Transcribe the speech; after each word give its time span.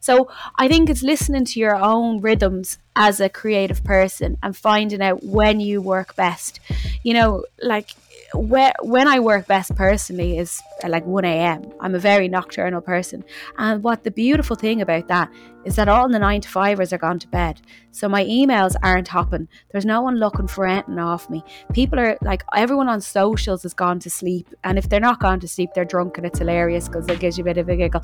So 0.00 0.28
I 0.56 0.68
think 0.68 0.90
it's 0.90 1.02
listening 1.02 1.44
to 1.46 1.60
your 1.60 1.76
own 1.76 2.20
rhythms 2.20 2.78
as 2.96 3.20
a 3.20 3.28
creative 3.28 3.84
person 3.84 4.36
and 4.42 4.56
finding 4.56 5.02
out 5.02 5.22
when 5.24 5.60
you 5.60 5.80
work 5.80 6.16
best. 6.16 6.60
You 7.02 7.14
know, 7.14 7.44
like 7.62 7.90
where, 8.34 8.72
when 8.82 9.08
I 9.08 9.20
work 9.20 9.46
best 9.46 9.74
personally 9.74 10.38
is 10.38 10.60
uh, 10.82 10.88
like 10.88 11.04
1 11.06 11.24
a.m. 11.24 11.72
I'm 11.80 11.94
a 11.94 11.98
very 11.98 12.28
nocturnal 12.28 12.80
person. 12.80 13.24
And 13.58 13.82
what 13.82 14.04
the 14.04 14.10
beautiful 14.10 14.56
thing 14.56 14.80
about 14.80 15.08
that 15.08 15.30
is 15.64 15.76
that 15.76 15.88
all 15.88 16.08
the 16.08 16.18
nine 16.18 16.40
to 16.40 16.48
fivers 16.48 16.92
are 16.92 16.98
gone 16.98 17.18
to 17.20 17.28
bed. 17.28 17.60
So 17.92 18.08
my 18.08 18.24
emails 18.24 18.74
aren't 18.82 19.08
hopping. 19.08 19.48
There's 19.70 19.84
no 19.84 20.02
one 20.02 20.16
looking 20.16 20.48
for 20.48 20.66
anything 20.66 20.98
off 20.98 21.30
me. 21.30 21.44
People 21.72 22.00
are 22.00 22.18
like, 22.22 22.42
everyone 22.54 22.88
on 22.88 23.00
socials 23.00 23.62
has 23.62 23.74
gone 23.74 24.00
to 24.00 24.10
sleep. 24.10 24.48
And 24.64 24.78
if 24.78 24.88
they're 24.88 25.00
not 25.00 25.20
gone 25.20 25.40
to 25.40 25.48
sleep, 25.48 25.70
they're 25.74 25.84
drunk 25.84 26.16
and 26.16 26.26
it's 26.26 26.38
hilarious 26.38 26.88
because 26.88 27.06
it 27.08 27.20
gives 27.20 27.38
you 27.38 27.42
a 27.42 27.46
bit 27.46 27.58
of 27.58 27.68
a 27.68 27.76
giggle. 27.76 28.02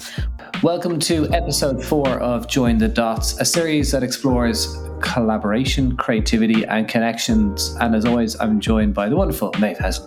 Welcome 0.62 1.00
to 1.00 1.29
episode 1.32 1.82
four 1.82 2.08
of 2.20 2.46
Join 2.48 2.79
the 2.79 2.88
Dots, 2.88 3.40
a 3.40 3.45
series 3.45 3.90
that 3.92 4.02
explores 4.02 4.66
collaboration, 5.01 5.97
creativity, 5.97 6.65
and 6.65 6.88
connections. 6.88 7.77
And 7.80 7.95
as 7.95 8.05
always, 8.05 8.38
I'm 8.41 8.61
joined 8.61 8.95
by 8.95 9.09
the 9.09 9.16
wonderful 9.16 9.52
Maeve 9.59 9.79
Hesson. 9.79 10.07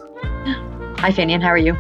Hi, 1.00 1.12
Finian. 1.12 1.42
How 1.42 1.50
are 1.50 1.58
you? 1.58 1.76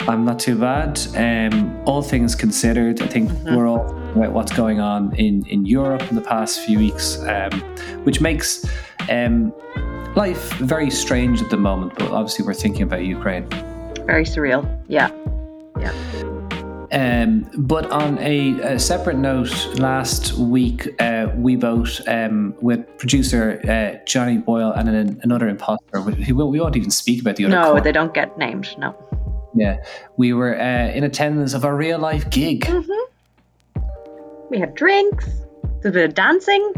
I'm 0.00 0.24
not 0.24 0.38
too 0.38 0.58
bad. 0.58 1.00
Um, 1.16 1.80
all 1.86 2.02
things 2.02 2.34
considered, 2.34 3.00
I 3.00 3.06
think 3.06 3.30
mm-hmm. 3.30 3.56
we're 3.56 3.66
all 3.66 3.88
about 4.12 4.32
what's 4.32 4.52
going 4.52 4.80
on 4.80 5.14
in, 5.16 5.46
in 5.46 5.64
Europe 5.64 6.02
in 6.10 6.14
the 6.14 6.22
past 6.22 6.60
few 6.60 6.78
weeks, 6.78 7.18
um, 7.22 7.52
which 8.04 8.20
makes 8.20 8.66
um, 9.08 9.52
life 10.14 10.52
very 10.54 10.90
strange 10.90 11.40
at 11.40 11.50
the 11.50 11.56
moment. 11.56 11.94
But 11.96 12.10
obviously, 12.10 12.44
we're 12.44 12.54
thinking 12.54 12.82
about 12.82 13.04
Ukraine. 13.04 13.48
Very 14.06 14.24
surreal. 14.24 14.62
Yeah. 14.88 15.10
Yeah. 15.80 15.92
Um, 16.94 17.50
but 17.58 17.90
on 17.90 18.18
a, 18.20 18.74
a, 18.74 18.78
separate 18.78 19.16
note, 19.16 19.52
last 19.80 20.34
week 20.34 20.88
uh, 21.00 21.26
we 21.34 21.56
both 21.56 22.00
um, 22.06 22.54
with 22.60 22.86
producer 22.98 23.60
uh, 23.68 23.98
Johnny 24.06 24.38
Boyle 24.38 24.70
and 24.70 24.88
an, 24.88 25.20
another 25.24 25.48
imposter. 25.48 26.00
We, 26.00 26.32
we 26.32 26.60
won't 26.60 26.76
even 26.76 26.92
speak 26.92 27.20
about 27.20 27.34
the 27.34 27.46
other. 27.46 27.54
No, 27.56 27.80
they 27.80 27.90
don't 27.90 28.14
get 28.14 28.38
named. 28.38 28.68
No. 28.78 28.96
Yeah, 29.56 29.82
we 30.16 30.32
were 30.32 30.56
uh, 30.56 30.92
in 30.92 31.02
attendance 31.02 31.52
of 31.52 31.64
a 31.64 31.74
real 31.74 31.98
life 31.98 32.30
gig. 32.30 32.60
Mm-hmm. 32.60 33.80
We 34.50 34.60
had 34.60 34.76
drinks, 34.76 35.28
a 35.84 35.90
bit 35.90 36.10
of 36.10 36.14
dancing. 36.14 36.74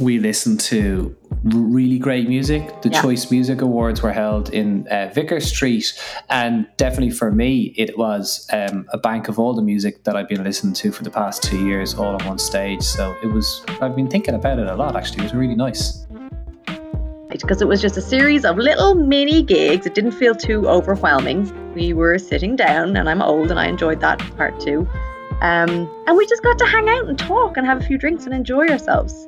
We 0.00 0.18
listened 0.18 0.58
to 0.60 1.16
really 1.44 1.98
great 1.98 2.28
music. 2.28 2.82
The 2.82 2.90
yeah. 2.90 3.02
Choice 3.02 3.30
Music 3.30 3.60
Awards 3.60 4.02
were 4.02 4.12
held 4.12 4.50
in 4.50 4.86
uh, 4.88 5.10
Vicar 5.14 5.40
Street, 5.40 5.92
and 6.30 6.66
definitely 6.76 7.10
for 7.10 7.30
me, 7.30 7.74
it 7.76 7.98
was 7.98 8.48
um, 8.52 8.86
a 8.92 8.98
bank 8.98 9.28
of 9.28 9.38
all 9.38 9.54
the 9.54 9.62
music 9.62 10.04
that 10.04 10.16
I've 10.16 10.28
been 10.28 10.44
listening 10.44 10.74
to 10.74 10.92
for 10.92 11.02
the 11.02 11.10
past 11.10 11.42
two 11.42 11.66
years, 11.66 11.94
all 11.94 12.14
on 12.14 12.24
one 12.26 12.38
stage. 12.38 12.82
So 12.82 13.14
it 13.22 13.26
was. 13.26 13.64
I've 13.80 13.96
been 13.96 14.08
thinking 14.08 14.34
about 14.34 14.58
it 14.58 14.66
a 14.66 14.74
lot. 14.74 14.96
Actually, 14.96 15.20
it 15.20 15.24
was 15.24 15.34
really 15.34 15.56
nice. 15.56 16.06
Because 17.28 17.62
it 17.62 17.66
was 17.66 17.80
just 17.80 17.96
a 17.96 18.02
series 18.02 18.44
of 18.44 18.58
little 18.58 18.94
mini 18.94 19.42
gigs. 19.42 19.86
It 19.86 19.94
didn't 19.94 20.12
feel 20.12 20.34
too 20.34 20.68
overwhelming. 20.68 21.50
We 21.74 21.94
were 21.94 22.18
sitting 22.18 22.56
down, 22.56 22.96
and 22.96 23.08
I'm 23.08 23.22
old, 23.22 23.50
and 23.50 23.58
I 23.58 23.66
enjoyed 23.66 24.00
that 24.00 24.18
part 24.36 24.60
too. 24.60 24.86
Um, 25.40 25.90
and 26.06 26.16
we 26.16 26.26
just 26.26 26.42
got 26.42 26.58
to 26.58 26.66
hang 26.66 26.88
out 26.88 27.08
and 27.08 27.18
talk 27.18 27.56
and 27.56 27.66
have 27.66 27.80
a 27.80 27.84
few 27.84 27.98
drinks 27.98 28.26
and 28.26 28.34
enjoy 28.34 28.68
ourselves. 28.68 29.26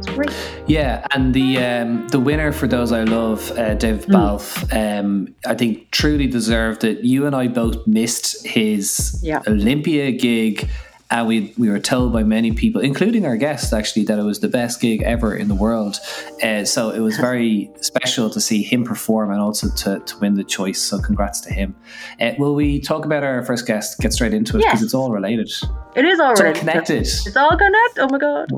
It's 0.00 0.08
great. 0.08 0.32
Yeah, 0.66 1.06
and 1.10 1.34
the 1.34 1.58
um, 1.58 2.08
the 2.08 2.18
winner 2.18 2.52
for 2.52 2.66
those 2.66 2.90
I 2.90 3.04
love, 3.04 3.50
uh, 3.50 3.74
Dave 3.74 4.06
mm. 4.06 4.12
Balfe, 4.12 4.72
um, 4.72 5.34
I 5.44 5.54
think 5.54 5.90
truly 5.90 6.26
deserved 6.26 6.84
it. 6.84 7.04
You 7.04 7.26
and 7.26 7.36
I 7.36 7.48
both 7.48 7.86
missed 7.86 8.46
his 8.46 9.20
yeah. 9.22 9.42
Olympia 9.46 10.10
gig 10.12 10.70
and 11.10 11.26
we 11.26 11.52
we 11.58 11.68
were 11.68 11.80
told 11.80 12.12
by 12.12 12.22
many 12.22 12.52
people, 12.52 12.80
including 12.80 13.26
our 13.26 13.36
guest, 13.36 13.72
actually, 13.72 14.04
that 14.04 14.18
it 14.18 14.22
was 14.22 14.40
the 14.40 14.48
best 14.48 14.80
gig 14.80 15.02
ever 15.02 15.34
in 15.34 15.48
the 15.48 15.54
world. 15.54 15.98
Uh, 16.42 16.64
so 16.64 16.90
it 16.90 17.00
was 17.00 17.16
very 17.16 17.70
special 17.80 18.30
to 18.30 18.40
see 18.40 18.62
him 18.62 18.84
perform 18.84 19.32
and 19.32 19.40
also 19.40 19.68
to, 19.70 19.98
to 20.06 20.18
win 20.18 20.34
the 20.34 20.44
choice. 20.44 20.80
So 20.80 21.00
congrats 21.00 21.40
to 21.42 21.52
him. 21.52 21.74
Uh, 22.20 22.32
will 22.38 22.54
we 22.54 22.80
talk 22.80 23.04
about 23.04 23.24
our 23.24 23.44
first 23.44 23.66
guest? 23.66 23.98
Get 23.98 24.12
straight 24.12 24.32
into 24.32 24.56
it 24.58 24.62
because 24.62 24.82
it's 24.82 24.94
all 24.94 25.10
related. 25.10 25.50
It 25.96 26.04
is 26.04 26.20
all 26.20 26.32
it's 26.32 26.40
related. 26.40 26.58
All 26.58 26.72
connected. 26.72 27.00
It's 27.00 27.36
all 27.36 27.56
connected. 27.56 28.02
Oh 28.02 28.08
my 28.08 28.18
god, 28.18 28.48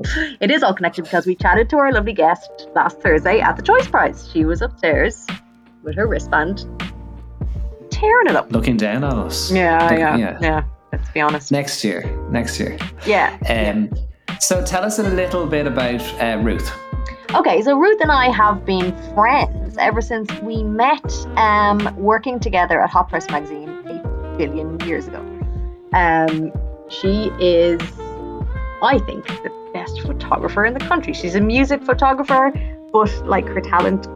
it 0.41 0.50
is 0.50 0.62
all 0.62 0.75
connected 0.75 1.04
because 1.04 1.27
we 1.27 1.34
chatted 1.34 1.71
to 1.71 1.78
our 1.78 1.91
lovely 1.91 2.12
guest 2.12 2.69
last 2.75 3.00
Thursday 3.00 3.41
at 3.41 3.56
the 3.56 3.62
Choice 3.62 3.88
Prize. 3.88 4.28
She 4.31 4.44
was 4.44 4.60
upstairs 4.60 5.27
with 5.82 5.97
her 5.97 6.06
wristband, 6.06 6.66
tearing 7.91 8.27
it 8.27 8.37
up, 8.37 8.53
looking 8.53 8.77
down 8.77 9.04
on 9.04 9.19
us. 9.19 9.50
Yeah, 9.50 9.93
yeah, 9.94 10.16
yeah. 10.16 10.38
yeah 10.43 10.65
let's 10.92 11.10
be 11.10 11.20
honest. 11.20 11.50
Next 11.50 11.82
year. 11.82 12.04
Next 12.30 12.60
year. 12.60 12.78
Yeah. 13.06 13.36
Um, 13.48 13.88
yeah. 13.91 14.38
So 14.38 14.64
tell 14.64 14.84
us 14.84 14.98
a 14.98 15.03
little 15.03 15.47
bit 15.47 15.66
about 15.66 16.03
uh, 16.20 16.38
Ruth. 16.42 16.70
Okay, 17.34 17.62
so 17.62 17.78
Ruth 17.78 18.00
and 18.03 18.12
I 18.12 18.28
have 18.30 18.66
been 18.66 18.94
friends 19.14 19.78
ever 19.78 20.03
since 20.03 20.30
we 20.42 20.62
met 20.62 21.14
um, 21.38 21.94
working 21.97 22.38
together 22.38 22.82
at 22.82 22.91
Hot 22.91 23.08
Press 23.08 23.28
magazine 23.30 23.70
a 23.86 24.34
billion 24.36 24.78
years 24.80 25.08
ago. 25.08 25.20
Um, 25.94 26.53
she 26.91 27.30
is, 27.41 27.80
I 28.82 29.00
think, 29.06 29.26
the 29.26 29.70
best 29.72 30.03
photographer 30.03 30.66
in 30.66 30.74
the 30.74 30.80
country. 30.80 31.14
She's 31.14 31.34
a 31.34 31.41
music 31.41 31.82
photographer, 31.84 32.53
but 32.92 33.10
like 33.26 33.47
her 33.47 33.62
talent 33.62 34.06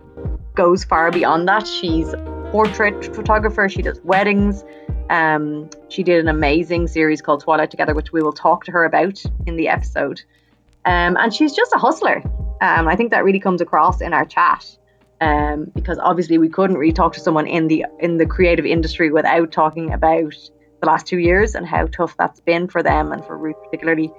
goes 0.54 0.84
far 0.84 1.10
beyond 1.10 1.48
that. 1.48 1.66
She's 1.66 2.12
a 2.12 2.48
portrait 2.50 3.14
photographer, 3.14 3.68
she 3.68 3.80
does 3.80 4.00
weddings, 4.02 4.62
um, 5.10 5.70
she 5.88 6.02
did 6.02 6.20
an 6.20 6.28
amazing 6.28 6.88
series 6.88 7.22
called 7.22 7.42
Twilight 7.42 7.70
Together, 7.70 7.94
which 7.94 8.12
we 8.12 8.22
will 8.22 8.32
talk 8.32 8.64
to 8.64 8.72
her 8.72 8.84
about 8.84 9.22
in 9.46 9.56
the 9.56 9.68
episode. 9.68 10.22
Um, 10.84 11.16
and 11.16 11.34
she's 11.34 11.54
just 11.54 11.72
a 11.72 11.78
hustler. 11.78 12.22
Um, 12.60 12.88
I 12.88 12.96
think 12.96 13.10
that 13.10 13.24
really 13.24 13.40
comes 13.40 13.60
across 13.60 14.00
in 14.00 14.12
our 14.12 14.24
chat. 14.24 14.64
Um, 15.20 15.72
because 15.74 15.98
obviously 15.98 16.36
we 16.36 16.50
couldn't 16.50 16.76
really 16.76 16.92
talk 16.92 17.14
to 17.14 17.20
someone 17.20 17.46
in 17.46 17.68
the 17.68 17.86
in 18.00 18.18
the 18.18 18.26
creative 18.26 18.66
industry 18.66 19.10
without 19.10 19.50
talking 19.50 19.90
about 19.94 20.34
the 20.82 20.86
last 20.86 21.06
two 21.06 21.18
years 21.18 21.54
and 21.54 21.66
how 21.66 21.86
tough 21.86 22.14
that's 22.18 22.40
been 22.40 22.68
for 22.68 22.82
them 22.82 23.12
and 23.12 23.24
for 23.24 23.38
Ruth 23.38 23.56
particularly. 23.64 24.12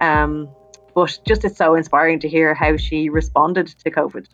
Um, 0.00 0.48
but 0.94 1.18
just 1.26 1.44
it's 1.44 1.56
so 1.56 1.74
inspiring 1.74 2.20
to 2.20 2.28
hear 2.28 2.54
how 2.54 2.76
she 2.76 3.08
responded 3.08 3.66
to 3.66 3.90
COVID. 3.90 4.26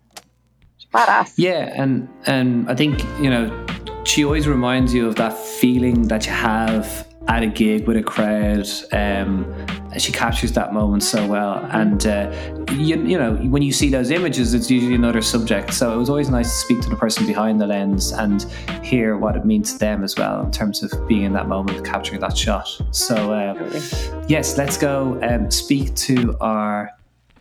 She's 0.76 0.90
badass. 0.92 1.32
Yeah, 1.36 1.72
and 1.74 2.06
and 2.26 2.68
I 2.68 2.74
think 2.74 3.02
you 3.18 3.30
know 3.30 3.66
she 4.04 4.24
always 4.24 4.48
reminds 4.48 4.94
you 4.94 5.06
of 5.06 5.16
that 5.16 5.36
feeling 5.36 6.08
that 6.08 6.26
you 6.26 6.32
have 6.32 7.06
at 7.28 7.42
a 7.42 7.46
gig 7.46 7.86
with 7.86 7.96
a 7.96 8.02
crowd. 8.02 8.66
Um, 8.92 9.54
she 9.98 10.10
captures 10.10 10.52
that 10.52 10.72
moment 10.72 11.02
so 11.02 11.26
well. 11.26 11.64
And, 11.70 12.06
uh, 12.06 12.32
you, 12.72 13.02
you 13.04 13.18
know, 13.18 13.34
when 13.36 13.62
you 13.62 13.72
see 13.72 13.90
those 13.90 14.10
images, 14.10 14.54
it's 14.54 14.70
usually 14.70 14.94
another 14.94 15.22
subject. 15.22 15.74
So 15.74 15.92
it 15.92 15.96
was 15.96 16.08
always 16.08 16.28
nice 16.28 16.48
to 16.48 16.54
speak 16.54 16.80
to 16.82 16.88
the 16.88 16.96
person 16.96 17.26
behind 17.26 17.60
the 17.60 17.66
lens 17.66 18.12
and 18.12 18.42
hear 18.82 19.16
what 19.16 19.36
it 19.36 19.44
means 19.44 19.72
to 19.74 19.78
them 19.78 20.02
as 20.02 20.16
well 20.16 20.42
in 20.42 20.50
terms 20.50 20.82
of 20.82 21.06
being 21.06 21.22
in 21.22 21.32
that 21.34 21.46
moment, 21.46 21.84
capturing 21.84 22.20
that 22.20 22.36
shot. 22.36 22.68
So, 22.90 23.32
uh, 23.32 23.80
yes, 24.26 24.56
let's 24.56 24.76
go 24.76 25.18
and 25.22 25.52
speak 25.52 25.94
to 25.96 26.36
our 26.40 26.90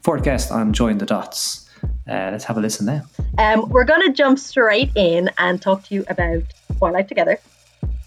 fourth 0.01 0.23
guest 0.23 0.51
on 0.51 0.73
Join 0.73 0.97
the 0.97 1.05
Dots. 1.05 1.68
Uh, 1.83 2.29
let's 2.31 2.43
have 2.45 2.57
a 2.57 2.61
listen 2.61 2.85
now. 2.85 3.01
Um, 3.37 3.69
we're 3.69 3.85
going 3.85 4.05
to 4.07 4.13
jump 4.13 4.39
straight 4.39 4.91
in 4.95 5.29
and 5.37 5.61
talk 5.61 5.83
to 5.85 5.95
you 5.95 6.05
about 6.07 6.43
Twilight 6.77 7.07
Together. 7.07 7.39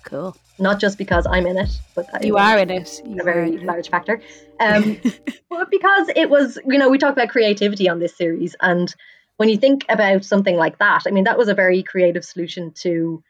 Cool. 0.04 0.36
Not 0.58 0.80
just 0.80 0.98
because 0.98 1.26
I'm 1.26 1.46
in 1.46 1.56
it, 1.56 1.70
but 1.94 2.24
you 2.24 2.36
are 2.36 2.58
in 2.58 2.70
it. 2.70 3.00
You 3.06 3.20
a 3.20 3.24
very 3.24 3.58
large 3.58 3.86
it. 3.86 3.90
factor. 3.90 4.20
Um, 4.60 4.98
but 5.50 5.70
because 5.70 6.08
it 6.14 6.28
was, 6.28 6.58
you 6.66 6.78
know, 6.78 6.88
we 6.88 6.98
talk 6.98 7.12
about 7.12 7.28
creativity 7.28 7.88
on 7.88 7.98
this 7.98 8.16
series, 8.16 8.54
and 8.60 8.94
when 9.36 9.48
you 9.48 9.56
think 9.56 9.84
about 9.88 10.24
something 10.24 10.56
like 10.56 10.78
that, 10.78 11.02
I 11.06 11.10
mean, 11.10 11.24
that 11.24 11.38
was 11.38 11.48
a 11.48 11.54
very 11.54 11.82
creative 11.82 12.24
solution 12.24 12.72
to 12.82 13.22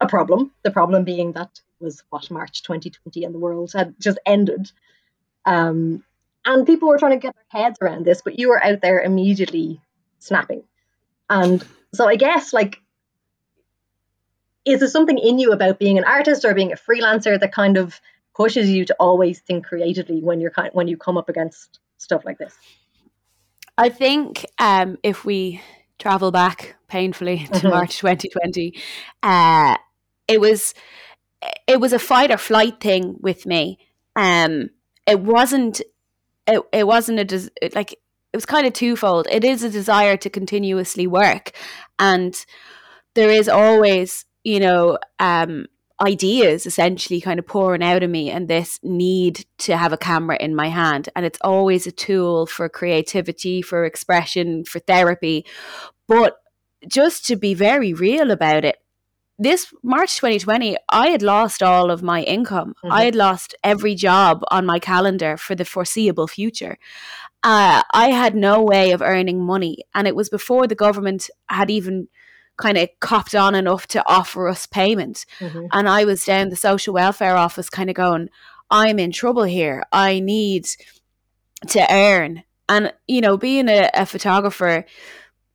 a 0.00 0.06
problem. 0.06 0.52
The 0.62 0.70
problem 0.70 1.04
being 1.04 1.32
that 1.32 1.60
was 1.80 2.02
what 2.10 2.30
March 2.30 2.62
2020 2.62 3.24
and 3.24 3.34
the 3.34 3.38
world 3.38 3.72
had 3.72 3.94
just 4.00 4.18
ended. 4.26 4.70
Um, 5.44 6.04
and 6.46 6.66
people 6.66 6.88
were 6.88 6.98
trying 6.98 7.12
to 7.12 7.18
get 7.18 7.34
their 7.34 7.62
heads 7.62 7.78
around 7.82 8.06
this, 8.06 8.22
but 8.22 8.38
you 8.38 8.48
were 8.48 8.64
out 8.64 8.80
there 8.80 9.00
immediately 9.00 9.80
snapping. 10.18 10.62
And 11.28 11.64
so 11.92 12.08
I 12.08 12.16
guess 12.16 12.52
like 12.52 12.80
is 14.64 14.80
there 14.80 14.88
something 14.88 15.16
in 15.16 15.38
you 15.38 15.52
about 15.52 15.78
being 15.78 15.96
an 15.96 16.04
artist 16.04 16.44
or 16.44 16.52
being 16.52 16.72
a 16.72 16.76
freelancer 16.76 17.38
that 17.38 17.52
kind 17.52 17.76
of 17.76 18.00
pushes 18.34 18.68
you 18.68 18.84
to 18.84 18.96
always 18.98 19.38
think 19.40 19.64
creatively 19.64 20.20
when 20.20 20.40
you're 20.40 20.50
kind 20.50 20.70
when 20.72 20.88
you 20.88 20.96
come 20.96 21.16
up 21.16 21.28
against 21.28 21.78
stuff 21.96 22.24
like 22.24 22.38
this? 22.38 22.54
I 23.78 23.88
think 23.88 24.44
um, 24.58 24.98
if 25.02 25.24
we 25.24 25.60
travel 25.98 26.30
back 26.30 26.76
painfully 26.88 27.38
to 27.38 27.52
mm-hmm. 27.52 27.68
March 27.68 27.98
2020, 27.98 28.74
uh, 29.22 29.76
it 30.28 30.40
was 30.40 30.74
it 31.66 31.80
was 31.80 31.92
a 31.92 31.98
fight 31.98 32.30
or 32.30 32.36
flight 32.36 32.80
thing 32.80 33.16
with 33.20 33.46
me. 33.46 33.78
Um, 34.16 34.70
it 35.06 35.20
wasn't 35.20 35.80
it, 36.46 36.62
it 36.72 36.86
wasn't 36.86 37.20
a 37.20 37.24
des- 37.24 37.50
like 37.74 37.92
it 37.92 38.36
was 38.36 38.46
kind 38.46 38.66
of 38.66 38.72
twofold. 38.72 39.26
It 39.30 39.44
is 39.44 39.62
a 39.62 39.70
desire 39.70 40.16
to 40.18 40.30
continuously 40.30 41.06
work, 41.06 41.52
and 41.98 42.34
there 43.14 43.30
is 43.30 43.48
always, 43.48 44.24
you 44.44 44.60
know, 44.60 44.98
um, 45.18 45.66
ideas 46.04 46.66
essentially 46.66 47.20
kind 47.20 47.38
of 47.38 47.46
pouring 47.46 47.82
out 47.82 48.02
of 48.02 48.10
me 48.10 48.30
and 48.30 48.48
this 48.48 48.78
need 48.82 49.46
to 49.56 49.76
have 49.76 49.92
a 49.92 49.96
camera 49.96 50.36
in 50.38 50.54
my 50.54 50.68
hand 50.68 51.08
and 51.16 51.24
it's 51.24 51.38
always 51.40 51.86
a 51.86 51.92
tool 51.92 52.44
for 52.44 52.68
creativity 52.68 53.62
for 53.62 53.86
expression 53.86 54.62
for 54.62 54.78
therapy 54.80 55.46
but 56.06 56.36
just 56.86 57.24
to 57.24 57.34
be 57.34 57.54
very 57.54 57.94
real 57.94 58.30
about 58.30 58.62
it 58.62 58.76
this 59.38 59.72
March 59.82 60.16
2020, 60.16 60.76
I 60.88 61.08
had 61.08 61.22
lost 61.22 61.62
all 61.62 61.90
of 61.90 62.02
my 62.02 62.22
income. 62.22 62.74
Mm-hmm. 62.78 62.92
I 62.92 63.04
had 63.04 63.14
lost 63.14 63.54
every 63.62 63.94
job 63.94 64.42
on 64.50 64.64
my 64.64 64.78
calendar 64.78 65.36
for 65.36 65.54
the 65.54 65.64
foreseeable 65.64 66.26
future. 66.26 66.78
Uh, 67.42 67.82
I 67.92 68.08
had 68.10 68.34
no 68.34 68.62
way 68.62 68.92
of 68.92 69.02
earning 69.02 69.44
money. 69.44 69.84
And 69.94 70.08
it 70.08 70.16
was 70.16 70.28
before 70.28 70.66
the 70.66 70.74
government 70.74 71.28
had 71.48 71.70
even 71.70 72.08
kind 72.56 72.78
of 72.78 72.88
copped 73.00 73.34
on 73.34 73.54
enough 73.54 73.86
to 73.88 74.02
offer 74.08 74.48
us 74.48 74.66
payment. 74.66 75.26
Mm-hmm. 75.38 75.66
And 75.72 75.88
I 75.88 76.04
was 76.04 76.24
down 76.24 76.48
the 76.48 76.56
social 76.56 76.94
welfare 76.94 77.36
office 77.36 77.68
kind 77.68 77.90
of 77.90 77.96
going, 77.96 78.30
I'm 78.70 78.98
in 78.98 79.12
trouble 79.12 79.44
here. 79.44 79.84
I 79.92 80.20
need 80.20 80.66
to 81.68 81.86
earn. 81.92 82.42
And, 82.68 82.92
you 83.06 83.20
know, 83.20 83.36
being 83.36 83.68
a, 83.68 83.90
a 83.94 84.06
photographer, 84.06 84.86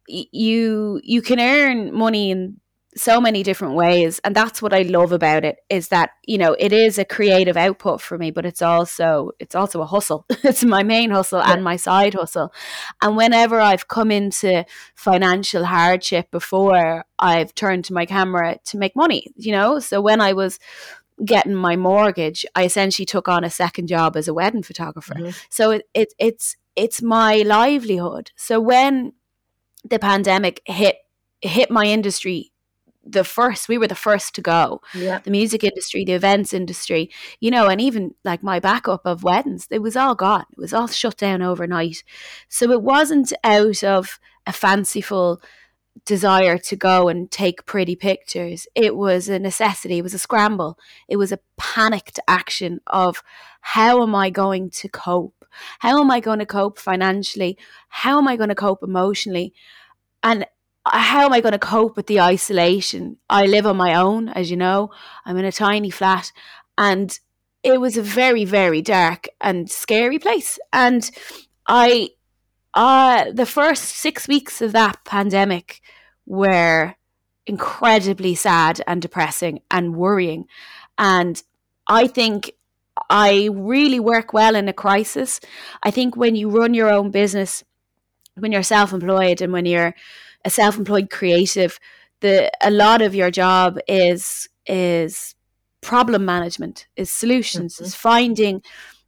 you 0.08 1.00
you 1.04 1.22
can 1.22 1.40
earn 1.40 1.94
money 1.94 2.32
in 2.32 2.61
so 2.96 3.22
many 3.22 3.42
different 3.44 3.76
ways 3.76 4.20
and 4.24 4.36
that's 4.36 4.62
what 4.62 4.74
i 4.74 4.82
love 4.82 5.12
about 5.12 5.46
it 5.46 5.58
is 5.70 5.88
that 5.90 6.12
you 6.26 6.38
know 6.38 6.54
it 6.60 6.74
is 6.74 6.98
a 6.98 7.06
creative 7.06 7.56
output 7.56 8.02
for 8.02 8.18
me 8.18 8.32
but 8.32 8.46
it's 8.46 8.62
also 8.62 9.32
it's 9.40 9.56
also 9.56 9.82
a 9.82 9.86
hustle. 9.86 10.26
It's 10.44 10.64
my 10.64 10.84
main 10.84 11.12
hustle 11.12 11.40
yeah. 11.40 11.54
and 11.54 11.64
my 11.64 11.78
side 11.78 12.14
hustle. 12.14 12.54
And 13.02 13.16
whenever 13.16 13.60
i've 13.60 13.88
come 13.88 14.12
into 14.12 14.66
financial 14.96 15.66
hardship 15.66 16.32
before 16.32 17.06
i've 17.20 17.56
turned 17.56 17.86
to 17.86 17.94
my 17.94 18.06
camera 18.06 18.60
to 18.66 18.78
make 18.78 18.96
money 18.96 19.28
you 19.36 19.52
know? 19.52 19.80
So 19.80 20.02
when 20.02 20.20
i 20.22 20.34
was 20.34 20.60
getting 21.24 21.54
my 21.54 21.76
mortgage 21.76 22.46
i 22.56 22.64
essentially 22.66 23.06
took 23.06 23.28
on 23.28 23.44
a 23.44 23.50
second 23.50 23.88
job 23.88 24.18
as 24.18 24.28
a 24.28 24.34
wedding 24.34 24.64
photographer. 24.64 25.14
Mm-hmm. 25.14 25.38
so 25.50 25.72
it, 25.72 25.84
it 25.94 26.14
it's 26.18 26.58
it's 26.76 27.02
my 27.02 27.38
livelihood. 27.46 28.32
So 28.36 28.60
when 28.60 29.14
the 29.84 30.00
pandemic 30.00 30.62
hit 30.66 30.98
hit 31.42 31.72
my 31.72 31.86
industry 31.86 32.51
the 33.04 33.24
first 33.24 33.68
we 33.68 33.78
were 33.78 33.88
the 33.88 33.96
first 33.96 34.36
to 34.36 34.42
go. 34.42 34.82
Yeah. 34.94 35.20
the 35.20 35.32
music 35.32 35.64
industry 35.64 36.06
the 36.06 36.14
events 36.14 36.54
industry 36.54 37.10
you 37.40 37.50
know 37.52 37.68
and 37.68 37.82
even 37.82 38.14
like 38.24 38.44
my 38.44 38.60
backup 38.60 39.02
of 39.06 39.24
weddings 39.24 39.68
it 39.70 39.82
was 39.82 39.96
all 39.96 40.16
gone. 40.16 40.46
It 40.52 40.60
was 40.60 40.74
all 40.74 40.88
shut 40.88 41.18
down 41.18 41.42
overnight. 41.42 42.04
So 42.50 42.72
it 42.72 42.82
wasn't 42.82 43.34
out 43.44 43.84
of 43.84 44.20
a 44.46 44.54
fanciful 44.54 45.42
desire 46.06 46.58
to 46.58 46.76
go 46.76 47.08
and 47.08 47.30
take 47.30 47.66
pretty 47.66 47.96
pictures. 47.96 48.68
It 48.76 48.96
was 48.96 49.28
a 49.30 49.40
necessity. 49.40 49.98
It 50.00 50.04
was 50.04 50.14
a 50.14 50.20
scramble. 50.20 50.78
It 51.08 51.18
was 51.18 51.32
a 51.32 51.40
panicked 51.58 52.20
action 52.28 52.80
of 52.88 53.24
how 53.62 54.02
am 54.02 54.16
i 54.16 54.30
going 54.30 54.70
to 54.72 54.90
cope? 54.90 55.46
How 55.80 56.00
am 56.00 56.10
i 56.10 56.20
going 56.20 56.40
to 56.40 56.46
cope 56.46 56.80
financially? 56.80 57.58
How 57.90 58.18
am 58.18 58.28
i 58.28 58.36
going 58.36 58.50
to 58.50 58.56
cope 58.56 58.84
emotionally? 58.84 59.54
And 60.24 60.46
how 60.86 61.26
am 61.26 61.34
I 61.34 61.42
going 61.42 61.52
to 61.52 61.60
cope 61.60 61.96
with 61.96 62.08
the 62.08 62.22
isolation? 62.22 63.18
I 63.30 63.46
live 63.46 63.66
on 63.66 63.78
my 63.78 63.94
own, 63.96 64.30
as 64.30 64.50
you 64.50 64.58
know. 64.58 64.92
I'm 65.26 65.38
in 65.38 65.46
a 65.46 65.52
tiny 65.52 65.90
flat, 65.90 66.32
and 66.78 67.18
it 67.64 67.80
was 67.80 67.98
a 67.98 68.02
very, 68.02 68.46
very 68.46 68.82
dark 68.82 69.28
and 69.40 69.70
scary 69.70 70.18
place. 70.18 70.58
And 70.74 71.10
I, 71.68 72.10
uh, 72.74 73.32
the 73.32 73.46
first 73.46 73.84
six 73.84 74.28
weeks 74.28 74.62
of 74.62 74.72
that 74.72 75.04
pandemic 75.06 75.82
were 76.26 76.96
incredibly 77.46 78.34
sad 78.34 78.82
and 78.88 79.02
depressing 79.02 79.62
and 79.70 79.96
worrying. 79.96 80.46
And 80.98 81.42
I 81.88 82.08
think 82.08 82.52
I 83.10 83.50
really 83.52 84.00
work 84.00 84.34
well 84.34 84.56
in 84.56 84.68
a 84.68 84.74
crisis. 84.74 85.40
I 85.84 85.92
think 85.92 86.16
when 86.16 86.36
you 86.36 86.50
run 86.50 86.74
your 86.74 86.92
own 86.92 87.12
business, 87.12 87.64
when 88.36 88.52
you're 88.52 88.64
self 88.64 88.94
employed 88.94 89.42
and 89.42 89.54
when 89.54 89.66
you're 89.66 89.94
a 90.46 90.50
self-employed 90.50 91.10
creative, 91.10 91.80
the 92.22 92.52
a 92.62 92.72
lot 92.72 93.02
of 93.02 93.16
your 93.16 93.32
job 93.32 93.80
is 93.88 94.48
is 94.68 95.36
problem 95.82 96.26
management, 96.26 96.88
is 96.96 97.10
solutions, 97.12 97.76
mm-hmm. 97.76 97.86
is 97.86 97.96
finding 97.96 98.62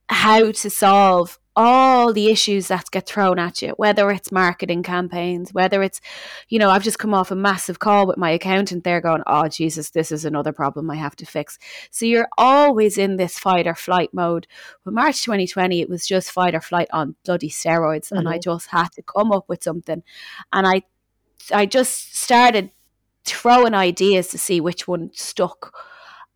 how 0.09 0.51
to 0.51 0.69
solve 0.69 1.39
all 1.55 2.13
the 2.13 2.29
issues 2.29 2.67
that 2.67 2.89
get 2.91 3.05
thrown 3.05 3.37
at 3.37 3.61
you, 3.61 3.69
whether 3.77 4.09
it's 4.09 4.31
marketing 4.31 4.81
campaigns, 4.81 5.53
whether 5.53 5.83
it's, 5.83 6.01
you 6.49 6.57
know, 6.57 6.69
I've 6.69 6.83
just 6.83 6.97
come 6.97 7.13
off 7.13 7.29
a 7.31 7.35
massive 7.35 7.79
call 7.79 8.07
with 8.07 8.17
my 8.17 8.31
accountant 8.31 8.83
They're 8.83 9.01
going, 9.01 9.21
oh, 9.27 9.47
Jesus, 9.47 9.91
this 9.91 10.11
is 10.11 10.25
another 10.25 10.51
problem 10.51 10.89
I 10.89 10.95
have 10.95 11.15
to 11.17 11.25
fix. 11.25 11.59
So 11.91 12.05
you're 12.05 12.27
always 12.37 12.97
in 12.97 13.17
this 13.17 13.37
fight 13.37 13.67
or 13.67 13.75
flight 13.75 14.09
mode. 14.13 14.47
With 14.83 14.95
March 14.95 15.23
2020, 15.23 15.81
it 15.81 15.89
was 15.89 16.07
just 16.07 16.31
fight 16.31 16.55
or 16.55 16.61
flight 16.61 16.87
on 16.91 17.15
bloody 17.23 17.49
steroids. 17.49 18.05
Mm-hmm. 18.05 18.17
And 18.17 18.29
I 18.29 18.33
mm-hmm. 18.33 18.51
just 18.51 18.67
had 18.69 18.91
to 18.93 19.03
come 19.03 19.31
up 19.31 19.47
with 19.47 19.63
something. 19.63 20.01
And 20.51 20.65
I 20.65 20.83
I 21.51 21.65
just 21.65 22.15
started 22.15 22.71
throwing 23.25 23.73
ideas 23.73 24.27
to 24.29 24.37
see 24.37 24.59
which 24.61 24.87
one 24.87 25.11
stuck. 25.13 25.73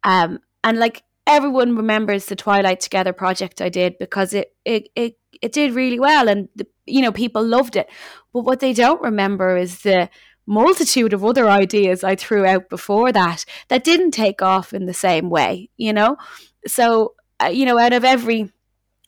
Um, 0.03 0.39
and 0.63 0.77
like 0.79 1.03
everyone 1.25 1.75
remembers 1.75 2.25
the 2.25 2.35
Twilight 2.35 2.79
Together 2.79 3.13
project 3.13 3.61
I 3.61 3.69
did 3.69 3.97
because 3.99 4.33
it 4.33 4.55
it 4.65 4.89
it, 4.95 5.17
it 5.41 5.51
did 5.51 5.75
really 5.75 5.99
well 5.99 6.27
and 6.29 6.49
the, 6.55 6.65
you 6.85 7.01
know 7.01 7.11
people 7.11 7.43
loved 7.43 7.75
it. 7.75 7.89
But 8.33 8.41
what 8.41 8.59
they 8.59 8.73
don't 8.73 9.01
remember 9.01 9.57
is 9.57 9.81
the 9.81 10.09
multitude 10.47 11.13
of 11.13 11.23
other 11.23 11.49
ideas 11.49 12.03
I 12.03 12.15
threw 12.15 12.45
out 12.45 12.69
before 12.69 13.11
that 13.11 13.45
that 13.67 13.83
didn't 13.83 14.11
take 14.11 14.41
off 14.41 14.73
in 14.73 14.85
the 14.85 14.93
same 14.93 15.29
way, 15.29 15.69
you 15.77 15.91
know? 15.91 16.17
So, 16.65 17.15
uh, 17.43 17.47
you 17.47 17.65
know, 17.65 17.77
out 17.77 17.93
of 17.93 18.05
every 18.05 18.51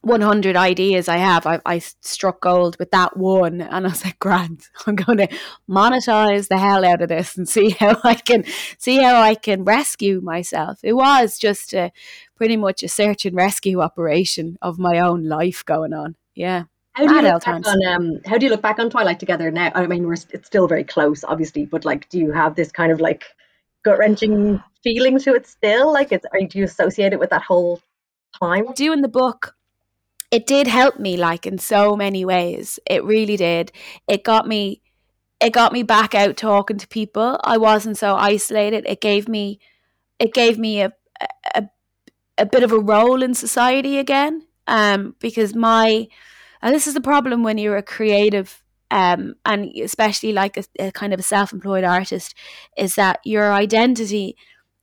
100 0.02 0.56
ideas 0.56 1.10
I 1.10 1.18
have, 1.18 1.46
I, 1.46 1.60
I 1.66 1.80
struck 1.80 2.42
gold 2.42 2.78
with 2.80 2.92
that 2.92 3.18
one. 3.18 3.62
And 3.62 3.86
I 3.86 3.90
was 3.90 4.06
like, 4.06 4.18
Grant, 4.20 4.70
I'm 4.88 4.96
going 4.96 5.18
to 5.18 5.28
monetize 5.70 6.48
the 6.48 6.58
hell 6.58 6.86
out 6.86 7.02
of 7.02 7.10
this 7.10 7.38
and 7.38 7.48
see 7.48 7.72
how 7.72 7.98
I 8.04 8.16
can 8.16 8.46
see 8.78 8.98
how 8.98 9.22
I 9.22 9.36
can 9.36 9.64
rescue 9.66 10.22
myself. 10.22 10.80
It 10.84 10.94
was 10.94 11.38
just 11.38 11.74
a, 11.74 11.92
pretty 12.40 12.56
much 12.56 12.82
a 12.84 12.88
search 12.88 13.26
and 13.26 13.36
rescue 13.36 13.82
operation 13.82 14.58
of 14.62 14.80
my 14.80 15.00
own 15.00 15.26
life 15.26 15.64
going 15.66 15.94
on. 15.94 16.16
Yeah. 16.36 16.64
How 16.94 17.06
do, 17.06 17.14
you 17.14 17.22
look 17.22 17.44
back 17.44 17.68
on, 17.68 17.86
um, 17.88 18.22
how 18.26 18.38
do 18.38 18.46
you 18.46 18.50
look 18.50 18.62
back 18.62 18.80
on 18.80 18.90
Twilight 18.90 19.20
together 19.20 19.52
now? 19.52 19.72
I 19.76 19.88
mean, 19.88 20.08
we're, 20.08 20.14
it's 20.14 20.48
still 20.48 20.68
very 20.68 20.84
close, 20.84 21.24
obviously, 21.24 21.66
but 21.66 21.86
like, 21.86 22.10
do 22.10 22.18
you 22.18 22.32
have 22.32 22.56
this 22.56 22.72
kind 22.72 22.92
of 22.92 23.00
like 23.00 23.26
gut 23.84 23.98
wrenching 23.98 24.62
feeling 24.84 25.20
to 25.20 25.34
it 25.34 25.48
still? 25.48 25.94
Like, 25.94 26.12
it's, 26.12 26.26
are, 26.34 26.40
do 26.40 26.58
you 26.58 26.64
associate 26.64 27.14
it 27.14 27.20
with 27.20 27.30
that 27.30 27.44
whole 27.44 27.82
time? 28.42 28.72
Doing 28.74 29.02
the 29.02 29.10
book, 29.10 29.56
it 30.32 30.46
did 30.46 30.68
help 30.68 31.00
me 31.00 31.18
like 31.18 31.46
in 31.46 31.58
so 31.58 31.96
many 31.96 32.24
ways. 32.24 32.80
It 32.86 33.04
really 33.04 33.38
did. 33.38 33.72
It 34.08 34.24
got 34.24 34.48
me 34.48 34.82
it 35.40 35.54
got 35.54 35.72
me 35.72 35.84
back 35.84 36.14
out 36.14 36.36
talking 36.36 36.78
to 36.78 36.88
people. 36.88 37.40
I 37.44 37.58
wasn't 37.58 37.98
so 37.98 38.16
isolated. 38.16 38.86
It 38.88 39.02
gave 39.02 39.28
me 39.28 39.60
it 40.20 40.34
gave 40.34 40.60
me 40.60 40.82
a 40.82 40.92
a, 41.56 41.68
a 42.38 42.46
bit 42.46 42.64
of 42.64 42.72
a 42.72 42.80
role 42.80 43.24
in 43.24 43.34
society 43.34 43.98
again. 43.98 44.46
Um, 44.68 45.16
because 45.20 45.56
my 45.56 46.08
and 46.62 46.76
this 46.76 46.88
is 46.88 46.94
the 46.94 47.02
problem 47.02 47.42
when 47.44 47.58
you're 47.58 47.78
a 47.78 47.84
creative 47.84 48.64
um, 48.92 49.36
and 49.46 49.72
especially 49.82 50.34
like 50.34 50.58
a, 50.58 50.64
a 50.80 50.92
kind 50.92 51.14
of 51.14 51.20
a 51.20 51.24
self-employed 51.24 51.84
artist 51.84 52.34
is 52.78 52.96
that 52.96 53.20
your 53.24 53.54
identity 53.54 54.36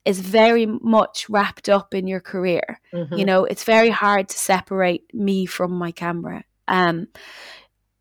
is 0.06 0.20
very 0.20 0.66
much 0.66 1.28
wrapped 1.28 1.68
up 1.68 1.92
in 1.92 2.06
your 2.06 2.20
career. 2.20 2.80
Mm-hmm. 2.94 3.14
You 3.14 3.24
know, 3.24 3.44
it's 3.44 3.64
very 3.64 3.90
hard 3.90 4.28
to 4.28 4.38
separate 4.38 5.12
me 5.12 5.46
from 5.46 5.72
my 5.72 5.90
camera. 5.90 6.44
Um, 6.68 7.08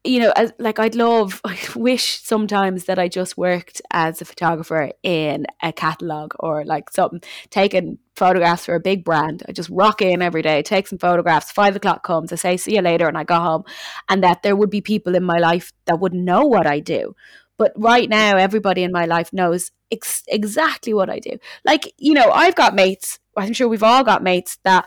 you 0.03 0.19
know, 0.19 0.31
as, 0.35 0.53
like 0.59 0.77
I'd 0.77 0.93
love, 0.93 1.41
I 1.45 1.57
wish 1.75 2.21
sometimes 2.21 2.85
that 2.85 2.99
I 2.99 3.07
just 3.07 3.37
worked 3.37 3.81
as 3.91 4.21
a 4.21 4.25
photographer 4.25 4.91
in 5.01 5.47
a 5.63 5.73
catalog 5.73 6.33
or 6.39 6.63
like 6.63 6.91
something, 6.91 7.21
taking 7.49 7.97
photographs 8.15 8.65
for 8.65 8.75
a 8.75 8.79
big 8.79 9.03
brand. 9.03 9.43
I 9.49 9.51
just 9.51 9.69
rock 9.71 10.01
in 10.01 10.21
every 10.21 10.43
day, 10.43 10.61
take 10.61 10.87
some 10.87 10.99
photographs. 10.99 11.51
Five 11.51 11.75
o'clock 11.75 12.03
comes, 12.03 12.31
I 12.31 12.35
say, 12.35 12.55
see 12.55 12.75
you 12.75 12.81
later, 12.81 13.07
and 13.07 13.17
I 13.17 13.23
go 13.23 13.39
home. 13.39 13.63
And 14.07 14.23
that 14.23 14.43
there 14.43 14.55
would 14.55 14.69
be 14.69 14.81
people 14.81 15.15
in 15.15 15.23
my 15.23 15.37
life 15.37 15.73
that 15.85 15.99
wouldn't 15.99 16.23
know 16.23 16.45
what 16.45 16.67
I 16.67 16.79
do. 16.79 17.15
But 17.57 17.73
right 17.75 18.09
now, 18.09 18.37
everybody 18.37 18.83
in 18.83 18.91
my 18.91 19.05
life 19.05 19.31
knows 19.33 19.71
ex- 19.95 20.23
exactly 20.27 20.93
what 20.93 21.09
I 21.09 21.19
do. 21.19 21.37
Like, 21.63 21.93
you 21.97 22.13
know, 22.13 22.31
I've 22.31 22.55
got 22.55 22.75
mates, 22.75 23.19
I'm 23.37 23.53
sure 23.53 23.67
we've 23.67 23.83
all 23.83 24.03
got 24.03 24.23
mates 24.23 24.57
that 24.63 24.85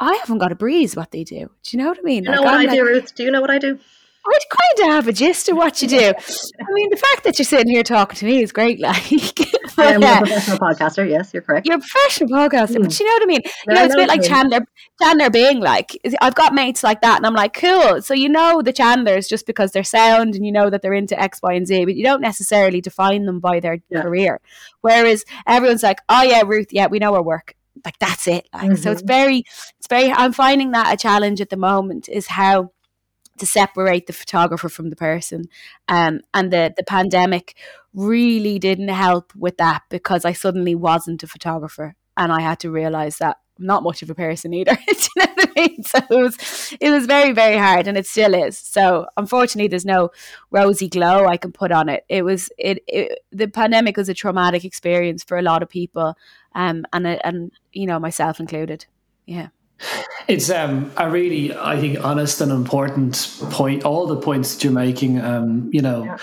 I 0.00 0.14
haven't 0.16 0.38
got 0.38 0.52
a 0.52 0.56
breeze 0.56 0.94
what 0.94 1.10
they 1.10 1.24
do. 1.24 1.50
Do 1.62 1.76
you 1.76 1.82
know 1.82 1.88
what 1.88 1.98
I 1.98 2.02
mean? 2.02 2.24
You 2.24 2.30
know 2.30 2.36
like, 2.42 2.44
what 2.44 2.54
I'm 2.54 2.60
i 2.60 2.64
like, 2.64 2.78
do, 2.78 2.84
Ruth? 2.84 3.14
Do 3.14 3.24
you 3.24 3.30
know 3.30 3.40
what 3.40 3.50
I 3.50 3.58
do? 3.58 3.78
I 4.26 4.38
kind 4.50 4.88
of 4.90 4.94
have 4.94 5.08
a 5.08 5.12
gist 5.12 5.48
of 5.48 5.56
what 5.56 5.80
you 5.80 5.88
do. 5.88 5.96
I 5.98 6.72
mean, 6.72 6.90
the 6.90 6.96
fact 6.96 7.24
that 7.24 7.38
you're 7.38 7.46
sitting 7.46 7.72
here 7.72 7.82
talking 7.82 8.16
to 8.16 8.26
me 8.26 8.42
is 8.42 8.52
great. 8.52 8.78
Like, 8.88 9.47
I 9.78 9.92
am 9.92 10.02
a 10.02 10.18
professional 10.18 10.58
podcaster. 10.58 11.08
Yes, 11.08 11.32
you're 11.32 11.42
correct. 11.42 11.66
You're 11.66 11.76
a 11.76 11.80
professional 11.80 12.30
podcaster, 12.30 12.76
mm. 12.76 12.84
but 12.84 13.00
you 13.00 13.06
know 13.06 13.12
what 13.12 13.22
I 13.22 13.26
mean. 13.26 13.40
You 13.66 13.74
know, 13.74 13.84
it's 13.84 13.94
a 13.94 13.96
bit 13.96 14.08
like 14.08 14.22
Chandler. 14.22 14.60
Chandler 15.00 15.30
being 15.30 15.60
like, 15.60 15.98
I've 16.20 16.34
got 16.34 16.54
mates 16.54 16.82
like 16.82 17.00
that, 17.02 17.18
and 17.18 17.26
I'm 17.26 17.34
like, 17.34 17.54
cool. 17.54 18.02
So 18.02 18.14
you 18.14 18.28
know 18.28 18.62
the 18.62 18.72
Chandlers 18.72 19.28
just 19.28 19.46
because 19.46 19.72
they're 19.72 19.84
sound, 19.84 20.34
and 20.34 20.44
you 20.44 20.52
know 20.52 20.70
that 20.70 20.82
they're 20.82 20.94
into 20.94 21.18
X, 21.20 21.40
Y, 21.42 21.52
and 21.52 21.66
Z, 21.66 21.84
but 21.84 21.94
you 21.94 22.04
don't 22.04 22.20
necessarily 22.20 22.80
define 22.80 23.24
them 23.26 23.40
by 23.40 23.60
their 23.60 23.78
yeah. 23.90 24.02
career. 24.02 24.40
Whereas 24.80 25.24
everyone's 25.46 25.82
like, 25.82 26.00
oh 26.08 26.22
yeah, 26.22 26.42
Ruth, 26.44 26.68
yeah, 26.72 26.86
we 26.86 26.98
know 26.98 27.14
her 27.14 27.22
work 27.22 27.54
like 27.84 27.98
that's 28.00 28.26
it 28.26 28.48
like 28.52 28.64
mm-hmm. 28.64 28.74
so 28.74 28.90
it's 28.90 29.02
mm-hmm. 29.02 29.06
very 29.06 29.44
it's 29.78 29.86
very 29.88 30.10
i'm 30.10 30.32
finding 30.32 30.72
that 30.72 30.92
a 30.92 30.96
challenge 30.96 31.40
at 31.40 31.48
the 31.48 31.56
moment 31.56 32.08
is 32.08 32.26
how 32.26 32.72
to 33.38 33.46
separate 33.46 34.06
the 34.06 34.12
photographer 34.12 34.68
from 34.68 34.90
the 34.90 34.96
person 34.96 35.44
um, 35.88 36.20
and 36.34 36.52
the 36.52 36.72
the 36.76 36.84
pandemic 36.84 37.54
really 37.94 38.58
didn't 38.58 38.88
help 38.88 39.34
with 39.34 39.56
that 39.56 39.82
because 39.88 40.24
i 40.24 40.32
suddenly 40.32 40.74
wasn't 40.74 41.22
a 41.22 41.26
photographer 41.26 41.94
and 42.16 42.32
i 42.32 42.40
had 42.40 42.60
to 42.60 42.70
realize 42.70 43.18
that 43.18 43.38
I'm 43.58 43.66
not 43.66 43.82
much 43.82 44.02
of 44.02 44.10
a 44.10 44.14
person 44.14 44.54
either. 44.54 44.78
you 44.88 44.94
know 45.16 45.26
what 45.34 45.48
I 45.48 45.60
mean? 45.60 45.82
So 45.82 45.98
it 45.98 46.22
was 46.22 46.76
it 46.80 46.90
was 46.90 47.06
very, 47.06 47.32
very 47.32 47.56
hard 47.56 47.88
and 47.88 47.96
it 47.96 48.06
still 48.06 48.34
is. 48.34 48.56
So 48.58 49.06
unfortunately 49.16 49.68
there's 49.68 49.84
no 49.84 50.10
rosy 50.50 50.88
glow 50.88 51.26
I 51.26 51.36
can 51.36 51.52
put 51.52 51.72
on 51.72 51.88
it. 51.88 52.04
It 52.08 52.22
was 52.24 52.50
it, 52.58 52.82
it 52.86 53.20
the 53.32 53.48
pandemic 53.48 53.96
was 53.96 54.08
a 54.08 54.14
traumatic 54.14 54.64
experience 54.64 55.24
for 55.24 55.38
a 55.38 55.42
lot 55.42 55.62
of 55.62 55.68
people 55.68 56.16
um, 56.54 56.84
and 56.92 57.06
and 57.06 57.52
you 57.72 57.86
know 57.86 57.98
myself 57.98 58.40
included. 58.40 58.86
Yeah. 59.26 59.48
It's 60.26 60.50
um, 60.50 60.92
a 60.96 61.10
really, 61.10 61.56
I 61.56 61.80
think, 61.80 62.04
honest 62.04 62.40
and 62.40 62.52
important 62.52 63.38
point. 63.50 63.84
All 63.84 64.06
the 64.06 64.16
points 64.16 64.54
that 64.54 64.64
you're 64.64 64.72
making, 64.72 65.20
um, 65.20 65.70
you 65.72 65.80
know, 65.80 66.04
yeah. 66.04 66.16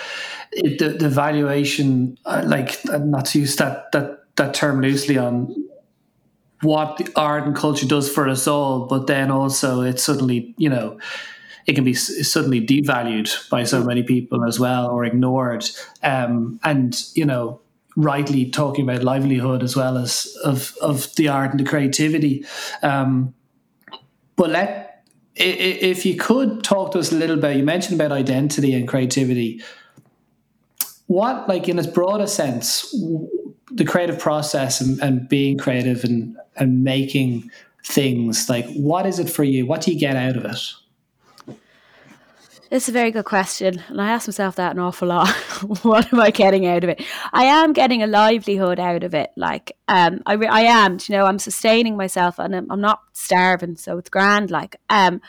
it, 0.52 0.80
the 0.80 0.90
the 0.90 1.10
valuation, 1.10 2.18
uh, 2.26 2.44
like 2.46 2.80
not 2.86 3.26
to 3.28 3.40
use 3.40 3.56
that 3.56 3.92
that 3.94 4.20
that 4.36 4.54
term 4.54 4.82
loosely 4.82 5.18
on 5.18 5.56
what 6.62 6.98
the 6.98 7.12
art 7.16 7.46
and 7.46 7.56
culture 7.56 7.88
does 7.88 8.12
for 8.12 8.28
us 8.28 8.48
all, 8.48 8.86
but 8.88 9.08
then 9.08 9.32
also 9.32 9.82
it 9.82 10.00
suddenly, 10.00 10.54
you 10.58 10.70
know, 10.70 11.00
it 11.66 11.74
can 11.74 11.84
be 11.84 11.94
suddenly 11.94 12.66
devalued 12.66 13.50
by 13.50 13.64
so 13.64 13.84
many 13.84 14.04
people 14.04 14.46
as 14.46 14.60
well 14.60 14.88
or 14.88 15.04
ignored. 15.04 15.66
Um, 16.04 16.60
and 16.64 16.96
you 17.16 17.26
know, 17.26 17.60
rightly 17.96 18.50
talking 18.50 18.88
about 18.88 19.04
livelihood 19.04 19.64
as 19.64 19.76
well 19.76 19.98
as 19.98 20.36
of 20.44 20.76
of 20.82 21.16
the 21.16 21.28
art 21.28 21.52
and 21.52 21.60
the 21.60 21.64
creativity. 21.64 22.46
Um, 22.84 23.34
but 24.36 24.50
let 24.50 24.86
if 25.36 26.06
you 26.06 26.16
could 26.16 26.64
talk 26.64 26.92
to 26.94 27.00
us 27.00 27.12
a 27.12 27.16
little 27.16 27.38
bit. 27.38 27.58
You 27.58 27.64
mentioned 27.64 28.00
about 28.00 28.12
identity 28.12 28.74
and 28.74 28.88
creativity. 28.88 29.62
What, 31.08 31.48
like 31.48 31.68
in 31.68 31.78
its 31.78 31.88
broader 31.88 32.26
sense, 32.26 32.96
the 33.72 33.86
creative 33.86 34.18
process 34.18 34.82
and, 34.82 35.00
and 35.02 35.28
being 35.28 35.58
creative 35.58 36.04
and 36.04 36.38
and 36.56 36.84
making 36.84 37.52
things 37.84 38.50
like 38.50 38.66
what 38.74 39.06
is 39.06 39.20
it 39.20 39.30
for 39.30 39.44
you? 39.44 39.66
What 39.66 39.82
do 39.82 39.92
you 39.92 40.00
get 40.00 40.16
out 40.16 40.38
of 40.38 40.46
it? 40.46 40.60
It's 42.72 42.90
a 42.90 42.92
very 42.92 43.12
good 43.12 43.26
question. 43.26 43.84
And 43.90 44.02
I 44.02 44.10
ask 44.10 44.28
myself 44.28 44.56
that 44.56 44.72
an 44.72 44.80
awful 44.80 45.10
lot. 45.10 45.30
what 45.84 46.12
am 46.12 46.20
I 46.20 46.32
getting 46.32 46.66
out 46.66 46.84
of 46.84 46.90
it? 46.90 47.04
I 47.32 47.44
am 47.44 47.74
getting 47.74 48.02
a 48.02 48.08
livelihood 48.08 48.80
out 48.80 49.04
of 49.04 49.14
it. 49.14 49.30
Like, 49.38 49.78
um, 49.88 50.22
I, 50.26 50.34
re- 50.34 50.48
I 50.48 50.62
am, 50.62 50.98
you 51.08 51.16
know, 51.16 51.26
I'm 51.26 51.38
sustaining 51.38 51.96
myself 51.96 52.40
and 52.40 52.56
I'm, 52.56 52.72
I'm 52.72 52.82
not 52.82 53.02
starving. 53.14 53.76
So 53.76 54.00
it's 54.00 54.10
grand. 54.10 54.50
Like, 54.50 54.78
um, 54.90 55.22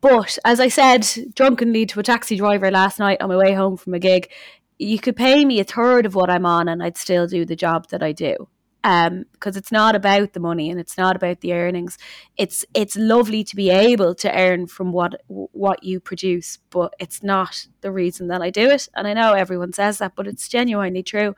but 0.00 0.38
as 0.44 0.60
I 0.60 0.68
said 0.68 1.06
drunkenly 1.34 1.84
to 1.86 2.00
a 2.00 2.04
taxi 2.04 2.36
driver 2.36 2.70
last 2.70 3.00
night 3.00 3.20
on 3.20 3.28
my 3.28 3.36
way 3.36 3.52
home 3.52 3.76
from 3.76 3.94
a 3.94 3.98
gig, 3.98 4.30
you 4.78 4.98
could 4.98 5.16
pay 5.16 5.44
me 5.44 5.58
a 5.58 5.64
third 5.64 6.06
of 6.06 6.14
what 6.14 6.30
I'm 6.30 6.46
on 6.46 6.68
and 6.68 6.82
I'd 6.82 6.96
still 6.96 7.26
do 7.26 7.44
the 7.44 7.56
job 7.56 7.88
that 7.88 8.02
I 8.02 8.12
do 8.12 8.48
um, 8.84 9.24
because 9.32 9.56
it's 9.56 9.72
not 9.72 9.94
about 9.94 10.32
the 10.32 10.40
money 10.40 10.70
and 10.70 10.80
it's 10.80 10.96
not 10.96 11.16
about 11.16 11.40
the 11.40 11.52
earnings. 11.52 11.98
It's 12.36 12.64
it's 12.74 12.96
lovely 12.96 13.44
to 13.44 13.56
be 13.56 13.70
able 13.70 14.14
to 14.16 14.34
earn 14.34 14.66
from 14.66 14.92
what 14.92 15.20
what 15.28 15.82
you 15.82 16.00
produce, 16.00 16.58
but 16.70 16.94
it's 16.98 17.22
not 17.22 17.66
the 17.80 17.92
reason 17.92 18.28
that 18.28 18.42
I 18.42 18.50
do 18.50 18.70
it. 18.70 18.88
And 18.94 19.06
I 19.06 19.14
know 19.14 19.34
everyone 19.34 19.72
says 19.72 19.98
that, 19.98 20.14
but 20.16 20.26
it's 20.26 20.48
genuinely 20.48 21.02
true. 21.02 21.34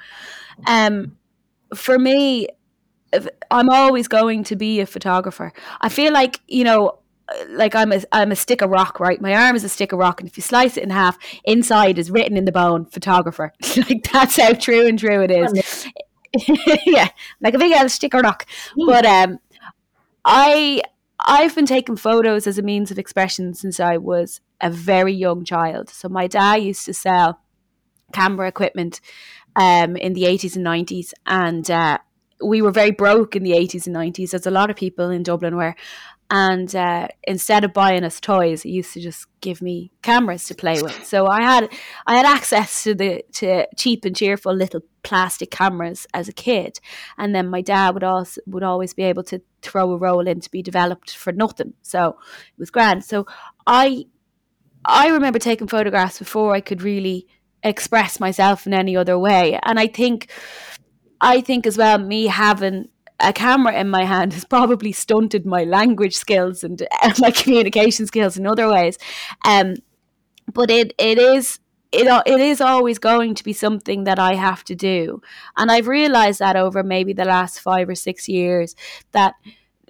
Um, 0.67 1.17
for 1.75 1.99
me, 1.99 2.49
I'm 3.51 3.71
always 3.71 4.09
going 4.09 4.45
to 4.45 4.57
be 4.57 4.81
a 4.81 4.87
photographer. 4.87 5.53
I 5.81 5.89
feel 5.89 6.13
like 6.13 6.41
you 6.47 6.65
know 6.65 6.99
like 7.49 7.75
I'm 7.75 7.93
a 7.93 8.03
I'm 8.13 8.33
a 8.33 8.37
stick 8.37 8.63
of 8.63 8.71
rock, 8.71 9.01
right? 9.01 9.21
My 9.21 9.35
arm 9.35 9.57
is 9.57 9.65
a 9.65 9.69
stick 9.69 9.93
of 9.93 9.99
rock, 9.99 10.21
and 10.21 10.29
if 10.29 10.37
you 10.37 10.43
slice 10.43 10.77
it 10.77 10.85
in 10.85 10.91
half, 10.91 11.19
inside 11.45 11.99
is 11.99 12.11
written 12.11 12.37
in 12.37 12.45
the 12.45 12.53
bone, 12.53 12.85
photographer. 12.87 13.53
like 13.77 14.09
that's 14.13 14.37
how 14.37 14.53
true 14.53 14.87
and 14.87 14.99
true 14.99 15.23
it 15.23 15.31
is. 15.31 15.87
yeah, 16.87 17.09
like 17.41 17.55
a 17.55 17.59
big 17.59 17.73
old 17.73 17.91
stick 17.91 18.15
of 18.15 18.23
rock. 18.23 18.47
Mm. 18.77 18.87
But 18.87 19.07
um, 19.07 19.39
I 20.25 20.83
I've 21.21 21.55
been 21.55 21.67
taking 21.67 21.97
photos 21.97 22.47
as 22.47 22.59
a 22.59 22.63
means 22.63 22.91
of 22.91 22.99
expression 22.99 23.55
since 23.55 23.79
I 23.79 23.97
was 23.97 24.41
a 24.61 24.71
very 24.71 25.13
young 25.13 25.45
child. 25.45 25.89
So 25.91 26.09
my 26.09 26.27
dad 26.27 26.57
used 26.57 26.85
to 26.87 26.95
sell 26.95 27.41
camera 28.13 28.49
equipment 28.49 29.01
um, 29.57 29.97
in 29.97 30.15
the 30.15 30.25
80s 30.25 30.57
and 30.57 30.67
90s, 30.67 31.13
and 31.27 31.71
uh, 31.71 31.99
we 32.43 32.63
were 32.63 32.71
very 32.71 32.91
broke 32.91 33.37
in 33.37 33.43
the 33.43 33.53
80s 33.53 33.87
and 33.87 33.95
90s, 33.95 34.35
as 34.35 34.47
a 34.47 34.51
lot 34.51 34.71
of 34.71 34.77
people 34.77 35.11
in 35.11 35.23
Dublin 35.23 35.57
were. 35.57 35.75
And 36.35 36.75
uh, 36.75 37.09
instead 37.25 37.63
of 37.63 37.75
buying 37.75 38.05
us 38.05 38.19
toys, 38.19 38.63
he 38.63 38.71
used 38.71 38.95
to 38.95 39.03
just 39.03 39.27
give 39.43 39.61
me 39.61 39.93
cameras 40.01 40.45
to 40.45 40.55
play 40.55 40.81
with. 40.81 41.05
So 41.05 41.27
I 41.27 41.43
had 41.43 41.69
I 42.07 42.17
had 42.17 42.25
access 42.25 42.85
to 42.85 42.95
the 42.95 43.23
to 43.33 43.67
cheap 43.77 44.07
and 44.07 44.17
cheerful 44.17 44.55
little 44.55 44.81
plastic 45.03 45.51
cameras 45.51 46.07
as 46.15 46.29
a 46.29 46.33
kid, 46.33 46.81
and 47.19 47.35
then 47.35 47.51
my 47.51 47.61
dad 47.61 47.93
would 47.93 48.03
also 48.03 48.41
would 48.47 48.63
always 48.63 48.95
be 48.95 49.03
able 49.03 49.23
to 49.25 49.43
throw 49.61 49.93
a 49.93 49.99
roll 49.99 50.27
in 50.27 50.41
to 50.41 50.51
be 50.51 50.63
developed 50.63 51.15
for 51.15 51.33
nothing. 51.33 51.75
So 51.83 52.09
it 52.09 52.59
was 52.59 52.71
grand. 52.71 53.05
So 53.05 53.27
I 53.67 54.07
I 54.87 55.09
remember 55.09 55.39
taking 55.39 55.69
photographs 55.69 56.19
before 56.19 56.55
I 56.55 56.63
could 56.63 56.81
really 56.81 57.27
express 57.63 58.19
myself 58.19 58.67
in 58.67 58.73
any 58.73 58.97
other 58.97 59.19
way, 59.19 59.61
and 59.65 59.79
I 59.79 59.87
think 59.87 60.31
I 61.21 61.43
think 61.43 61.67
as 61.67 61.77
well 61.77 61.99
me 61.99 62.29
having 62.29 62.89
a 63.23 63.33
camera 63.33 63.73
in 63.75 63.89
my 63.89 64.05
hand 64.05 64.33
has 64.33 64.45
probably 64.45 64.93
stunted 64.93 65.47
my 65.47 65.65
language 65.65 66.17
skills 66.17 66.65
and 66.65 66.83
uh, 66.83 67.13
my 67.19 67.31
communication 67.31 68.07
skills 68.07 68.37
in 68.37 68.47
other 68.47 68.69
ways. 68.69 68.99
Um, 69.45 69.77
but 70.53 70.71
it 70.71 70.93
it 70.99 71.19
is 71.19 71.61
it 71.93 72.07
it 72.27 72.41
is 72.41 72.61
always 72.61 72.99
going 72.99 73.35
to 73.35 73.45
be 73.45 73.53
something 73.53 74.05
that 74.05 74.19
I 74.19 74.35
have 74.35 74.65
to 74.65 74.75
do, 74.75 75.23
and 75.57 75.71
I've 75.71 75.89
realized 75.89 76.41
that 76.41 76.57
over 76.57 76.83
maybe 76.83 77.13
the 77.13 77.25
last 77.25 77.61
five 77.61 77.89
or 77.89 77.95
six 77.95 78.29
years 78.29 78.75
that 79.13 79.35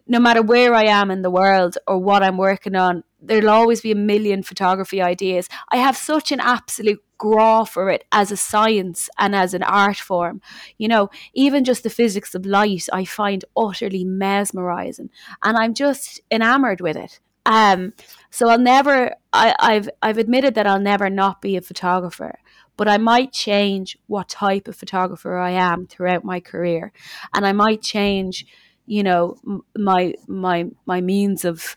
no 0.06 0.18
matter 0.18 0.42
where 0.42 0.74
I 0.74 0.84
am 0.84 1.10
in 1.10 1.22
the 1.22 1.30
world 1.30 1.78
or 1.86 1.98
what 1.98 2.22
I'm 2.22 2.36
working 2.36 2.74
on, 2.74 3.04
there'll 3.22 3.50
always 3.50 3.80
be 3.80 3.92
a 3.92 3.96
million 3.96 4.42
photography 4.42 5.00
ideas. 5.00 5.48
I 5.70 5.76
have 5.76 5.96
such 5.96 6.32
an 6.32 6.40
absolute 6.40 7.02
grá 7.18 7.68
for 7.68 7.88
it 7.88 8.04
as 8.10 8.32
a 8.32 8.36
science 8.36 9.08
and 9.18 9.34
as 9.34 9.54
an 9.54 9.62
art 9.62 9.98
form. 9.98 10.40
You 10.76 10.88
know, 10.88 11.10
even 11.34 11.64
just 11.64 11.84
the 11.84 11.90
physics 11.90 12.34
of 12.34 12.44
light, 12.44 12.88
I 12.92 13.04
find 13.04 13.44
utterly 13.56 14.04
mesmerizing, 14.04 15.10
and 15.42 15.56
I'm 15.56 15.74
just 15.74 16.20
enamored 16.30 16.80
with 16.80 16.96
it. 16.96 17.20
Um, 17.46 17.92
so 18.30 18.48
I'll 18.48 18.58
never. 18.58 19.14
I, 19.32 19.54
I've 19.58 19.88
I've 20.02 20.18
admitted 20.18 20.54
that 20.54 20.66
I'll 20.66 20.80
never 20.80 21.08
not 21.08 21.40
be 21.40 21.56
a 21.56 21.62
photographer, 21.62 22.38
but 22.76 22.88
I 22.88 22.98
might 22.98 23.32
change 23.32 23.96
what 24.06 24.28
type 24.28 24.68
of 24.68 24.76
photographer 24.76 25.36
I 25.36 25.50
am 25.50 25.86
throughout 25.86 26.24
my 26.24 26.40
career, 26.40 26.92
and 27.34 27.46
I 27.46 27.52
might 27.52 27.82
change, 27.82 28.46
you 28.86 29.02
know, 29.02 29.36
my 29.76 30.14
my 30.26 30.66
my 30.86 31.00
means 31.00 31.44
of 31.44 31.76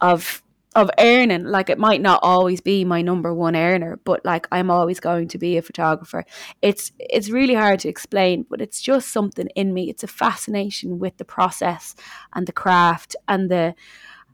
of 0.00 0.42
of 0.74 0.90
earning 0.98 1.44
like 1.44 1.70
it 1.70 1.78
might 1.78 2.00
not 2.00 2.20
always 2.22 2.60
be 2.60 2.84
my 2.84 3.00
number 3.00 3.32
one 3.32 3.54
earner 3.54 4.00
but 4.04 4.24
like 4.24 4.48
i'm 4.50 4.70
always 4.70 4.98
going 4.98 5.28
to 5.28 5.38
be 5.38 5.56
a 5.56 5.62
photographer. 5.62 6.24
It's 6.62 6.92
it's 6.98 7.30
really 7.30 7.54
hard 7.54 7.80
to 7.80 7.88
explain 7.88 8.46
but 8.48 8.60
it's 8.60 8.80
just 8.80 9.10
something 9.10 9.48
in 9.54 9.72
me. 9.74 9.90
It's 9.90 10.02
a 10.02 10.08
fascination 10.08 10.98
with 10.98 11.16
the 11.16 11.24
process 11.24 11.94
and 12.34 12.46
the 12.46 12.52
craft 12.52 13.16
and 13.28 13.50
the 13.50 13.74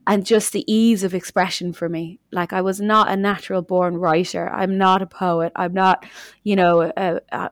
and 0.06 0.24
just 0.24 0.52
the 0.52 0.64
ease 0.72 1.04
of 1.04 1.14
expression 1.14 1.72
for 1.72 1.88
me. 1.88 2.20
Like 2.32 2.52
i 2.52 2.60
was 2.60 2.80
not 2.80 3.10
a 3.10 3.16
natural 3.16 3.62
born 3.62 3.96
writer. 3.96 4.48
I'm 4.50 4.78
not 4.78 5.02
a 5.02 5.06
poet. 5.06 5.52
I'm 5.56 5.74
not 5.74 6.06
you 6.42 6.56
know 6.56 6.90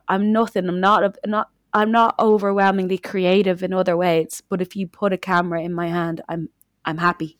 i'm 0.07 0.31
nothing. 0.31 0.67
I'm 0.67 0.79
not 0.79 1.03
a, 1.03 1.27
not 1.27 1.49
i'm 1.73 1.91
not 1.91 2.15
overwhelmingly 2.19 2.97
creative 2.97 3.61
in 3.61 3.73
other 3.73 3.95
ways 3.95 4.41
but 4.49 4.61
if 4.61 4.75
you 4.75 4.87
put 4.87 5.13
a 5.13 5.17
camera 5.17 5.61
in 5.61 5.71
my 5.73 5.87
hand 5.87 6.19
i'm 6.27 6.49
i'm 6.83 6.97
happy 6.97 7.37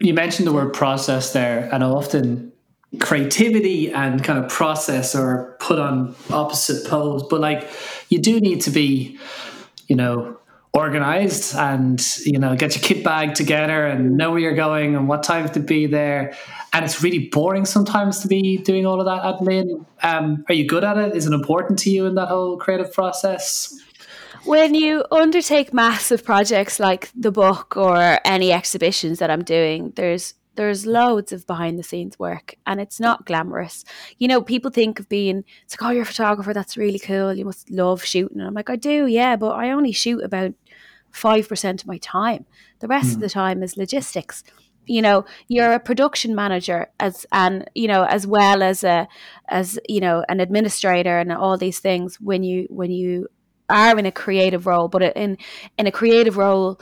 you 0.00 0.14
mentioned 0.14 0.46
the 0.46 0.52
word 0.52 0.72
process 0.72 1.32
there, 1.32 1.68
and 1.72 1.82
often 1.82 2.52
creativity 3.00 3.90
and 3.90 4.22
kind 4.22 4.38
of 4.38 4.50
process 4.50 5.14
are 5.14 5.56
put 5.60 5.78
on 5.78 6.14
opposite 6.30 6.86
poles, 6.88 7.22
but 7.28 7.40
like 7.40 7.70
you 8.10 8.18
do 8.18 8.40
need 8.40 8.60
to 8.62 8.70
be, 8.70 9.18
you 9.86 9.96
know, 9.96 10.36
organized 10.74 11.54
and 11.54 12.16
you 12.24 12.38
know 12.38 12.56
get 12.56 12.74
your 12.74 12.82
kit 12.82 13.04
bag 13.04 13.34
together 13.34 13.86
and 13.86 14.16
know 14.16 14.30
where 14.30 14.40
you're 14.40 14.54
going 14.54 14.96
and 14.96 15.06
what 15.06 15.22
time 15.22 15.48
to 15.50 15.60
be 15.60 15.86
there. 15.86 16.34
And 16.72 16.84
it's 16.84 17.02
really 17.02 17.28
boring 17.28 17.66
sometimes 17.66 18.20
to 18.20 18.28
be 18.28 18.56
doing 18.56 18.86
all 18.86 18.98
of 18.98 19.06
that 19.06 19.22
admin. 19.22 19.84
Um, 20.02 20.44
are 20.48 20.54
you 20.54 20.66
good 20.66 20.84
at 20.84 20.96
it? 20.96 21.14
Is 21.14 21.26
it 21.26 21.34
important 21.34 21.78
to 21.80 21.90
you 21.90 22.06
in 22.06 22.14
that 22.14 22.28
whole 22.28 22.56
creative 22.56 22.92
process 22.92 23.78
when 24.44 24.74
you 24.74 25.04
undertake 25.10 25.72
massive 25.72 26.24
projects 26.24 26.80
like 26.80 27.10
the 27.14 27.32
book 27.32 27.76
or 27.76 28.18
any 28.24 28.52
exhibitions 28.52 29.18
that 29.18 29.30
I'm 29.30 29.44
doing, 29.44 29.92
there's 29.96 30.34
there's 30.54 30.84
loads 30.84 31.32
of 31.32 31.46
behind 31.46 31.78
the 31.78 31.82
scenes 31.82 32.18
work 32.18 32.56
and 32.66 32.78
it's 32.78 33.00
not 33.00 33.24
glamorous. 33.24 33.84
You 34.18 34.28
know, 34.28 34.42
people 34.42 34.70
think 34.70 35.00
of 35.00 35.08
being 35.08 35.44
it's 35.64 35.80
like, 35.80 35.88
oh, 35.88 35.92
you're 35.92 36.02
a 36.02 36.06
photographer, 36.06 36.52
that's 36.52 36.76
really 36.76 36.98
cool. 36.98 37.32
You 37.32 37.46
must 37.46 37.70
love 37.70 38.04
shooting. 38.04 38.38
And 38.38 38.46
I'm 38.46 38.54
like, 38.54 38.68
I 38.68 38.76
do, 38.76 39.06
yeah, 39.06 39.36
but 39.36 39.52
I 39.52 39.70
only 39.70 39.92
shoot 39.92 40.22
about 40.22 40.52
5% 41.14 41.80
of 41.80 41.86
my 41.86 41.98
time. 41.98 42.44
The 42.80 42.88
rest 42.88 43.10
mm. 43.10 43.14
of 43.14 43.20
the 43.20 43.30
time 43.30 43.62
is 43.62 43.76
logistics 43.76 44.44
you 44.84 45.00
know 45.00 45.24
you're 45.46 45.72
a 45.74 45.78
production 45.78 46.34
manager 46.34 46.88
as 46.98 47.24
and 47.30 47.70
you 47.72 47.86
know 47.86 48.04
as 48.04 48.26
well 48.26 48.64
as 48.64 48.82
a 48.82 49.06
as 49.48 49.78
you 49.88 50.00
know 50.00 50.24
an 50.28 50.40
administrator 50.40 51.18
and 51.18 51.32
all 51.32 51.56
these 51.56 51.78
things 51.78 52.20
when 52.20 52.42
you 52.42 52.66
when 52.68 52.90
you 52.90 53.28
are 53.72 53.98
in 53.98 54.06
a 54.06 54.12
creative 54.12 54.66
role 54.66 54.88
but 54.88 55.02
in 55.02 55.36
in 55.78 55.86
a 55.86 55.92
creative 55.92 56.36
role 56.36 56.80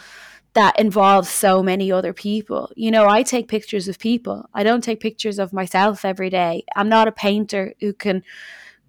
that 0.54 0.78
involves 0.80 1.28
so 1.28 1.62
many 1.62 1.92
other 1.92 2.12
people. 2.12 2.72
You 2.74 2.90
know, 2.90 3.08
I 3.08 3.22
take 3.22 3.46
pictures 3.48 3.86
of 3.86 3.98
people. 3.98 4.48
I 4.52 4.62
don't 4.64 4.82
take 4.82 5.00
pictures 5.00 5.38
of 5.38 5.52
myself 5.52 6.04
every 6.04 6.28
day. 6.28 6.64
I'm 6.74 6.88
not 6.88 7.06
a 7.06 7.12
painter 7.12 7.74
who 7.80 7.92
can 7.92 8.24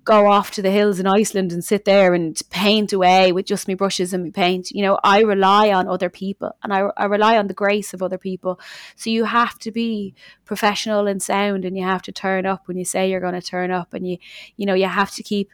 go 0.03 0.25
off 0.25 0.49
to 0.49 0.63
the 0.63 0.71
hills 0.71 0.99
in 0.99 1.05
Iceland 1.05 1.51
and 1.51 1.63
sit 1.63 1.85
there 1.85 2.15
and 2.15 2.39
paint 2.49 2.91
away 2.91 3.31
with 3.31 3.45
just 3.45 3.67
my 3.67 3.75
brushes 3.75 4.13
and 4.13 4.23
my 4.23 4.29
paint. 4.31 4.71
You 4.71 4.81
know, 4.81 4.99
I 5.03 5.21
rely 5.21 5.71
on 5.71 5.87
other 5.87 6.09
people 6.09 6.55
and 6.63 6.73
I, 6.73 6.89
I 6.97 7.05
rely 7.05 7.37
on 7.37 7.45
the 7.45 7.53
grace 7.53 7.93
of 7.93 8.01
other 8.01 8.17
people. 8.17 8.59
So 8.95 9.11
you 9.11 9.25
have 9.25 9.59
to 9.59 9.71
be 9.71 10.15
professional 10.43 11.05
and 11.05 11.21
sound 11.21 11.65
and 11.65 11.77
you 11.77 11.83
have 11.83 12.01
to 12.03 12.11
turn 12.11 12.47
up 12.47 12.67
when 12.67 12.77
you 12.77 12.85
say 12.85 13.09
you're 13.11 13.19
going 13.19 13.39
to 13.39 13.41
turn 13.41 13.69
up 13.69 13.93
and 13.93 14.07
you, 14.07 14.17
you 14.57 14.65
know, 14.65 14.73
you 14.73 14.87
have 14.87 15.11
to 15.11 15.23
keep, 15.23 15.51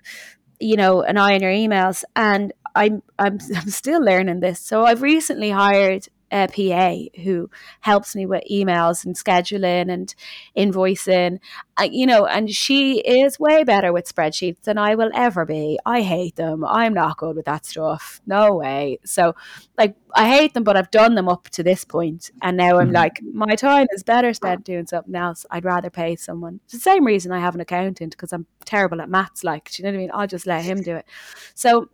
you 0.59 0.75
know, 0.75 1.01
an 1.01 1.17
eye 1.17 1.35
on 1.35 1.41
your 1.41 1.51
emails. 1.51 2.03
And 2.15 2.53
I'm, 2.75 3.01
I'm, 3.19 3.39
I'm 3.55 3.69
still 3.69 4.03
learning 4.03 4.39
this. 4.39 4.59
So 4.59 4.85
I've 4.85 5.01
recently 5.01 5.49
hired 5.51 6.07
a 6.31 6.47
PA 6.47 7.21
who 7.21 7.49
helps 7.81 8.15
me 8.15 8.25
with 8.25 8.43
emails 8.51 9.05
and 9.05 9.15
scheduling 9.15 9.91
and 9.91 10.13
invoicing, 10.57 11.39
uh, 11.79 11.87
you 11.89 12.05
know, 12.05 12.25
and 12.25 12.49
she 12.49 12.99
is 12.99 13.39
way 13.39 13.63
better 13.63 13.93
with 13.93 14.13
spreadsheets 14.13 14.61
than 14.63 14.77
I 14.77 14.95
will 14.95 15.11
ever 15.13 15.45
be. 15.45 15.79
I 15.85 16.01
hate 16.01 16.35
them. 16.35 16.65
I'm 16.65 16.93
not 16.93 17.17
good 17.17 17.35
with 17.35 17.45
that 17.45 17.65
stuff. 17.65 18.21
No 18.25 18.55
way. 18.55 18.99
So, 19.05 19.35
like, 19.77 19.95
I 20.15 20.27
hate 20.27 20.53
them, 20.53 20.63
but 20.63 20.75
I've 20.75 20.91
done 20.91 21.15
them 21.15 21.29
up 21.29 21.49
to 21.49 21.63
this 21.63 21.85
point, 21.85 22.31
and 22.41 22.57
now 22.57 22.79
I'm 22.79 22.87
mm-hmm. 22.87 22.95
like, 22.95 23.21
my 23.33 23.55
time 23.55 23.87
is 23.91 24.03
better 24.03 24.33
spent 24.33 24.65
doing 24.65 24.87
something 24.87 25.15
else. 25.15 25.45
I'd 25.51 25.65
rather 25.65 25.89
pay 25.89 26.15
someone. 26.15 26.59
It's 26.65 26.73
the 26.73 26.79
same 26.79 27.05
reason 27.05 27.31
I 27.31 27.39
have 27.39 27.55
an 27.55 27.61
accountant 27.61 28.11
because 28.11 28.33
I'm 28.33 28.47
terrible 28.65 29.01
at 29.01 29.09
maths. 29.09 29.43
Like, 29.43 29.71
do 29.71 29.81
you 29.81 29.85
know 29.85 29.91
what 29.91 29.97
I 29.97 30.01
mean? 30.01 30.11
I'll 30.13 30.27
just 30.27 30.47
let 30.47 30.63
him 30.63 30.81
do 30.81 30.95
it. 30.95 31.05
So. 31.53 31.89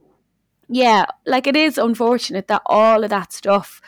Yeah, 0.69 1.05
like 1.25 1.45
it 1.45 1.57
is 1.57 1.77
unfortunate 1.77 2.47
that 2.47 2.61
all 2.65 3.03
of 3.03 3.09
that 3.09 3.33
stuff 3.33 3.81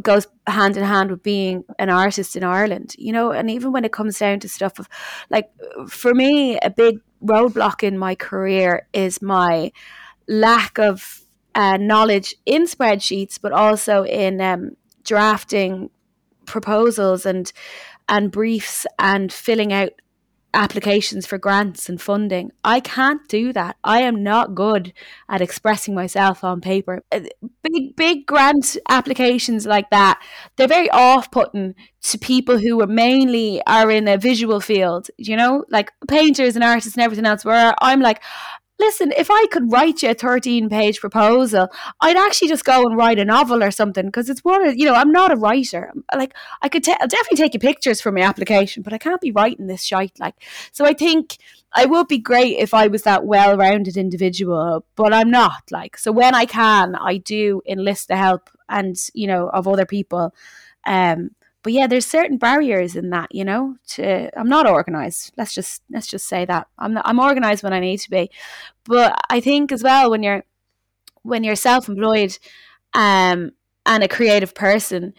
goes 0.00 0.26
hand 0.46 0.76
in 0.76 0.84
hand 0.84 1.10
with 1.10 1.22
being 1.22 1.64
an 1.78 1.90
artist 1.90 2.36
in 2.36 2.44
Ireland, 2.44 2.94
you 2.98 3.12
know, 3.12 3.32
and 3.32 3.50
even 3.50 3.72
when 3.72 3.84
it 3.84 3.92
comes 3.92 4.18
down 4.18 4.40
to 4.40 4.48
stuff 4.48 4.78
of 4.78 4.88
like 5.30 5.50
for 5.88 6.14
me, 6.14 6.58
a 6.60 6.70
big 6.70 7.00
roadblock 7.24 7.82
in 7.82 7.98
my 7.98 8.14
career 8.14 8.86
is 8.92 9.22
my 9.22 9.72
lack 10.28 10.78
of 10.78 11.22
uh, 11.54 11.76
knowledge 11.76 12.34
in 12.46 12.64
spreadsheets, 12.66 13.38
but 13.40 13.52
also 13.52 14.04
in 14.04 14.40
um, 14.40 14.76
drafting 15.04 15.90
proposals 16.46 17.26
and 17.26 17.52
and 18.08 18.30
briefs 18.30 18.86
and 18.98 19.32
filling 19.32 19.72
out 19.72 19.92
applications 20.54 21.26
for 21.26 21.38
grants 21.38 21.88
and 21.88 22.00
funding. 22.00 22.52
I 22.62 22.80
can't 22.80 23.26
do 23.28 23.52
that. 23.52 23.76
I 23.82 24.02
am 24.02 24.22
not 24.22 24.54
good 24.54 24.92
at 25.28 25.40
expressing 25.40 25.94
myself 25.94 26.44
on 26.44 26.60
paper. 26.60 27.02
Uh, 27.10 27.20
big, 27.62 27.96
big 27.96 28.26
grant 28.26 28.76
applications 28.88 29.66
like 29.66 29.90
that, 29.90 30.22
they're 30.56 30.68
very 30.68 30.90
off 30.90 31.30
putting 31.30 31.74
to 32.02 32.18
people 32.18 32.58
who 32.58 32.80
are 32.82 32.86
mainly 32.86 33.62
are 33.66 33.90
in 33.90 34.08
a 34.08 34.18
visual 34.18 34.60
field, 34.60 35.08
you 35.16 35.36
know, 35.36 35.64
like 35.70 35.92
painters 36.08 36.56
and 36.56 36.64
artists 36.64 36.94
and 36.94 37.02
everything 37.02 37.26
else, 37.26 37.44
where 37.44 37.74
I'm 37.80 38.00
like, 38.00 38.22
listen, 38.82 39.12
if 39.16 39.30
I 39.30 39.46
could 39.52 39.70
write 39.70 40.02
you 40.02 40.10
a 40.10 40.14
13 40.14 40.68
page 40.68 41.00
proposal, 41.00 41.68
I'd 42.00 42.16
actually 42.16 42.48
just 42.48 42.64
go 42.64 42.84
and 42.84 42.96
write 42.96 43.18
a 43.18 43.24
novel 43.24 43.62
or 43.62 43.70
something 43.70 44.06
because 44.06 44.28
it's 44.28 44.44
one 44.44 44.66
of 44.66 44.76
you 44.76 44.84
know, 44.84 44.94
I'm 44.94 45.12
not 45.12 45.32
a 45.32 45.36
writer. 45.36 45.92
Like, 46.14 46.34
I 46.60 46.68
could 46.68 46.88
i 46.88 46.96
I'll 47.00 47.08
definitely 47.08 47.36
take 47.36 47.54
you 47.54 47.60
pictures 47.60 48.00
for 48.00 48.10
my 48.10 48.22
application, 48.22 48.82
but 48.82 48.92
I 48.92 48.98
can't 48.98 49.20
be 49.20 49.30
writing 49.30 49.66
this 49.66 49.84
shite. 49.84 50.18
Like, 50.18 50.34
so 50.72 50.84
I 50.84 50.94
think 50.94 51.38
I 51.74 51.86
would 51.86 52.08
be 52.08 52.18
great 52.18 52.58
if 52.58 52.74
I 52.74 52.88
was 52.88 53.02
that 53.02 53.24
well 53.24 53.56
rounded 53.56 53.96
individual, 53.96 54.84
but 54.96 55.14
I'm 55.14 55.30
not. 55.30 55.62
Like, 55.70 55.96
so 55.96 56.10
when 56.12 56.34
I 56.34 56.44
can, 56.44 56.96
I 56.96 57.18
do 57.18 57.62
enlist 57.66 58.08
the 58.08 58.16
help 58.16 58.50
and, 58.68 58.96
you 59.14 59.26
know, 59.26 59.48
of 59.48 59.68
other 59.68 59.86
people. 59.86 60.34
Um, 60.84 61.30
but 61.62 61.72
yeah, 61.72 61.86
there's 61.86 62.06
certain 62.06 62.38
barriers 62.38 62.96
in 62.96 63.10
that, 63.10 63.34
you 63.34 63.44
know. 63.44 63.76
To 63.88 64.36
I'm 64.38 64.48
not 64.48 64.68
organized. 64.68 65.32
Let's 65.36 65.54
just 65.54 65.82
let's 65.90 66.08
just 66.08 66.26
say 66.26 66.44
that 66.44 66.66
I'm 66.78 66.94
not, 66.94 67.06
I'm 67.06 67.20
organized 67.20 67.62
when 67.62 67.72
I 67.72 67.80
need 67.80 67.98
to 67.98 68.10
be. 68.10 68.30
But 68.84 69.18
I 69.30 69.40
think 69.40 69.70
as 69.70 69.82
well 69.82 70.10
when 70.10 70.22
you're 70.22 70.44
when 71.22 71.44
you're 71.44 71.56
self-employed 71.56 72.36
um, 72.94 73.52
and 73.86 74.02
a 74.02 74.08
creative 74.08 74.54
person, 74.54 75.14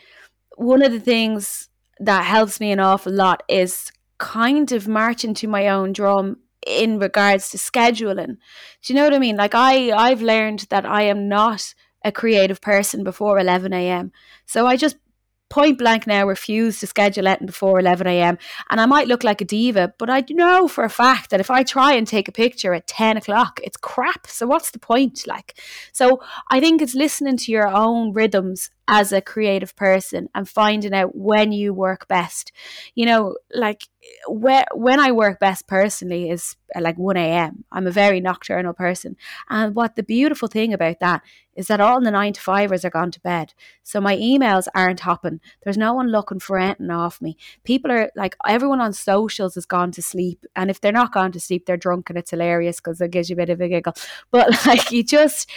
one 0.58 0.84
of 0.84 0.92
the 0.92 1.00
things 1.00 1.70
that 2.00 2.26
helps 2.26 2.60
me 2.60 2.72
an 2.72 2.80
awful 2.80 3.14
lot 3.14 3.44
is 3.48 3.92
kind 4.18 4.72
of 4.74 4.88
marching 4.88 5.34
to 5.36 5.48
my 5.48 5.70
own 5.70 5.94
drum 5.94 6.38
in 6.68 7.00
regards 7.00 7.50
to 7.50 7.58
scheduling. 7.58 8.38
Do 8.82 8.94
you 8.94 8.96
know 8.96 9.04
what 9.04 9.14
I 9.14 9.20
mean? 9.20 9.38
Like 9.38 9.56
I 9.56 9.92
I've 9.92 10.22
learned 10.22 10.68
that 10.70 10.86
I 10.86 11.04
am 11.04 11.30
not 11.30 11.74
a 12.04 12.12
creative 12.12 12.60
person 12.60 13.04
before 13.06 13.40
11 13.40 13.72
a.m. 13.72 14.12
So 14.46 14.68
I 14.68 14.76
just 14.76 14.98
point 15.54 15.78
blank 15.78 16.08
now 16.08 16.26
refuse 16.26 16.80
to 16.80 16.88
schedule 16.88 17.28
it 17.28 17.46
before 17.46 17.80
11 17.80 18.08
a.m. 18.08 18.40
And 18.72 18.82
I 18.82 18.88
might 18.88 19.08
look 19.08 19.24
like 19.24 19.40
a 19.40 19.46
diva, 19.46 19.94
but 20.00 20.10
I 20.10 20.24
know 20.32 20.68
for 20.68 20.84
a 20.84 20.90
fact 20.90 21.30
that 21.30 21.40
if 21.40 21.52
I 21.52 21.62
try 21.62 21.94
and 21.94 22.08
take 22.08 22.28
a 22.28 22.32
picture 22.32 22.74
at 22.74 22.88
10 22.88 23.18
o'clock, 23.18 23.60
it's 23.64 23.78
crap. 23.78 24.26
So 24.26 24.48
what's 24.48 24.72
the 24.72 24.80
point? 24.80 25.28
Like, 25.28 25.62
so 25.92 26.20
I 26.50 26.60
think 26.60 26.82
it's 26.82 26.96
listening 26.96 27.38
to 27.38 27.52
your 27.52 27.68
own 27.68 28.14
rhythms 28.14 28.72
as 28.88 29.12
a 29.12 29.22
creative 29.22 29.76
person 29.76 30.30
and 30.36 30.48
finding 30.48 30.94
out 30.94 31.16
when 31.16 31.52
you 31.52 31.74
work 31.74 32.08
best. 32.08 32.52
You 32.96 33.06
know, 33.06 33.38
like 33.54 33.88
where, 34.28 34.66
when 34.74 35.00
I 35.00 35.12
work 35.12 35.40
best 35.40 35.68
personally 35.68 36.30
is 36.30 36.58
uh, 36.76 36.82
like 36.82 36.98
1 36.98 37.16
a.m. 37.16 37.64
I'm 37.72 37.88
a 37.88 37.92
very 37.92 38.20
nocturnal 38.20 38.74
person. 38.74 39.16
And 39.50 39.74
what 39.76 39.96
the 39.96 40.04
beautiful 40.04 40.48
thing 40.48 40.74
about 40.74 41.00
that 41.00 41.22
is 41.56 41.68
that 41.68 41.80
all 41.80 42.02
the 42.02 42.12
nine 42.12 42.34
to 42.34 42.42
fivers 42.42 42.84
are 42.84 42.90
gone 42.90 43.12
to 43.12 43.20
bed. 43.22 43.54
So 43.84 44.02
my 44.02 44.18
emails 44.18 44.68
aren't 44.76 45.02
hopping. 45.02 45.40
There's 45.64 45.78
no 45.78 45.94
one 45.94 46.08
looking 46.10 46.40
for 46.40 46.58
anything 46.58 46.90
off 46.90 47.22
me. 47.22 47.38
People 47.64 47.92
are 47.92 48.12
like, 48.16 48.36
everyone 48.46 48.82
on 48.82 48.92
socials 48.92 49.56
has 49.56 49.66
gone 49.66 49.92
to 49.92 50.02
sleep. 50.02 50.46
And 50.56 50.70
if 50.70 50.82
they're 50.82 50.92
not 50.92 51.14
gone 51.14 51.32
to 51.34 51.40
sleep, 51.40 51.66
they're 51.66 51.78
drunk 51.78 52.10
and 52.10 52.18
it's 52.18 52.32
hilarious 52.32 52.78
because 52.78 53.00
it 53.00 53.12
gives 53.12 53.30
you 53.30 53.36
a 53.36 53.38
bit 53.38 53.50
of 53.50 53.62
a 53.62 53.70
giggle. 53.70 53.94
But 54.32 54.66
like, 54.66 54.92
you 54.92 55.04
just, 55.04 55.50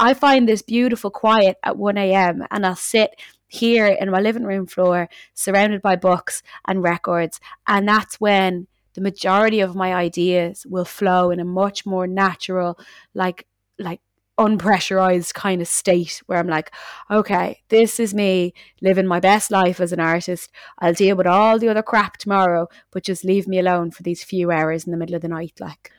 I 0.00 0.14
find 0.14 0.48
this 0.48 0.62
beautiful 0.62 1.10
quiet 1.10 1.58
at 1.62 1.76
1 1.76 1.98
a.m. 1.98 2.46
and 2.50 2.64
I'll 2.64 2.74
sit 2.74 3.20
here 3.48 3.86
in 3.86 4.10
my 4.10 4.18
living 4.18 4.44
room 4.44 4.66
floor 4.66 5.10
surrounded 5.34 5.82
by 5.82 5.96
books 5.96 6.42
and 6.66 6.82
records. 6.82 7.38
And 7.68 7.86
that's 7.86 8.18
when 8.18 8.66
the 8.94 9.02
majority 9.02 9.60
of 9.60 9.76
my 9.76 9.92
ideas 9.94 10.64
will 10.66 10.86
flow 10.86 11.30
in 11.30 11.38
a 11.38 11.44
much 11.44 11.84
more 11.84 12.06
natural, 12.06 12.78
like, 13.12 13.46
like, 13.78 14.00
unpressurized 14.38 15.34
kind 15.34 15.60
of 15.60 15.68
state 15.68 16.22
where 16.24 16.38
I'm 16.38 16.48
like, 16.48 16.72
okay, 17.10 17.60
this 17.68 18.00
is 18.00 18.14
me 18.14 18.54
living 18.80 19.06
my 19.06 19.20
best 19.20 19.50
life 19.50 19.80
as 19.80 19.92
an 19.92 20.00
artist. 20.00 20.50
I'll 20.78 20.94
deal 20.94 21.14
with 21.14 21.26
all 21.26 21.58
the 21.58 21.68
other 21.68 21.82
crap 21.82 22.16
tomorrow, 22.16 22.68
but 22.90 23.04
just 23.04 23.22
leave 23.22 23.46
me 23.46 23.58
alone 23.58 23.90
for 23.90 24.02
these 24.02 24.24
few 24.24 24.50
hours 24.50 24.86
in 24.86 24.92
the 24.92 24.96
middle 24.96 25.14
of 25.14 25.20
the 25.20 25.28
night. 25.28 25.60
Like, 25.60 25.92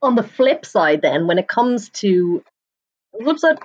on 0.00 0.14
the 0.14 0.22
flip 0.22 0.64
side, 0.64 1.02
then, 1.02 1.26
when 1.26 1.38
it 1.38 1.46
comes 1.46 1.90
to 1.90 2.42
flip 3.22 3.38
side 3.38 3.58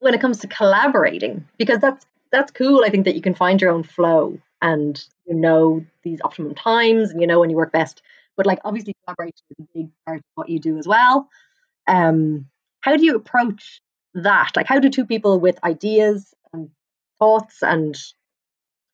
when 0.00 0.14
it 0.14 0.20
comes 0.20 0.38
to 0.38 0.46
collaborating 0.46 1.46
because 1.58 1.78
that's 1.80 2.06
that's 2.32 2.50
cool 2.52 2.82
i 2.84 2.90
think 2.90 3.04
that 3.04 3.14
you 3.14 3.22
can 3.22 3.34
find 3.34 3.60
your 3.60 3.70
own 3.70 3.82
flow 3.82 4.38
and 4.62 5.04
you 5.26 5.34
know 5.34 5.84
these 6.02 6.20
optimum 6.22 6.54
times 6.54 7.10
and 7.10 7.20
you 7.20 7.26
know 7.26 7.40
when 7.40 7.50
you 7.50 7.56
work 7.56 7.72
best 7.72 8.02
but 8.36 8.46
like 8.46 8.58
obviously 8.64 8.94
collaboration 9.04 9.34
is 9.50 9.64
a 9.64 9.78
big 9.78 9.90
part 10.04 10.18
of 10.18 10.24
what 10.34 10.48
you 10.48 10.58
do 10.58 10.78
as 10.78 10.86
well 10.86 11.28
um 11.86 12.46
how 12.80 12.96
do 12.96 13.04
you 13.04 13.16
approach 13.16 13.80
that 14.14 14.52
like 14.56 14.66
how 14.66 14.78
do 14.78 14.88
two 14.88 15.04
people 15.04 15.38
with 15.38 15.62
ideas 15.64 16.34
and 16.52 16.70
thoughts 17.18 17.62
and 17.62 17.96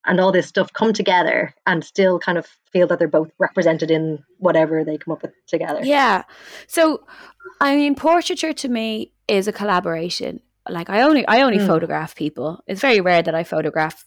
and 0.05 0.21
all 0.21 0.33
this 0.33 0.47
stuff 0.47 0.73
come 0.73 0.93
together 0.93 1.55
and 1.67 1.85
still 1.85 2.19
kind 2.19 2.39
of 2.39 2.47
feel 2.73 2.87
that 2.89 2.99
they're 2.99 3.09
both 3.09 3.31
represented 3.39 3.91
in 3.91 4.23
whatever 4.39 4.85
they 4.85 4.99
come 4.99 5.13
up 5.13 5.23
with 5.23 5.33
together. 5.47 5.81
Yeah. 5.83 6.25
So, 6.67 7.05
I 7.61 7.77
mean, 7.77 7.95
portraiture 7.95 8.53
to 8.53 8.69
me 8.69 9.13
is 9.33 9.49
a 9.49 9.53
collaboration. 9.53 10.41
Like 10.69 10.91
I 10.91 11.03
only 11.03 11.27
I 11.27 11.43
only 11.43 11.59
mm. 11.59 11.67
photograph 11.67 12.15
people. 12.15 12.63
It's 12.67 12.81
very 12.81 13.01
rare 13.01 13.23
that 13.23 13.35
I 13.35 13.45
photograph 13.45 14.05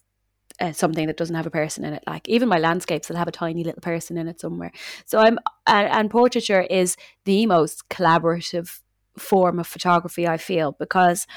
uh, 0.60 0.72
something 0.72 1.08
that 1.08 1.18
doesn't 1.18 1.36
have 1.36 1.48
a 1.48 1.52
person 1.52 1.84
in 1.84 1.94
it. 1.94 2.04
Like 2.08 2.30
even 2.30 2.48
my 2.48 2.60
landscapes 2.60 3.10
will 3.10 3.18
have 3.18 3.28
a 3.28 3.32
tiny 3.32 3.64
little 3.64 3.82
person 3.82 4.18
in 4.18 4.28
it 4.28 4.40
somewhere. 4.40 4.72
So 5.06 5.20
I'm 5.20 5.40
and, 5.68 5.88
and 5.90 6.12
portraiture 6.12 6.62
is 6.62 6.96
the 7.26 7.46
most 7.46 7.90
collaborative 7.90 8.80
form 9.18 9.60
of 9.60 9.68
photography. 9.68 10.28
I 10.28 10.38
feel 10.38 10.74
because 10.74 11.28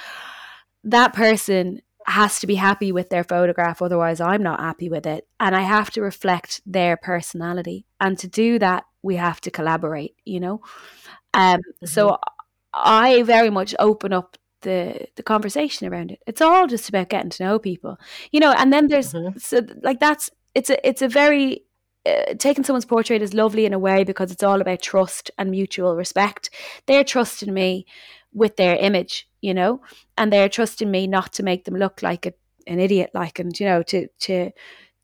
that 0.84 1.14
person 1.14 1.80
has 2.06 2.40
to 2.40 2.46
be 2.46 2.54
happy 2.54 2.92
with 2.92 3.10
their 3.10 3.24
photograph, 3.24 3.82
otherwise, 3.82 4.20
I'm 4.20 4.42
not 4.42 4.60
happy 4.60 4.88
with 4.88 5.06
it. 5.06 5.26
And 5.40 5.54
I 5.54 5.60
have 5.60 5.90
to 5.90 6.00
reflect 6.00 6.62
their 6.64 6.96
personality. 6.96 7.86
And 8.00 8.18
to 8.18 8.28
do 8.28 8.58
that, 8.60 8.84
we 9.02 9.16
have 9.16 9.40
to 9.42 9.50
collaborate, 9.50 10.14
you 10.24 10.40
know? 10.40 10.62
Um, 11.34 11.58
mm-hmm. 11.58 11.86
So 11.86 12.18
I 12.84 13.22
very 13.22 13.50
much 13.50 13.74
open 13.78 14.12
up 14.12 14.36
the 14.62 15.06
the 15.16 15.22
conversation 15.22 15.86
around 15.86 16.10
it. 16.10 16.20
It's 16.26 16.40
all 16.40 16.66
just 16.66 16.88
about 16.88 17.08
getting 17.08 17.30
to 17.30 17.44
know 17.44 17.58
people, 17.58 17.98
you 18.32 18.40
know. 18.40 18.52
And 18.52 18.72
then 18.72 18.88
there's 18.88 19.12
mm-hmm. 19.12 19.38
so 19.38 19.60
like 19.82 20.00
that's 20.00 20.30
it's 20.54 20.70
a 20.70 20.88
it's 20.88 21.02
a 21.02 21.08
very 21.08 21.64
uh, 22.06 22.34
taking 22.38 22.64
someone's 22.64 22.84
portrait 22.84 23.22
is 23.22 23.34
lovely 23.34 23.66
in 23.66 23.72
a 23.72 23.78
way 23.78 24.04
because 24.04 24.30
it's 24.32 24.42
all 24.42 24.60
about 24.60 24.82
trust 24.82 25.30
and 25.38 25.50
mutual 25.50 25.96
respect. 25.96 26.50
They're 26.86 27.04
trusting 27.04 27.52
me 27.52 27.86
with 28.32 28.56
their 28.56 28.76
image, 28.76 29.28
you 29.40 29.54
know, 29.54 29.80
and 30.16 30.32
they're 30.32 30.48
trusting 30.48 30.90
me 30.90 31.06
not 31.06 31.32
to 31.34 31.42
make 31.42 31.64
them 31.64 31.74
look 31.74 32.02
like 32.02 32.26
a, 32.26 32.32
an 32.66 32.80
idiot, 32.80 33.10
like 33.14 33.38
and 33.38 33.58
you 33.58 33.66
know 33.66 33.82
to 33.84 34.08
to 34.20 34.50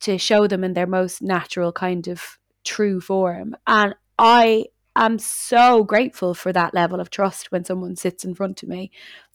to 0.01 0.19
show 0.19 0.47
them 0.47 0.65
in 0.65 0.75
their 0.75 0.87
most 0.87 1.23
natural 1.23 1.73
kind 1.73 2.09
of 2.09 2.39
true 2.65 3.01
form. 3.01 3.57
And 3.67 3.95
I 4.19 4.67
am 4.97 5.19
so 5.19 5.85
grateful 5.85 6.35
for 6.35 6.53
that 6.53 6.75
level 6.75 7.01
of 7.01 7.11
trust 7.11 7.51
when 7.51 7.65
someone 7.65 7.97
sits 7.97 8.25
in 8.25 8.35
front 8.35 8.63
of 8.63 8.69
me 8.69 8.91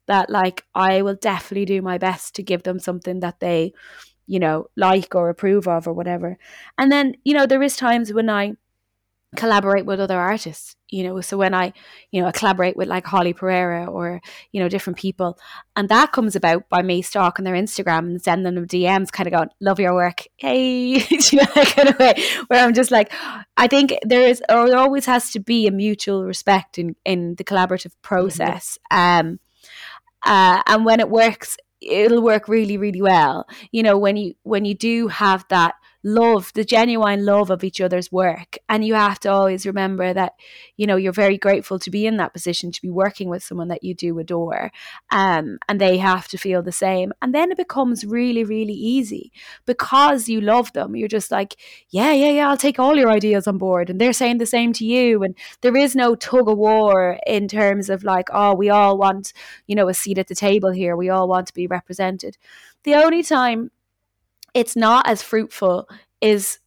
that 0.08 0.30
like 0.30 0.66
I 0.74 1.02
will 1.02 1.16
definitely 1.16 1.66
do 1.66 1.82
my 1.82 1.98
best 1.98 2.36
to 2.36 2.44
give 2.44 2.64
them 2.64 2.80
something 2.80 3.20
that 3.20 3.40
they, 3.40 3.74
you 4.26 4.40
know, 4.40 4.68
like 4.76 5.14
or 5.16 5.30
approve 5.30 5.68
of 5.68 5.88
or 5.88 5.94
whatever. 5.94 6.38
And 6.78 6.92
then, 6.92 7.16
you 7.24 7.34
know, 7.34 7.46
there 7.46 7.64
is 7.64 7.76
times 7.76 8.12
when 8.12 8.30
I 8.30 8.54
collaborate 9.36 9.86
with 9.86 10.00
other 10.00 10.18
artists 10.18 10.76
you 10.90 11.04
know 11.04 11.22
so 11.22 11.38
when 11.38 11.54
i 11.54 11.72
you 12.12 12.20
know 12.20 12.28
I 12.28 12.32
collaborate 12.32 12.76
with 12.76 12.88
like 12.88 13.06
holly 13.06 13.32
pereira 13.32 13.86
or 13.86 14.22
you 14.52 14.60
know 14.60 14.68
different 14.68 14.98
people 14.98 15.38
and 15.76 15.88
that 15.90 16.12
comes 16.12 16.36
about 16.36 16.68
by 16.68 16.82
me 16.82 17.04
stalking 17.04 17.46
their 17.46 17.54
instagram 17.54 18.00
and 18.00 18.22
sending 18.22 18.56
them 18.56 18.66
dms 18.66 19.12
kind 19.12 19.28
of 19.28 19.34
going 19.34 19.50
love 19.62 19.80
your 19.80 19.94
work. 19.94 20.26
Hey. 20.38 21.06
You 21.10 21.40
know 21.40 21.48
that 21.54 21.74
kind 21.76 21.90
of 21.90 22.00
way? 22.00 22.16
Where 22.48 22.66
i'm 22.66 22.74
just 22.74 22.90
like 22.90 23.14
i 23.56 23.68
think 23.68 23.94
there 24.02 24.28
is 24.28 24.42
or 24.50 24.68
there 24.68 24.80
always 24.80 25.06
has 25.06 25.30
to 25.32 25.40
be 25.40 25.68
a 25.68 25.72
mutual 25.72 26.26
respect 26.26 26.80
in 26.80 26.96
in 27.06 27.36
the 27.36 27.44
collaborative 27.44 27.94
process 28.02 28.80
mm-hmm. 28.92 29.28
um 29.30 29.40
uh, 30.26 30.62
and 30.66 30.86
when 30.86 31.00
it 31.00 31.10
works 31.10 31.56
it'll 31.82 32.22
work 32.22 32.48
really 32.48 32.78
really 32.78 33.02
well. 33.02 33.48
You 33.72 33.84
know 33.84 33.98
when 33.98 34.18
you 34.18 34.34
when 34.44 34.66
you 34.66 34.74
do 34.74 35.08
have 35.08 35.46
that 35.50 35.76
love, 36.04 36.52
the 36.54 36.64
genuine 36.64 37.26
love 37.26 37.50
of 37.50 37.64
each 37.64 37.82
other's 37.82 38.12
work. 38.12 38.58
And 38.68 38.86
you 38.86 38.94
have 38.94 39.20
to 39.22 39.32
always 39.32 39.66
remember 39.66 40.14
that, 40.14 40.34
you 40.78 40.88
know, 40.88 40.96
you're 40.96 41.12
very 41.12 41.38
grateful 41.38 41.78
to 41.80 41.90
be 41.90 42.06
in 42.06 42.18
that 42.18 42.34
position, 42.34 42.72
to 42.72 42.82
be 42.82 42.90
working 42.90 43.30
with 43.30 43.44
someone 43.44 43.68
that 43.68 43.84
you 43.84 43.94
do 43.94 44.18
adore. 44.20 44.72
Um, 45.12 45.60
and 45.68 45.80
they 45.80 45.98
have 45.98 46.28
to 46.30 46.38
feel 46.38 46.62
the 46.62 46.72
same. 46.72 47.12
And 47.22 47.36
then 47.36 47.52
it 47.52 47.58
becomes 47.58 48.06
really, 48.06 48.44
really 48.44 48.74
easy 48.74 49.32
because 49.66 50.30
you 50.30 50.40
love 50.40 50.72
them. 50.74 50.96
You're 50.96 51.08
just 51.08 51.32
like, 51.32 51.58
yeah, 51.90 52.14
yeah, 52.14 52.32
yeah, 52.32 52.50
I'll 52.50 52.58
take 52.58 52.80
all 52.80 52.96
your 52.96 53.12
ideas 53.12 53.48
on 53.48 53.58
board. 53.58 53.90
And 53.90 54.00
they're 54.00 54.14
saying 54.14 54.38
the 54.38 54.46
same 54.46 54.72
to 54.74 54.86
you. 54.86 55.24
And 55.24 55.36
there 55.62 55.76
is 55.76 55.96
no 55.96 56.16
tug 56.16 56.48
of 56.48 56.58
war 56.58 57.20
in 57.28 57.48
terms 57.48 57.90
of 57.90 58.04
like, 58.04 58.30
oh, 58.32 58.54
we 58.56 58.70
all 58.70 58.98
want, 58.98 59.34
you 59.68 59.76
know, 59.76 59.90
a 59.90 59.94
seat 59.94 60.18
at 60.18 60.28
the 60.28 60.36
table 60.36 60.72
here. 60.72 60.96
We 60.96 61.10
all 61.10 61.28
want 61.28 61.48
to 61.48 61.54
be 61.54 61.68
represented. 61.68 62.38
The 62.84 62.96
only 62.96 63.24
time 63.24 63.72
it's 64.54 64.76
not 64.76 65.08
as 65.08 65.22
fruitful 65.22 65.88
is 66.22 66.60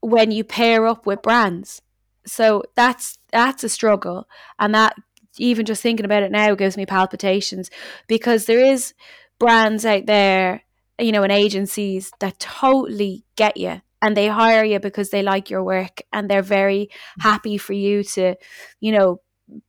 when 0.00 0.30
you 0.30 0.44
pair 0.44 0.86
up 0.86 1.06
with 1.06 1.22
brands. 1.22 1.82
So 2.26 2.62
that's 2.74 3.18
that's 3.32 3.64
a 3.64 3.68
struggle, 3.68 4.28
and 4.58 4.74
that 4.74 4.94
even 5.38 5.64
just 5.64 5.82
thinking 5.82 6.04
about 6.04 6.22
it 6.22 6.32
now 6.32 6.54
gives 6.54 6.76
me 6.76 6.86
palpitations 6.86 7.70
because 8.06 8.46
there 8.46 8.60
is 8.64 8.94
brands 9.38 9.86
out 9.86 10.06
there, 10.06 10.62
you 10.98 11.12
know, 11.12 11.22
and 11.22 11.32
agencies 11.32 12.10
that 12.20 12.38
totally 12.38 13.24
get 13.36 13.56
you 13.56 13.80
and 14.02 14.16
they 14.16 14.28
hire 14.28 14.64
you 14.64 14.78
because 14.80 15.10
they 15.10 15.22
like 15.22 15.50
your 15.50 15.62
work 15.62 16.02
and 16.12 16.28
they're 16.28 16.42
very 16.42 16.90
happy 17.20 17.58
for 17.58 17.72
you 17.72 18.02
to, 18.02 18.34
you 18.80 18.92
know, 18.92 19.20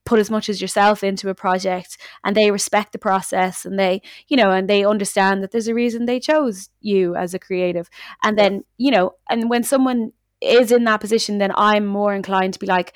put 0.05 0.19
as 0.19 0.29
much 0.29 0.49
as 0.49 0.61
yourself 0.61 1.03
into 1.03 1.29
a 1.29 1.35
project 1.35 1.97
and 2.23 2.35
they 2.35 2.51
respect 2.51 2.91
the 2.91 2.99
process 2.99 3.65
and 3.65 3.79
they 3.79 4.01
you 4.27 4.37
know 4.37 4.51
and 4.51 4.69
they 4.69 4.85
understand 4.85 5.41
that 5.41 5.51
there's 5.51 5.67
a 5.67 5.73
reason 5.73 6.05
they 6.05 6.19
chose 6.19 6.69
you 6.81 7.15
as 7.15 7.33
a 7.33 7.39
creative. 7.39 7.89
And 8.23 8.37
then 8.37 8.63
you 8.77 8.91
know 8.91 9.15
and 9.29 9.49
when 9.49 9.63
someone 9.63 10.11
is 10.41 10.71
in 10.71 10.83
that 10.85 10.99
position 10.99 11.37
then 11.37 11.51
i'm 11.55 11.85
more 11.85 12.15
inclined 12.15 12.51
to 12.53 12.59
be 12.59 12.65
like 12.65 12.93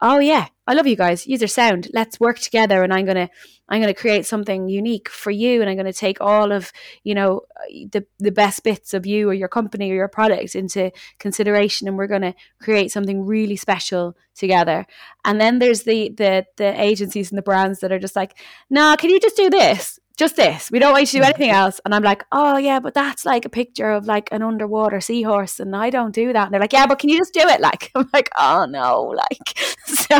oh 0.00 0.18
yeah. 0.18 0.48
I 0.68 0.74
love 0.74 0.86
you 0.86 0.96
guys. 0.96 1.26
Use 1.26 1.40
your 1.40 1.48
sound. 1.48 1.88
Let's 1.92 2.18
work 2.18 2.38
together 2.38 2.82
and 2.82 2.92
i'm 2.92 3.06
gonna 3.06 3.28
i'm 3.68 3.80
gonna 3.80 3.94
create 3.94 4.26
something 4.26 4.68
unique 4.68 5.08
for 5.08 5.30
you 5.30 5.60
and 5.60 5.70
i'm 5.70 5.76
gonna 5.76 5.92
take 5.92 6.20
all 6.20 6.52
of 6.52 6.72
you 7.04 7.14
know 7.14 7.42
uh, 7.56 7.86
the 7.90 8.04
the 8.18 8.30
best 8.30 8.62
bits 8.62 8.94
of 8.94 9.06
you 9.06 9.28
or 9.28 9.34
your 9.34 9.48
company 9.48 9.90
or 9.90 9.94
your 9.94 10.08
product 10.08 10.54
into 10.54 10.90
consideration 11.18 11.88
and 11.88 11.96
we're 11.96 12.06
gonna 12.06 12.34
create 12.60 12.90
something 12.90 13.24
really 13.24 13.56
special 13.56 14.16
together. 14.36 14.86
And 15.24 15.40
then 15.40 15.58
there's 15.58 15.82
the 15.82 16.10
the 16.10 16.46
the 16.56 16.80
agencies 16.80 17.30
and 17.30 17.38
the 17.38 17.42
brands 17.42 17.80
that 17.80 17.92
are 17.92 17.98
just 17.98 18.16
like 18.16 18.38
nah 18.70 18.96
can 18.96 19.10
you 19.10 19.18
just 19.18 19.36
do 19.36 19.50
this 19.50 19.98
just 20.16 20.36
this. 20.36 20.70
We 20.70 20.78
don't 20.78 20.92
want 20.92 21.02
you 21.02 21.06
to 21.06 21.18
do 21.18 21.22
anything 21.24 21.50
else. 21.50 21.80
And 21.84 21.94
I'm 21.94 22.02
like, 22.02 22.24
oh 22.32 22.56
yeah, 22.56 22.80
but 22.80 22.94
that's 22.94 23.26
like 23.26 23.44
a 23.44 23.50
picture 23.50 23.90
of 23.90 24.06
like 24.06 24.30
an 24.32 24.42
underwater 24.42 25.00
seahorse, 25.00 25.60
and 25.60 25.76
I 25.76 25.90
don't 25.90 26.14
do 26.14 26.32
that. 26.32 26.46
And 26.46 26.54
they're 26.54 26.60
like, 26.60 26.72
yeah, 26.72 26.86
but 26.86 26.98
can 26.98 27.10
you 27.10 27.18
just 27.18 27.34
do 27.34 27.40
it? 27.40 27.60
Like, 27.66 27.90
I'm 27.96 28.08
like, 28.12 28.30
oh 28.38 28.64
no, 28.66 29.02
like, 29.16 29.58
so 29.86 30.18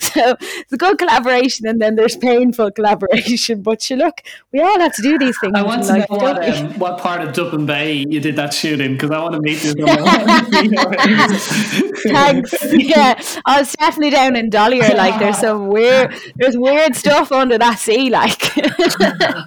so 0.00 0.36
it's 0.40 0.72
a 0.72 0.76
good 0.76 0.98
collaboration, 0.98 1.68
and 1.68 1.80
then 1.80 1.94
there's 1.94 2.16
painful 2.16 2.72
collaboration. 2.72 3.62
But 3.68 3.88
you 3.88 3.96
look, 3.96 4.22
we 4.52 4.60
all 4.60 4.80
have 4.80 4.94
to 4.96 5.02
do 5.02 5.18
these 5.18 5.38
things. 5.40 5.52
I 5.54 5.62
want 5.62 5.84
to 5.84 5.90
life, 5.90 6.10
know 6.10 6.16
what, 6.16 6.48
um, 6.48 6.78
what 6.78 6.98
part 6.98 7.20
of 7.20 7.34
Dublin 7.34 7.66
Bay 7.66 8.04
you 8.08 8.20
did 8.20 8.34
that 8.36 8.52
shooting 8.52 8.94
because 8.94 9.10
I 9.10 9.20
want 9.20 9.34
to 9.34 9.40
meet 9.40 9.62
you. 9.62 9.74
Thanks. 12.12 12.54
Yeah, 12.72 13.20
I 13.44 13.60
was 13.60 13.72
definitely 13.74 14.10
down 14.10 14.34
in 14.34 14.50
Dollier. 14.50 14.94
Like, 14.94 15.18
there's 15.20 15.38
some 15.38 15.68
weird, 15.68 16.14
there's 16.36 16.56
weird 16.56 16.96
stuff 16.96 17.30
under 17.30 17.58
that 17.58 17.78
sea. 17.78 18.10
Like 18.10 18.42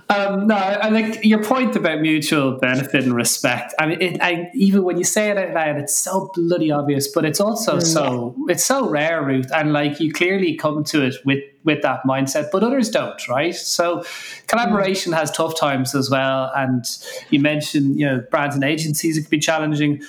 um, 0.10 0.47
no, 0.47 0.56
I 0.56 0.89
like 0.89 1.23
your 1.23 1.43
point 1.43 1.75
about 1.75 2.01
mutual 2.01 2.58
benefit 2.58 3.04
and 3.04 3.13
respect. 3.13 3.73
I 3.80 3.88
mean, 3.88 4.01
it, 4.01 4.21
I, 4.21 4.49
even 4.54 4.84
when 4.84 4.97
you 4.97 5.04
say 5.04 5.30
it 5.30 5.38
out 5.38 5.54
loud, 5.54 5.77
it's 5.77 5.95
so 5.95 6.32
bloody 6.34 6.71
obvious, 6.71 7.08
but 7.08 7.25
it's 7.25 7.39
also 7.39 7.77
mm. 7.77 7.84
so 7.84 8.36
it's 8.47 8.65
so 8.65 8.88
rare, 8.88 9.23
Ruth, 9.23 9.51
and 9.54 9.73
like 9.73 9.99
you 9.99 10.12
clearly 10.12 10.56
come 10.56 10.84
to 10.86 11.04
it 11.04 11.15
with 11.25 11.43
with 11.63 11.82
that 11.84 12.01
mindset, 12.06 12.49
but 12.51 12.63
others 12.63 12.89
don't, 12.89 13.27
right? 13.27 13.56
So 13.56 14.04
collaboration 14.47 15.12
mm. 15.12 15.17
has 15.17 15.32
tough 15.32 15.60
times 15.60 15.93
as 15.95 16.10
well. 16.10 16.51
And 16.56 16.86
you 17.30 17.39
mentioned, 17.39 17.99
you 17.99 18.06
know, 18.06 18.23
brands 18.32 18.56
and 18.56 18.63
agencies, 18.63 19.17
it 19.17 19.21
can 19.21 19.30
be 19.30 19.39
challenging 19.39 20.01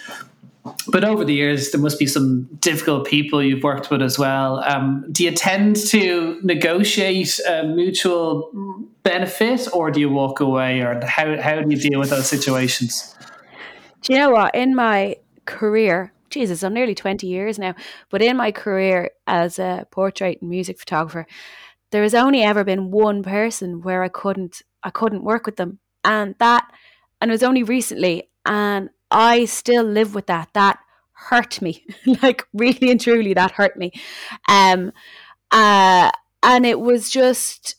but 0.89 1.05
over 1.05 1.25
the 1.25 1.35
years, 1.35 1.71
there 1.73 1.81
must 1.81 1.99
be 1.99 2.07
some 2.07 2.45
difficult 2.61 3.07
people 3.07 3.43
you've 3.43 3.65
worked 3.65 3.91
with 3.91 4.01
as 4.01 4.19
well. 4.19 4.61
Um, 4.61 5.05
do 5.11 5.25
you 5.25 5.33
tend 5.33 5.77
to 5.89 6.39
negotiate 6.43 7.41
a 7.49 7.65
mutual 7.65 8.51
benefit, 9.03 9.69
or 9.73 9.91
do 9.91 10.01
you 10.01 10.09
walk 10.09 10.41
away, 10.41 10.81
or 10.81 11.05
how 11.05 11.41
how 11.41 11.61
do 11.61 11.75
you 11.75 11.81
deal 11.81 11.99
with 11.99 12.11
those 12.11 12.29
situations? 12.29 13.15
Do 14.03 14.13
you 14.13 14.19
know 14.21 14.31
what? 14.31 14.55
In 14.55 14.75
my 14.75 15.17
career, 15.47 16.13
Jesus, 16.31 16.63
I'm 16.63 16.75
nearly 16.75 16.95
20 16.95 17.27
years 17.27 17.59
now, 17.59 17.75
but 18.11 18.23
in 18.23 18.37
my 18.37 18.53
career 18.53 19.11
as 19.27 19.59
a 19.59 19.87
portrait 19.91 20.39
and 20.41 20.51
music 20.51 20.79
photographer, 20.79 21.27
there 21.91 22.03
has 22.03 22.15
only 22.15 22.43
ever 22.43 22.65
been 22.65 22.91
one 22.91 23.23
person 23.23 23.83
where 23.83 24.03
I 24.03 24.09
couldn't 24.09 24.63
I 24.85 24.91
couldn't 24.91 25.25
work 25.25 25.47
with 25.47 25.57
them, 25.57 25.81
and 26.05 26.37
that 26.39 26.71
and 27.21 27.31
it 27.31 27.35
was 27.35 27.43
only 27.43 27.65
recently, 27.65 28.29
and 28.47 28.91
I 29.13 29.45
still 29.45 29.85
live 29.85 30.15
with 30.15 30.27
that. 30.27 30.49
That 30.55 30.79
hurt 31.13 31.63
me, 31.63 31.85
like 32.23 32.47
really 32.53 32.91
and 32.91 33.01
truly, 33.01 33.35
that 33.35 33.53
hurt 33.53 33.77
me. 33.77 33.93
Um, 34.49 34.93
uh, 35.51 36.11
and 36.43 36.67
it 36.67 36.81
was 36.81 37.11
just, 37.11 37.77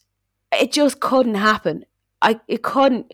it 0.51 0.71
just 0.71 0.99
couldn't 0.99 1.35
happen. 1.35 1.85
I 2.21 2.39
it 2.47 2.63
couldn't. 2.63 3.13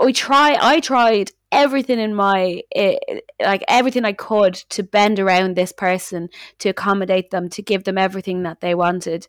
I 0.00 0.12
try. 0.12 0.56
I 0.60 0.80
tried 0.80 1.30
everything 1.50 1.98
in 1.98 2.14
my 2.14 2.62
it, 2.70 3.24
like 3.40 3.64
everything 3.66 4.04
I 4.04 4.12
could 4.12 4.54
to 4.54 4.82
bend 4.82 5.18
around 5.18 5.56
this 5.56 5.72
person 5.72 6.28
to 6.58 6.68
accommodate 6.68 7.30
them 7.30 7.48
to 7.50 7.62
give 7.62 7.84
them 7.84 7.98
everything 7.98 8.42
that 8.44 8.60
they 8.60 8.74
wanted. 8.74 9.26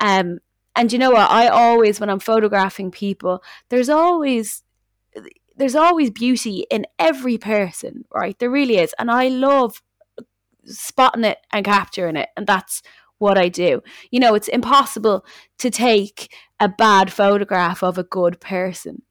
Um, 0.00 0.38
and 0.76 0.92
you 0.92 0.98
know 0.98 1.10
what? 1.10 1.30
I 1.30 1.48
always 1.48 1.98
when 1.98 2.10
I'm 2.10 2.20
photographing 2.20 2.90
people, 2.90 3.42
there's 3.70 3.88
always 3.88 4.62
there's 5.56 5.76
always 5.76 6.10
beauty 6.10 6.66
in 6.70 6.86
every 6.98 7.38
person, 7.38 8.04
right? 8.12 8.38
There 8.38 8.50
really 8.50 8.78
is. 8.78 8.94
And 8.98 9.10
I 9.10 9.28
love 9.28 9.82
spotting 10.64 11.24
it 11.24 11.38
and 11.52 11.64
capturing 11.64 12.16
it. 12.16 12.28
And 12.36 12.46
that's 12.46 12.82
what 13.18 13.38
I 13.38 13.48
do. 13.48 13.82
You 14.10 14.20
know, 14.20 14.34
it's 14.34 14.48
impossible 14.48 15.24
to 15.58 15.70
take 15.70 16.32
a 16.60 16.68
bad 16.68 17.12
photograph 17.12 17.82
of 17.82 17.98
a 17.98 18.04
good 18.04 18.40
person. 18.40 19.02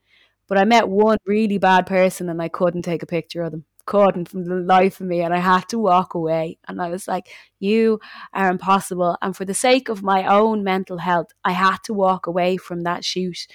But 0.48 0.58
I 0.58 0.66
met 0.66 0.90
one 0.90 1.18
really 1.26 1.58
bad 1.58 1.86
person 1.86 2.30
and 2.30 2.42
I 2.42 2.50
couldn't 2.50 2.82
take 2.84 3.04
a 3.04 3.08
picture 3.08 3.44
of 3.44 3.52
them. 3.52 3.66
Couldn't 3.86 4.30
from 4.30 4.46
the 4.46 4.56
life 4.56 5.02
of 5.02 5.08
me. 5.08 5.22
And 5.22 5.34
I 5.34 5.40
had 5.40 5.68
to 5.70 5.80
walk 5.80 6.14
away. 6.14 6.58
And 6.68 6.82
I 6.82 6.90
was 6.90 7.08
like, 7.08 7.30
you 7.60 8.00
are 8.34 8.50
impossible. 8.50 9.18
And 9.22 9.36
for 9.36 9.46
the 9.46 9.54
sake 9.54 9.90
of 9.90 10.04
my 10.04 10.26
own 10.26 10.64
mental 10.64 11.00
health, 11.00 11.28
I 11.44 11.52
had 11.52 11.78
to 11.84 11.94
walk 11.94 12.28
away 12.28 12.58
from 12.58 12.82
that 12.82 13.04
shoot 13.04 13.48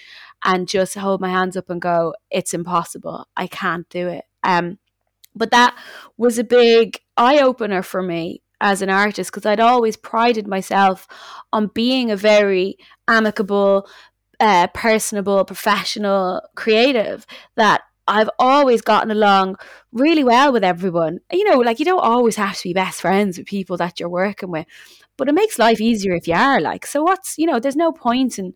and 0.44 0.68
just 0.68 0.94
hold 0.94 1.20
my 1.20 1.30
hands 1.30 1.56
up 1.56 1.70
and 1.70 1.80
go, 1.80 2.14
it's 2.30 2.54
impossible. 2.54 3.26
I 3.36 3.46
can't 3.46 3.88
do 3.88 4.08
it. 4.08 4.24
Um, 4.42 4.78
but 5.34 5.50
that 5.50 5.76
was 6.16 6.38
a 6.38 6.44
big 6.44 7.00
eye 7.16 7.38
opener 7.38 7.82
for 7.82 8.02
me 8.02 8.42
as 8.60 8.82
an 8.82 8.90
artist 8.90 9.30
because 9.30 9.46
I'd 9.46 9.60
always 9.60 9.96
prided 9.96 10.46
myself 10.46 11.06
on 11.52 11.68
being 11.68 12.10
a 12.10 12.16
very 12.16 12.76
amicable, 13.06 13.88
uh, 14.40 14.66
personable, 14.68 15.44
professional, 15.44 16.42
creative 16.56 17.24
that 17.56 17.82
I've 18.08 18.30
always 18.38 18.80
gotten 18.80 19.10
along 19.10 19.56
really 19.92 20.24
well 20.24 20.52
with 20.52 20.64
everyone. 20.64 21.20
You 21.30 21.44
know, 21.44 21.58
like 21.58 21.78
you 21.78 21.84
don't 21.84 22.00
always 22.00 22.36
have 22.36 22.56
to 22.56 22.62
be 22.64 22.72
best 22.72 23.02
friends 23.02 23.38
with 23.38 23.46
people 23.46 23.76
that 23.76 24.00
you're 24.00 24.08
working 24.08 24.50
with, 24.50 24.66
but 25.16 25.28
it 25.28 25.34
makes 25.34 25.58
life 25.58 25.80
easier 25.80 26.14
if 26.14 26.26
you 26.26 26.34
are. 26.34 26.60
Like, 26.60 26.86
so 26.86 27.02
what's 27.02 27.38
you 27.38 27.46
know, 27.46 27.60
there's 27.60 27.76
no 27.76 27.92
point 27.92 28.38
in 28.38 28.54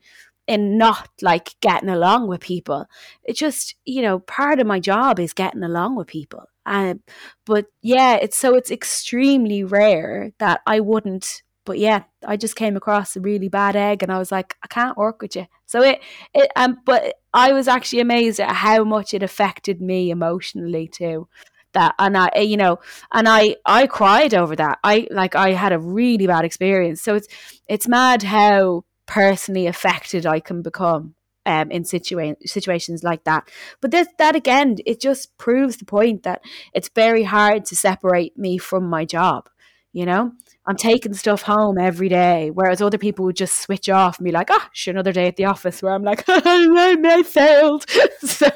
in 0.48 0.76
not 0.76 1.08
like 1.20 1.54
getting 1.60 1.88
along 1.90 2.28
with 2.28 2.40
people. 2.40 2.86
It's 3.24 3.38
just 3.38 3.76
you 3.84 4.02
know, 4.02 4.20
part 4.20 4.58
of 4.60 4.66
my 4.66 4.80
job 4.80 5.20
is 5.20 5.32
getting 5.34 5.62
along 5.62 5.96
with 5.96 6.08
people. 6.08 6.44
Um, 6.66 7.02
but 7.46 7.66
yeah, 7.82 8.16
it's 8.16 8.36
so 8.36 8.54
it's 8.54 8.70
extremely 8.70 9.64
rare 9.64 10.32
that 10.38 10.60
I 10.66 10.80
wouldn't 10.80 11.42
but 11.64 11.79
yeah, 11.79 12.05
I 12.27 12.37
just 12.37 12.57
came 12.57 12.77
across 12.77 13.16
a 13.16 13.20
really 13.20 13.48
bad 13.48 13.77
egg, 13.77 14.03
and 14.03 14.12
I 14.12 14.18
was 14.18 14.33
like, 14.33 14.57
I 14.62 14.66
can't 14.66 14.96
work 14.96 15.22
with 15.22 15.37
you. 15.37 15.46
So 15.66 15.83
it, 15.83 16.01
it, 16.35 16.51
um, 16.57 16.79
but 16.85 17.14
I 17.33 17.53
was 17.53 17.68
actually 17.68 18.01
amazed 18.01 18.40
at 18.40 18.53
how 18.53 18.85
much 18.85 19.14
it 19.14 19.22
affected 19.22 19.81
me 19.81 20.11
emotionally 20.11 20.88
too. 20.88 21.29
That 21.72 21.94
and 21.98 22.18
I, 22.18 22.31
you 22.38 22.59
know, 22.59 22.81
and 23.12 23.27
I, 23.27 23.57
I 23.64 23.87
cried 23.87 24.35
over 24.35 24.55
that. 24.57 24.79
I 24.85 25.07
like 25.11 25.35
I 25.35 25.53
had 25.53 25.72
a 25.72 25.79
really 25.79 26.27
bad 26.27 26.44
experience. 26.44 27.01
So 27.01 27.14
it's, 27.14 27.29
it's 27.66 27.88
mad 27.88 28.25
how 28.25 28.85
personally 29.07 29.66
affected 29.66 30.27
I 30.27 30.40
can 30.40 30.61
become 30.61 31.14
um, 31.46 31.70
in 31.70 31.85
situa- 31.85 32.37
situations 32.46 33.03
like 33.03 33.25
that. 33.25 33.48
But 33.81 33.90
this, 33.90 34.09
that 34.18 34.37
again, 34.37 34.77
it 34.85 35.01
just 35.01 35.37
proves 35.38 35.79
the 35.79 35.85
point 35.85 36.25
that 36.25 36.42
it's 36.75 36.90
very 36.94 37.22
hard 37.22 37.64
to 37.66 37.77
separate 37.77 38.37
me 38.37 38.59
from 38.59 38.88
my 38.88 39.05
job. 39.05 39.48
You 39.94 40.07
know, 40.07 40.33
I'm 40.64 40.77
taking 40.77 41.12
stuff 41.14 41.42
home 41.42 41.77
every 41.77 42.09
day, 42.09 42.51
whereas 42.51 42.81
other 42.81 42.98
people 42.98 43.25
would 43.25 43.37
just 43.37 43.61
switch 43.61 43.88
off 43.88 44.18
and 44.18 44.25
be 44.25 44.31
like, 44.31 44.48
"Ah, 44.51 44.70
oh, 44.70 44.90
another 44.90 45.12
day 45.12 45.27
at 45.27 45.37
the 45.37 45.46
office." 45.46 45.83
Where 45.83 45.92
I'm 45.92 46.05
like, 46.05 46.25
"I 46.29 47.22
failed." 47.25 47.87
so 48.20 48.48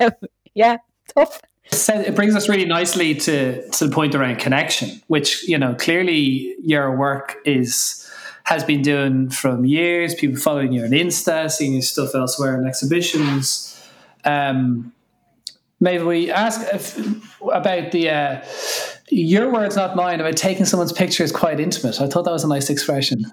um, 0.00 0.12
yeah, 0.54 0.76
tough. 1.14 1.40
So 1.70 1.94
it 1.94 2.14
brings 2.14 2.34
us 2.34 2.48
really 2.48 2.64
nicely 2.64 3.14
to 3.14 3.68
to 3.70 3.86
the 3.86 3.94
point 3.94 4.14
around 4.14 4.38
connection, 4.38 5.02
which 5.08 5.48
you 5.48 5.58
know 5.58 5.74
clearly 5.74 6.54
your 6.62 6.96
work 6.96 7.36
is 7.44 8.08
has 8.44 8.62
been 8.62 8.82
doing 8.82 9.28
from 9.28 9.64
years. 9.64 10.14
People 10.14 10.38
following 10.38 10.72
you 10.72 10.84
on 10.84 10.90
Insta, 10.90 11.50
seeing 11.50 11.72
your 11.72 11.82
stuff 11.82 12.14
elsewhere 12.14 12.58
in 12.58 12.66
exhibitions. 12.66 13.74
Um, 14.24 14.92
maybe 15.80 16.04
we 16.04 16.30
ask 16.30 16.60
if, 16.72 17.40
about 17.42 17.90
the. 17.90 18.10
Uh, 18.10 18.44
your 19.10 19.52
words, 19.52 19.76
not 19.76 19.96
mine, 19.96 20.20
about 20.20 20.36
taking 20.36 20.64
someone's 20.64 20.92
picture 20.92 21.24
is 21.24 21.32
quite 21.32 21.60
intimate. 21.60 22.00
I 22.00 22.06
thought 22.06 22.24
that 22.24 22.32
was 22.32 22.44
a 22.44 22.48
nice 22.48 22.70
expression. 22.70 23.24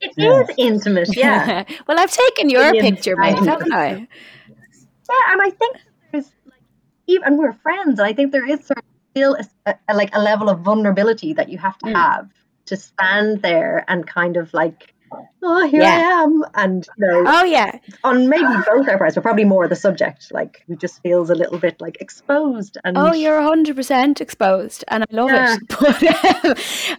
It 0.00 0.12
yeah. 0.16 0.42
is 0.42 0.50
intimate, 0.56 1.14
yeah. 1.16 1.64
well, 1.86 2.00
I've 2.00 2.10
taken 2.10 2.48
your 2.48 2.72
picture, 2.72 3.16
mate, 3.16 3.38
haven't 3.38 3.72
I? 3.72 3.88
Yeah, 3.90 5.32
and 5.32 5.42
I 5.42 5.50
think 5.50 5.76
there's 6.12 6.30
like 6.46 6.62
even 7.06 7.24
and 7.26 7.38
we're 7.38 7.52
friends, 7.52 7.98
and 7.98 8.06
I 8.06 8.12
think 8.12 8.32
there 8.32 8.48
is 8.48 8.64
sort 8.64 8.78
of 8.78 8.84
still 9.10 9.36
a, 9.66 9.74
a, 9.88 9.94
like 9.94 10.14
a 10.14 10.20
level 10.20 10.48
of 10.48 10.60
vulnerability 10.60 11.32
that 11.34 11.48
you 11.48 11.58
have 11.58 11.76
to 11.78 11.86
mm. 11.86 11.94
have 11.94 12.30
to 12.66 12.76
stand 12.76 13.42
there 13.42 13.84
and 13.88 14.06
kind 14.06 14.36
of 14.36 14.54
like 14.54 14.94
oh, 15.42 15.68
here 15.68 15.82
yeah. 15.82 15.88
I 15.88 16.22
am. 16.22 16.44
And, 16.54 16.86
you 16.98 17.06
know, 17.06 17.24
oh, 17.26 17.44
yeah. 17.44 17.78
On 18.04 18.28
maybe 18.28 18.44
both 18.66 18.88
our 18.88 18.98
parts, 18.98 19.14
but 19.14 19.22
probably 19.22 19.44
more 19.44 19.68
the 19.68 19.76
subject, 19.76 20.32
like, 20.32 20.62
who 20.66 20.76
just 20.76 21.02
feels 21.02 21.30
a 21.30 21.34
little 21.34 21.58
bit 21.58 21.80
like 21.80 22.00
exposed. 22.00 22.78
And 22.84 22.96
Oh, 22.96 23.12
you're 23.12 23.40
100% 23.40 24.20
exposed. 24.20 24.84
And 24.88 25.04
I 25.04 25.06
love 25.10 25.30
yeah. 25.30 25.56
it. 25.56 25.60
But 25.80 26.44
um, 26.44 26.54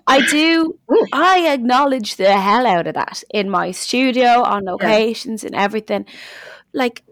I 0.08 0.25
do, 0.27 0.77
I 1.13 1.49
acknowledge 1.54 2.15
the 2.15 2.38
hell 2.39 2.65
out 2.65 2.88
of 2.88 2.95
that 2.95 3.23
in 3.34 3.49
my 3.49 3.71
studio, 3.71 4.43
on 4.43 4.65
locations, 4.65 5.43
yeah. 5.43 5.47
and 5.47 5.56
everything. 5.56 6.06
Like, 6.73 7.04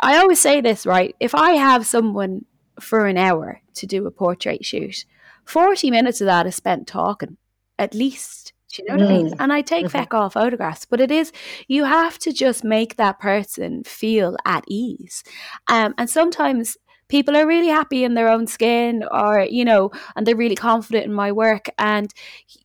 I 0.00 0.18
always 0.18 0.40
say 0.40 0.60
this, 0.60 0.84
right? 0.86 1.14
If 1.20 1.34
I 1.34 1.52
have 1.52 1.86
someone 1.86 2.44
for 2.80 3.06
an 3.06 3.16
hour 3.16 3.62
to 3.74 3.86
do 3.86 4.06
a 4.06 4.10
portrait 4.10 4.64
shoot, 4.64 5.04
40 5.44 5.90
minutes 5.90 6.20
of 6.20 6.26
that 6.26 6.46
is 6.46 6.56
spent 6.56 6.86
talking, 6.86 7.36
at 7.78 7.94
least 7.94 8.52
do 8.72 8.82
you 8.82 8.88
know 8.88 8.96
what 8.96 9.08
mm. 9.08 9.10
I 9.10 9.16
mean? 9.16 9.30
Mm. 9.30 9.36
And 9.38 9.52
I 9.52 9.60
take 9.60 9.86
mm-hmm. 9.86 9.98
feck 9.98 10.14
all 10.14 10.30
photographs, 10.30 10.84
but 10.84 11.00
it 11.00 11.10
is 11.10 11.32
you 11.68 11.84
have 11.84 12.18
to 12.20 12.32
just 12.32 12.64
make 12.64 12.96
that 12.96 13.18
person 13.18 13.84
feel 13.84 14.36
at 14.44 14.64
ease. 14.66 15.22
Um, 15.68 15.94
and 15.98 16.10
sometimes 16.10 16.76
people 17.08 17.36
are 17.36 17.46
really 17.46 17.68
happy 17.68 18.04
in 18.04 18.14
their 18.14 18.28
own 18.28 18.46
skin 18.46 19.04
or 19.10 19.40
you 19.40 19.64
know 19.64 19.90
and 20.14 20.26
they're 20.26 20.36
really 20.36 20.56
confident 20.56 21.04
in 21.04 21.12
my 21.12 21.30
work 21.30 21.68
and 21.78 22.12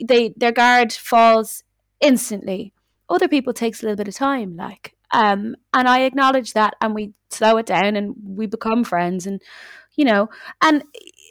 they 0.03 0.33
their 0.35 0.51
guard 0.51 0.91
falls 0.91 1.63
instantly 1.99 2.73
other 3.09 3.27
people 3.27 3.53
takes 3.53 3.81
a 3.81 3.85
little 3.85 3.97
bit 3.97 4.07
of 4.07 4.15
time 4.15 4.55
like 4.55 4.95
um 5.11 5.55
and 5.73 5.87
i 5.87 6.01
acknowledge 6.01 6.53
that 6.53 6.73
and 6.81 6.95
we 6.95 7.13
slow 7.29 7.57
it 7.57 7.65
down 7.65 7.95
and 7.95 8.15
we 8.23 8.45
become 8.47 8.83
friends 8.83 9.27
and 9.27 9.41
you 9.95 10.05
know 10.05 10.27
and 10.61 10.83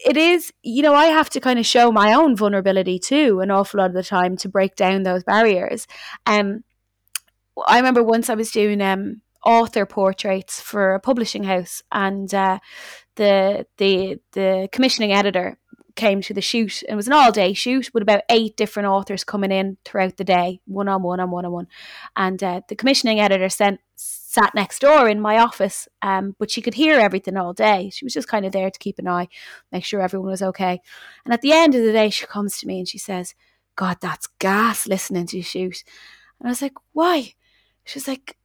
it 0.07 0.17
is, 0.17 0.53
you 0.63 0.83
know, 0.83 0.95
I 0.95 1.07
have 1.07 1.31
to 1.31 1.41
kind 1.41 1.59
of 1.59 1.67
show 1.67 1.93
my 1.93 2.13
own 2.13 2.37
vulnerability 2.37 2.99
too 2.99 3.41
an 3.41 3.51
awful 3.51 3.79
lot 3.79 3.91
of 3.91 3.95
the 3.95 4.03
time 4.03 4.37
to 4.39 4.49
break 4.49 4.77
down 4.77 5.03
those 5.03 5.25
barriers. 5.25 5.87
Um, 6.27 6.65
I 7.67 7.77
remember 7.77 8.03
once 8.03 8.31
I 8.31 8.35
was 8.35 8.51
doing 8.51 8.81
um, 8.81 9.21
author 9.45 9.87
portraits 9.87 10.61
for 10.61 10.95
a 10.95 11.01
publishing 11.01 11.45
house, 11.45 11.83
and 11.93 12.33
uh, 12.35 12.59
the 13.17 13.67
the 13.77 14.21
the 14.33 14.69
commissioning 14.73 15.13
editor 15.13 15.59
came 15.97 16.23
to 16.23 16.35
the 16.35 16.41
shoot. 16.41 16.83
It 16.89 16.95
was 16.95 17.07
an 17.07 17.13
all 17.13 17.33
day 17.33 17.53
shoot 17.53 17.91
with 17.93 18.03
about 18.03 18.23
eight 18.31 18.57
different 18.57 18.89
authors 18.89 19.25
coming 19.25 19.53
in 19.53 19.77
throughout 19.85 20.17
the 20.17 20.25
day, 20.25 20.61
one 20.67 20.89
on 20.89 21.03
one 21.03 21.21
on 21.21 21.31
one 21.31 21.45
on 21.45 21.53
one. 21.53 21.67
And 22.17 22.43
uh, 22.43 22.63
the 22.69 22.77
commissioning 22.77 23.21
editor 23.21 23.49
sent 23.49 23.81
sat 24.31 24.55
next 24.55 24.79
door 24.79 25.09
in 25.09 25.21
my 25.21 25.39
office, 25.39 25.89
um, 26.03 26.37
but 26.39 26.53
she 26.53 26.63
could 26.63 26.75
hear 26.75 27.01
everything 27.01 27.37
all 27.37 27.53
day. 27.53 27.91
She 27.93 28.05
was 28.05 28.15
just 28.15 28.29
kind 28.29 28.47
of 28.47 28.53
there 28.53 28.71
to 28.71 28.79
keep 28.79 29.01
an 29.01 29.09
eye, 29.09 29.27
make 29.73 29.85
sure 29.85 30.01
everyone 30.01 30.31
was 30.31 30.41
okay. 30.41 30.81
And 31.25 31.35
at 31.35 31.43
the 31.43 31.51
end 31.53 31.75
of 31.75 31.83
the 31.83 31.91
day, 31.91 32.11
she 32.11 32.27
comes 32.27 32.57
to 32.59 32.67
me 32.69 32.79
and 32.79 32.87
she 32.87 32.97
says, 32.97 33.35
God, 33.75 33.97
that's 34.01 34.29
gas 34.39 34.87
listening 34.87 35.27
to 35.27 35.39
you 35.39 35.43
shoot. 35.43 35.83
And 36.39 36.47
I 36.47 36.51
was 36.51 36.63
like, 36.63 36.75
why? 36.93 37.35
She's 37.83 38.07
like, 38.07 38.37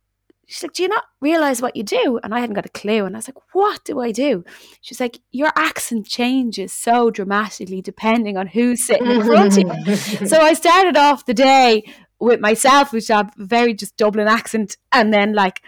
she's 0.47 0.63
like, 0.63 0.73
do 0.73 0.81
you 0.81 0.89
not 0.89 1.03
realize 1.21 1.61
what 1.61 1.75
you 1.75 1.83
do? 1.83 2.19
And 2.23 2.33
I 2.33 2.39
hadn't 2.39 2.55
got 2.55 2.65
a 2.65 2.69
clue. 2.69 3.05
And 3.05 3.15
I 3.15 3.19
was 3.19 3.27
like, 3.27 3.53
what 3.53 3.83
do 3.85 3.99
I 3.99 4.11
do? 4.11 4.43
She's 4.81 4.99
like, 4.99 5.19
your 5.31 5.51
accent 5.55 6.07
changes 6.07 6.73
so 6.73 7.11
dramatically 7.11 7.83
depending 7.83 8.37
on 8.37 8.47
who's 8.47 8.87
sitting 8.87 9.11
in 9.11 9.23
front 9.23 9.55
of 9.55 9.87
you. 9.87 10.27
so 10.27 10.39
I 10.39 10.53
started 10.53 10.97
off 10.97 11.27
the 11.27 11.35
day 11.35 11.83
with 12.25 12.39
myself, 12.39 12.91
which 12.91 13.07
have 13.07 13.33
very 13.37 13.73
just 13.73 13.95
Dublin 13.97 14.27
accent, 14.27 14.77
and 14.91 15.13
then 15.13 15.33
like 15.33 15.61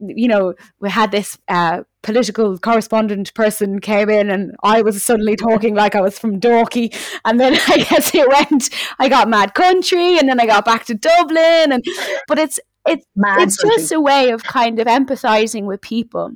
you 0.00 0.28
know 0.28 0.54
we 0.80 0.90
had 0.90 1.10
this 1.10 1.38
uh, 1.48 1.82
political 2.02 2.58
correspondent 2.58 3.34
person 3.34 3.80
came 3.80 4.08
in, 4.08 4.30
and 4.30 4.54
I 4.62 4.82
was 4.82 5.02
suddenly 5.04 5.36
talking 5.36 5.74
like 5.74 5.94
I 5.94 6.00
was 6.00 6.18
from 6.18 6.40
Dalkey, 6.40 6.94
and 7.24 7.38
then 7.38 7.54
I 7.68 7.78
guess 7.78 8.14
it 8.14 8.28
went. 8.28 8.70
I 8.98 9.08
got 9.08 9.28
Mad 9.28 9.54
Country, 9.54 10.18
and 10.18 10.28
then 10.28 10.40
I 10.40 10.46
got 10.46 10.64
back 10.64 10.84
to 10.86 10.94
Dublin, 10.94 11.72
and 11.72 11.84
but 12.28 12.38
it's 12.38 12.60
it's 12.86 13.04
Mad 13.16 13.42
it's 13.42 13.56
country. 13.56 13.76
just 13.76 13.92
a 13.92 14.00
way 14.00 14.30
of 14.30 14.44
kind 14.44 14.78
of 14.78 14.86
empathizing 14.86 15.64
with 15.64 15.80
people 15.80 16.32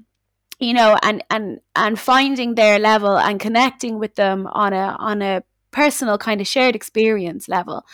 you 0.61 0.75
know 0.75 0.97
and 1.03 1.23
and 1.31 1.61
and 1.77 1.99
finding 1.99 2.55
their 2.55 2.79
level 2.79 3.17
and 3.17 3.39
connecting 3.41 3.99
with 3.99 4.15
them 4.17 4.47
on 4.49 4.73
a 4.73 4.97
on 4.99 5.23
a 5.23 5.43
personal 5.71 6.19
kind 6.19 6.41
of 6.41 6.47
shared 6.47 6.75
experience 6.75 7.49
level. 7.49 7.85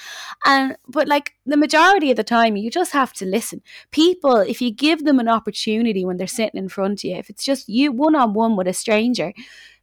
And 0.45 0.77
but 0.89 1.09
like 1.09 1.35
the 1.47 1.57
majority 1.57 2.11
of 2.11 2.17
the 2.17 2.25
time 2.25 2.57
you 2.57 2.71
just 2.71 2.93
have 2.93 3.13
to 3.15 3.27
listen. 3.27 3.63
People 3.91 4.37
if 4.37 4.61
you 4.61 4.71
give 4.71 5.05
them 5.05 5.19
an 5.19 5.29
opportunity 5.29 6.05
when 6.05 6.17
they're 6.17 6.27
sitting 6.27 6.59
in 6.59 6.69
front 6.69 7.01
of 7.01 7.05
you 7.05 7.17
if 7.17 7.31
it's 7.31 7.45
just 7.45 7.69
you 7.69 7.93
one 7.93 8.15
on 8.15 8.35
one 8.35 8.57
with 8.57 8.69
a 8.69 8.73
stranger 8.73 9.33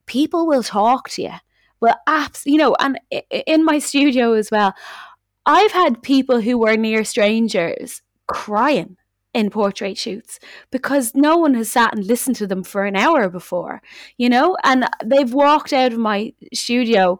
people 0.05 0.47
will 0.47 0.63
talk 0.63 1.09
to 1.09 1.23
you. 1.23 1.33
Well 1.79 1.99
apps 2.07 2.45
you 2.45 2.57
know 2.57 2.75
and 2.79 2.99
in 3.47 3.65
my 3.65 3.79
studio 3.79 4.33
as 4.33 4.51
well 4.51 4.75
i've 5.47 5.71
had 5.71 6.03
people 6.03 6.41
who 6.41 6.59
were 6.59 6.77
near 6.77 7.03
strangers 7.03 8.03
crying 8.27 8.97
in 9.33 9.49
portrait 9.49 9.97
shoots 9.97 10.39
because 10.71 11.15
no 11.15 11.37
one 11.37 11.53
has 11.53 11.71
sat 11.71 11.95
and 11.95 12.05
listened 12.05 12.35
to 12.35 12.47
them 12.47 12.63
for 12.63 12.85
an 12.85 12.95
hour 12.95 13.29
before, 13.29 13.81
you 14.17 14.29
know, 14.29 14.57
and 14.63 14.87
they've 15.03 15.33
walked 15.33 15.71
out 15.73 15.93
of 15.93 15.99
my 15.99 16.33
studio 16.53 17.19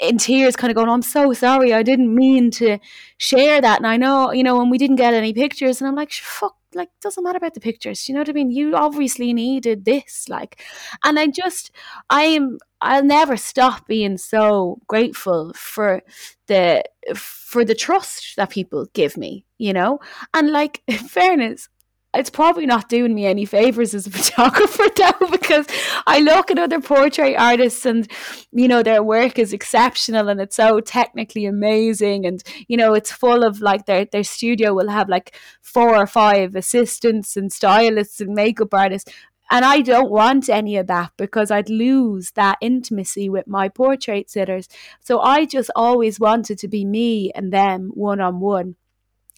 in 0.00 0.18
tears, 0.18 0.56
kind 0.56 0.70
of 0.70 0.74
going, 0.74 0.88
oh, 0.88 0.92
I'm 0.92 1.02
so 1.02 1.32
sorry. 1.32 1.72
I 1.72 1.82
didn't 1.82 2.14
mean 2.14 2.50
to 2.52 2.78
share 3.16 3.60
that. 3.60 3.78
And 3.78 3.86
I 3.86 3.96
know, 3.96 4.32
you 4.32 4.42
know, 4.42 4.60
and 4.60 4.70
we 4.70 4.78
didn't 4.78 4.96
get 4.96 5.14
any 5.14 5.32
pictures. 5.32 5.80
And 5.80 5.88
I'm 5.88 5.94
like, 5.94 6.12
fuck, 6.12 6.56
like, 6.74 6.90
doesn't 7.00 7.22
matter 7.22 7.36
about 7.36 7.54
the 7.54 7.60
pictures. 7.60 8.08
You 8.08 8.14
know 8.14 8.20
what 8.20 8.28
I 8.28 8.32
mean? 8.32 8.50
You 8.50 8.74
obviously 8.74 9.32
needed 9.32 9.84
this. 9.84 10.28
Like, 10.28 10.60
and 11.04 11.18
I 11.18 11.28
just, 11.28 11.70
I 12.10 12.24
am, 12.24 12.58
I'll 12.80 13.04
never 13.04 13.36
stop 13.36 13.86
being 13.86 14.18
so 14.18 14.80
grateful 14.88 15.52
for 15.54 16.02
the, 16.48 16.82
for 17.14 17.64
the 17.64 17.74
trust 17.74 18.36
that 18.36 18.50
people 18.50 18.86
give 18.94 19.16
me, 19.16 19.44
you 19.58 19.72
know? 19.72 20.00
And 20.34 20.50
like, 20.50 20.82
fairness, 21.08 21.68
it's 22.14 22.30
probably 22.30 22.66
not 22.66 22.88
doing 22.88 23.14
me 23.14 23.26
any 23.26 23.44
favors 23.44 23.94
as 23.94 24.06
a 24.06 24.10
photographer 24.18 24.84
though 24.96 25.28
because 25.28 25.66
I 26.06 26.20
look 26.20 26.50
at 26.50 26.58
other 26.58 26.80
portrait 26.80 27.36
artists 27.36 27.84
and 27.86 28.10
you 28.52 28.68
know 28.68 28.82
their 28.82 29.02
work 29.02 29.38
is 29.38 29.52
exceptional 29.52 30.28
and 30.28 30.40
it's 30.40 30.56
so 30.56 30.80
technically 30.80 31.44
amazing 31.44 32.26
and 32.26 32.42
you 32.68 32.76
know 32.76 32.94
it's 32.94 33.12
full 33.12 33.44
of 33.44 33.60
like 33.60 33.86
their 33.86 34.04
their 34.04 34.24
studio 34.24 34.74
will 34.74 34.88
have 34.88 35.08
like 35.08 35.36
four 35.62 35.96
or 35.96 36.06
five 36.06 36.54
assistants 36.54 37.36
and 37.36 37.52
stylists 37.52 38.20
and 38.20 38.34
makeup 38.34 38.72
artists 38.72 39.10
and 39.50 39.64
I 39.64 39.82
don't 39.82 40.10
want 40.10 40.48
any 40.48 40.76
of 40.76 40.86
that 40.86 41.12
because 41.16 41.50
I'd 41.50 41.68
lose 41.68 42.32
that 42.32 42.56
intimacy 42.60 43.28
with 43.28 43.46
my 43.46 43.68
portrait 43.68 44.30
sitters. 44.30 44.68
So 45.00 45.20
I 45.20 45.44
just 45.44 45.70
always 45.76 46.18
wanted 46.18 46.58
to 46.60 46.68
be 46.68 46.84
me 46.84 47.30
and 47.34 47.52
them 47.52 47.90
one 47.94 48.20
on 48.20 48.40
one. 48.40 48.76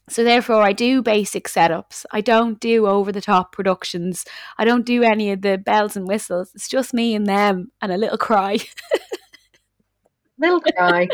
So 0.08 0.22
therefore, 0.22 0.62
I 0.62 0.72
do 0.72 1.02
basic 1.02 1.48
setups. 1.48 2.04
I 2.12 2.20
don't 2.20 2.60
do 2.60 2.86
over 2.86 3.10
the 3.10 3.20
top 3.20 3.50
productions. 3.52 4.24
I 4.56 4.64
don't 4.64 4.86
do 4.86 5.02
any 5.02 5.32
of 5.32 5.42
the 5.42 5.58
bells 5.58 5.96
and 5.96 6.06
whistles. 6.06 6.52
It's 6.54 6.68
just 6.68 6.94
me 6.94 7.14
and 7.14 7.26
them 7.26 7.72
and 7.82 7.90
a 7.90 7.96
little 7.96 8.18
cry. 8.18 8.58
little 10.38 10.60
cry. 10.60 11.08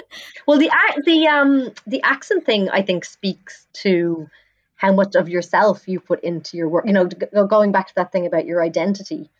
well, 0.46 0.58
the 0.58 0.70
the 1.06 1.26
um 1.26 1.72
the 1.86 2.02
accent 2.02 2.44
thing 2.44 2.68
I 2.68 2.82
think 2.82 3.06
speaks 3.06 3.66
to 3.74 4.28
how 4.76 4.92
much 4.92 5.14
of 5.14 5.28
yourself 5.28 5.88
you 5.88 5.98
put 5.98 6.22
into 6.22 6.56
your 6.58 6.68
work. 6.68 6.84
You 6.86 6.92
know, 6.92 7.06
going 7.46 7.72
back 7.72 7.88
to 7.88 7.94
that 7.96 8.12
thing 8.12 8.26
about 8.26 8.44
your 8.44 8.62
identity 8.62 9.30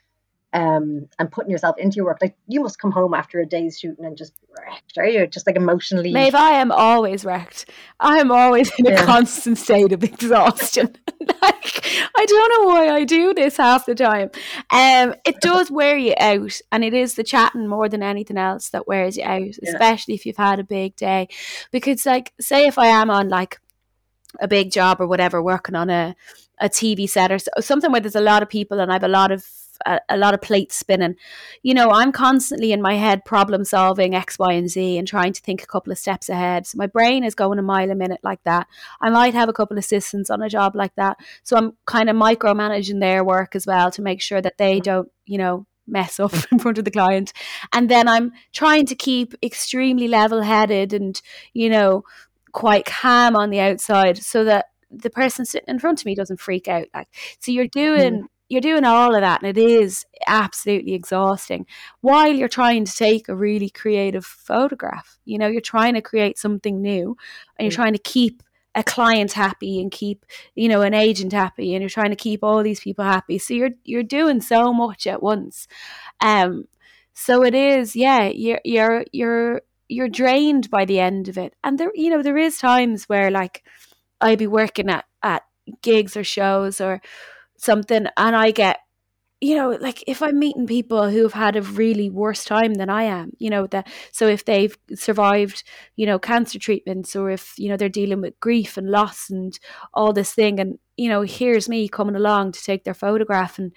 um, 0.53 1.09
and 1.19 1.31
putting 1.33 1.51
yourself 1.51 1.77
into 1.79 1.97
your 1.97 2.05
work. 2.07 2.19
Like 2.21 2.37
you 2.47 2.61
must 2.61 2.79
come 2.79 2.91
home 2.91 3.15
after 3.15 3.41
a 3.41 3.47
day's 3.47 3.79
shooting 3.79 4.05
and 4.05 4.17
just 4.17 4.35
wrecked, 4.59 4.99
are 4.99 5.07
you? 5.07 5.27
Just 5.27 5.47
like 5.47 5.57
emotionally. 5.57 6.13
Maeve, 6.13 6.35
I 6.35 6.53
am 6.53 6.71
always 6.71 7.25
wrecked. 7.25 7.71
I 8.01 8.19
am 8.19 8.31
always 8.31 8.71
in 8.79 8.87
a 8.87 8.97
constant 9.05 9.59
state 9.59 9.93
of 9.93 10.05
exhaustion. 10.05 10.97
like 11.21 11.87
I 12.17 12.27
don't 12.27 12.65
know 12.65 12.69
why 12.69 12.89
I 12.89 13.05
do 13.05 13.33
this 13.33 13.57
half 13.57 13.87
the 13.87 13.95
time. 13.95 14.31
Um, 14.71 15.15
it 15.25 15.41
does 15.41 15.71
wear 15.71 15.97
you 15.97 16.15
out, 16.19 16.61
and 16.71 16.85
it 16.85 16.93
is 16.93 17.15
the 17.15 17.25
chatting 17.25 17.67
more 17.67 17.89
than 17.89 18.03
anything 18.03 18.37
else 18.37 18.69
that 18.71 18.87
wears 18.87 19.17
you 19.17 19.25
out, 19.25 19.41
yeah. 19.41 19.71
especially 19.71 20.15
if 20.15 20.27
you've 20.27 20.37
had 20.37 20.59
a 20.59 20.65
big 20.65 20.97
day. 20.97 21.29
Because, 21.71 22.05
like, 22.05 22.33
say 22.41 22.67
if 22.67 22.79
I 22.79 22.87
am 22.87 23.11
on 23.11 23.29
like 23.29 23.59
a 24.41 24.49
big 24.49 24.71
job 24.71 25.01
or 25.01 25.07
whatever, 25.07 25.43
working 25.43 25.75
on 25.75 25.89
a 25.89 26.15
a 26.61 26.69
TV 26.69 27.09
set 27.09 27.33
or 27.33 27.39
something 27.61 27.91
where 27.91 28.01
there's 28.01 28.15
a 28.15 28.21
lot 28.21 28.43
of 28.43 28.49
people 28.49 28.79
and 28.79 28.91
I 28.91 28.95
have 28.95 29.03
a 29.03 29.09
lot 29.09 29.33
of 29.33 29.45
a, 29.87 30.01
a, 30.09 30.17
lot 30.17 30.35
of 30.35 30.43
plates 30.43 30.77
spinning. 30.77 31.17
You 31.63 31.75
know, 31.75 31.91
I'm 31.91 32.13
constantly 32.13 32.73
in 32.73 32.83
my 32.83 32.95
head 32.95 33.25
problem 33.25 33.65
solving 33.65 34.15
X, 34.15 34.39
Y, 34.39 34.53
and 34.53 34.69
Z 34.69 34.99
and 34.99 35.07
trying 35.07 35.33
to 35.33 35.41
think 35.41 35.63
a 35.63 35.67
couple 35.67 35.93
of 35.93 35.99
steps 35.99 36.29
ahead. 36.29 36.67
So 36.67 36.79
my 36.79 36.87
brain 36.87 37.25
is 37.25 37.35
going 37.35 37.59
a 37.59 37.63
mile 37.63 37.91
a 37.91 37.95
minute 37.95 38.21
like 38.23 38.43
that. 38.45 38.67
I 39.01 39.11
might 39.11 39.35
have 39.35 39.49
a 39.49 39.53
couple 39.53 39.77
of 39.77 39.85
assistants 39.85 40.31
on 40.31 40.43
a 40.43 40.49
job 40.49 40.75
like 40.75 40.95
that. 40.97 41.19
So 41.43 41.57
I'm 41.57 41.77
kind 41.87 42.09
of 42.09 42.17
micromanaging 42.17 43.01
their 43.01 43.25
work 43.25 43.55
as 43.55 43.67
well 43.67 43.91
to 43.93 44.03
make 44.03 44.21
sure 44.21 44.41
that 44.41 44.59
they 44.59 44.81
don't, 44.81 45.09
you 45.27 45.39
know, 45.39 45.67
mess 45.87 46.21
up 46.21 46.33
in 46.53 46.59
front 46.59 46.79
of 46.79 46.85
the 46.85 46.91
client. 46.91 47.33
And 47.73 47.89
then 47.89 48.09
I'm 48.09 48.33
trying 48.53 48.87
to 48.87 48.95
keep 48.95 49.35
extremely 49.43 50.09
level 50.09 50.43
headed 50.43 50.93
and, 50.93 51.21
you 51.53 51.69
know, 51.71 52.05
quite 52.53 52.85
calm 52.85 53.35
on 53.35 53.51
the 53.51 53.61
outside 53.61 54.19
so 54.19 54.45
that 54.45 54.67
the 54.91 55.11
person 55.11 55.45
sitting 55.45 55.69
in 55.69 55.79
front 55.79 56.01
of 56.01 56.07
me 56.07 56.15
doesn't 56.15 56.39
freak 56.39 56.69
out 56.69 56.87
like 56.95 57.09
so 57.41 57.51
you're 57.51 57.67
doing 57.67 58.13
mm 58.23 58.27
you're 58.53 58.61
doing 58.61 58.85
all 58.85 59.15
of 59.15 59.23
that 59.23 59.43
and 59.43 59.57
it 59.57 59.61
is 59.61 60.05
absolutely 60.27 60.93
exhausting 60.93 61.67
while 62.03 62.31
you're 62.31 62.49
trying 62.49 62.85
to 62.85 62.93
take 62.93 63.29
a 63.29 63.35
really 63.35 63.71
creative 63.71 64.27
photograph. 64.27 65.19
You 65.25 65.39
know 65.39 65.47
you're 65.47 65.63
trying 65.63 65.95
to 65.95 66.03
create 66.03 66.39
something 66.39 66.83
new 66.83 67.17
and 67.57 67.65
you're 67.65 67.73
mm. 67.73 67.77
trying 67.77 67.95
to 67.95 67.99
keep 67.99 68.43
a 68.75 68.85
client 68.85 69.33
happy 69.33 69.81
and 69.81 69.91
keep 69.91 70.27
you 70.55 70.69
know 70.69 70.83
an 70.83 70.93
agent 70.93 71.33
happy 71.33 71.75
and 71.75 71.83
you're 71.83 71.89
trying 71.89 72.11
to 72.11 72.17
keep 72.17 72.45
all 72.45 72.63
these 72.63 72.81
people 72.81 73.05
happy. 73.07 73.39
So 73.39 73.55
you're 73.55 73.71
you're 73.85 74.03
doing 74.03 74.43
so 74.43 74.75
much 74.75 75.07
at 75.07 75.23
once. 75.23 75.67
Um 76.21 76.67
so 77.15 77.43
it 77.43 77.55
is 77.55 77.97
yeah 77.97 78.27
you're 78.27 78.61
you're 78.65 79.07
you're 79.13 79.63
you're 79.89 80.09
drained 80.09 80.69
by 80.69 80.85
the 80.85 81.01
end 81.01 81.29
of 81.29 81.39
it. 81.39 81.55
And 81.65 81.79
there 81.79 81.91
you 81.95 82.11
know 82.11 82.23
there 82.23 82.37
is 82.37 82.59
times 82.59 83.05
where 83.05 83.31
like 83.31 83.65
I'd 84.21 84.39
be 84.39 84.47
working 84.47 84.91
at 84.91 85.07
at 85.23 85.43
gigs 85.81 86.19
or 86.19 86.25
shows 86.25 86.83
or 86.83 87.01
something 87.63 88.07
and 88.17 88.37
I 88.37 88.51
get 88.51 88.79
you 89.43 89.57
know, 89.57 89.71
like 89.81 90.05
if 90.07 90.23
I'm 90.23 90.39
meeting 90.39 90.69
people 90.69 91.11
who've 91.11 91.33
had 91.33 91.57
a 91.57 91.63
really 91.63 92.09
worse 92.09 92.45
time 92.45 92.75
than 92.75 92.89
I 92.89 93.03
am, 93.03 93.33
you 93.41 93.51
know, 93.51 93.67
that 93.67 93.89
so 94.13 94.29
if 94.29 94.45
they've 94.45 94.79
survived, 94.95 95.65
you 95.97 96.07
know, 96.07 96.21
cancer 96.21 96.61
treatments 96.61 97.17
or 97.17 97.29
if, 97.29 97.53
you 97.59 97.69
know, 97.69 97.77
they're 97.77 97.89
dealing 97.89 98.21
with 98.21 98.39
grief 98.39 98.77
and 98.77 98.89
loss 98.89 99.29
and 99.31 99.59
all 99.95 100.13
this 100.13 100.33
thing 100.33 100.61
and, 100.61 100.79
you 100.97 101.09
know, 101.09 101.23
here's 101.23 101.69
me 101.69 101.89
coming 101.89 102.15
along 102.15 102.53
to 102.53 102.63
take 102.63 102.85
their 102.85 102.95
photograph 102.95 103.59
and 103.59 103.73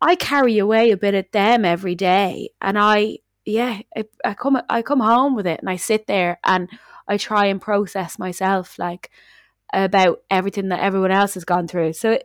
I 0.00 0.16
carry 0.16 0.56
away 0.56 0.90
a 0.90 0.96
bit 0.96 1.14
of 1.14 1.26
them 1.30 1.66
every 1.66 1.94
day 1.94 2.48
and 2.62 2.78
I 2.78 3.18
yeah, 3.44 3.80
I, 3.94 4.04
I 4.24 4.32
come 4.32 4.62
I 4.70 4.80
come 4.80 5.00
home 5.00 5.36
with 5.36 5.46
it 5.46 5.60
and 5.60 5.68
I 5.68 5.76
sit 5.76 6.06
there 6.06 6.40
and 6.42 6.70
I 7.06 7.18
try 7.18 7.46
and 7.46 7.60
process 7.60 8.18
myself 8.18 8.78
like 8.78 9.10
about 9.74 10.22
everything 10.30 10.70
that 10.70 10.80
everyone 10.80 11.10
else 11.10 11.34
has 11.34 11.44
gone 11.44 11.68
through. 11.68 11.92
So 11.92 12.18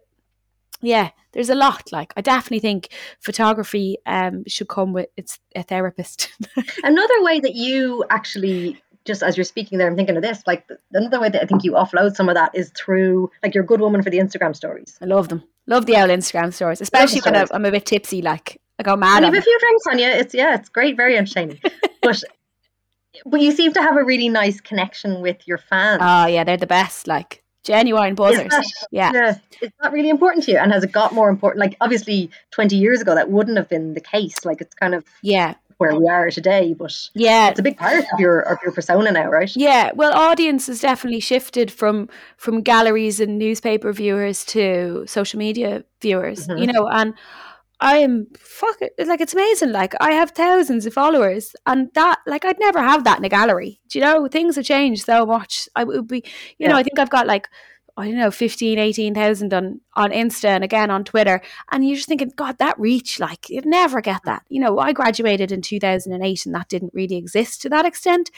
yeah, 0.81 1.11
there's 1.31 1.49
a 1.49 1.55
lot. 1.55 1.91
Like 1.91 2.13
I 2.17 2.21
definitely 2.21 2.59
think 2.59 2.89
photography 3.19 3.97
um, 4.05 4.43
should 4.47 4.67
come 4.67 4.93
with 4.93 5.09
its 5.17 5.39
a 5.55 5.63
therapist. 5.63 6.29
another 6.83 7.23
way 7.23 7.39
that 7.39 7.55
you 7.55 8.05
actually 8.09 8.81
just 9.07 9.23
as 9.23 9.37
you're 9.37 9.45
speaking 9.45 9.77
there, 9.77 9.87
I'm 9.87 9.95
thinking 9.95 10.17
of 10.17 10.21
this. 10.21 10.43
Like 10.45 10.69
another 10.93 11.19
way 11.19 11.29
that 11.29 11.41
I 11.41 11.45
think 11.45 11.63
you 11.63 11.71
offload 11.71 12.15
some 12.15 12.29
of 12.29 12.35
that 12.35 12.51
is 12.53 12.71
through 12.75 13.31
like 13.41 13.55
you're 13.55 13.63
a 13.63 13.67
good 13.67 13.79
woman 13.79 14.03
for 14.03 14.09
the 14.09 14.19
Instagram 14.19 14.55
stories. 14.55 14.97
I 15.01 15.05
love 15.05 15.29
them. 15.29 15.43
Love 15.65 15.85
the 15.85 15.99
old 15.99 16.09
Instagram 16.09 16.53
stories, 16.53 16.81
especially 16.81 17.21
when 17.21 17.35
I'm 17.35 17.65
a 17.65 17.71
bit 17.71 17.85
tipsy. 17.85 18.21
Like 18.21 18.61
I 18.77 18.83
go 18.83 18.95
mad. 18.95 19.19
You 19.19 19.25
have 19.25 19.33
a 19.33 19.41
few 19.41 19.59
drinks 19.59 19.87
on 19.89 19.99
you. 19.99 20.07
It's 20.07 20.33
yeah, 20.33 20.55
it's 20.55 20.69
great, 20.69 20.95
very 20.95 21.17
entertaining. 21.17 21.59
but 22.01 22.23
but 23.25 23.41
you 23.41 23.51
seem 23.51 23.73
to 23.73 23.81
have 23.81 23.97
a 23.97 24.03
really 24.03 24.29
nice 24.29 24.61
connection 24.61 25.21
with 25.21 25.47
your 25.47 25.57
fans. 25.57 26.01
Oh 26.01 26.27
yeah, 26.27 26.43
they're 26.43 26.57
the 26.57 26.67
best. 26.67 27.07
Like 27.07 27.43
genuine 27.67 28.15
buzzers. 28.15 28.49
That, 28.49 28.65
yeah. 28.91 29.12
yeah. 29.13 29.38
Is 29.62 29.71
that 29.82 29.91
really 29.91 30.10
important 30.10 30.45
to 30.45 30.51
you? 30.51 30.58
And 30.58 30.71
has 30.71 30.84
it 30.84 30.91
got 30.91 31.13
more 31.13 31.30
important? 31.30 31.60
Like, 31.60 31.75
obviously, 31.82 32.32
20 32.51 32.75
years 32.75 33.01
ago, 33.01 33.13
that 33.13 33.30
wouldn't 33.30 33.58
have 33.58 33.69
been 33.69 33.93
the 33.93 34.01
case. 34.01 34.45
Like, 34.45 34.62
it's 34.62 34.73
kind 34.73 34.95
of. 34.95 35.03
Yeah. 35.21 35.56
Where 35.80 35.93
we 35.93 36.10
are 36.10 36.32
today, 36.32 36.73
but 36.73 36.91
yeah, 37.13 37.49
it's 37.49 37.60
a 37.60 37.62
big 37.62 37.77
part 37.77 37.99
of 37.99 38.19
your 38.19 38.39
of 38.39 38.58
your 38.63 38.71
persona 38.71 39.12
now, 39.12 39.30
right? 39.30 39.56
Yeah, 39.56 39.91
well, 39.93 40.12
audience 40.12 40.65
has 40.65 40.82
definitely 40.82 41.19
shifted 41.19 41.69
from 41.69 42.10
from 42.36 42.62
galleries 42.63 43.19
and 43.19 43.38
newspaper 43.38 43.93
viewers 43.93 44.43
to 44.45 45.06
social 45.06 45.38
media 45.38 45.84
viewers. 46.01 46.47
Mm-hmm. 46.47 46.58
You 46.58 46.73
know, 46.73 46.88
and 46.88 47.13
I 47.79 47.97
am 47.97 48.27
fuck 48.37 48.81
it, 48.81 48.93
like 49.07 49.21
it's 49.21 49.33
amazing. 49.33 49.71
Like 49.71 49.93
I 49.99 50.11
have 50.13 50.31
thousands 50.31 50.85
of 50.85 50.93
followers, 50.93 51.55
and 51.65 51.89
that 51.93 52.19
like 52.25 52.43
I'd 52.43 52.59
never 52.59 52.79
have 52.79 53.03
that 53.03 53.19
in 53.19 53.25
a 53.25 53.29
gallery. 53.29 53.79
Do 53.89 53.99
you 53.99 54.05
know 54.05 54.27
things 54.27 54.55
have 54.55 54.65
changed 54.65 55.05
so 55.05 55.25
much? 55.25 55.69
I 55.75 55.83
would 55.83 56.07
be, 56.07 56.17
you 56.17 56.23
yeah. 56.59 56.69
know, 56.69 56.75
I 56.75 56.83
think 56.83 56.97
I've 56.97 57.11
got 57.11 57.27
like 57.27 57.47
I 57.95 58.05
don't 58.05 58.17
know 58.17 58.29
15, 58.31 58.77
18,000 58.79 59.53
on 59.53 59.81
on 59.95 60.11
Insta 60.11 60.45
and 60.45 60.63
again 60.63 60.89
on 60.89 61.03
Twitter, 61.03 61.41
and 61.71 61.87
you're 61.87 61.95
just 61.95 62.07
thinking, 62.07 62.31
God, 62.35 62.57
that 62.57 62.79
reach, 62.79 63.19
like 63.19 63.49
you'd 63.49 63.65
never 63.65 64.01
get 64.01 64.21
that. 64.25 64.43
You 64.49 64.59
know, 64.59 64.79
I 64.79 64.91
graduated 64.91 65.51
in 65.51 65.61
two 65.61 65.79
thousand 65.79 66.13
and 66.13 66.25
eight, 66.25 66.47
and 66.47 66.55
that 66.55 66.69
didn't 66.69 66.93
really 66.95 67.17
exist 67.17 67.61
to 67.61 67.69
that 67.69 67.85
extent. 67.85 68.31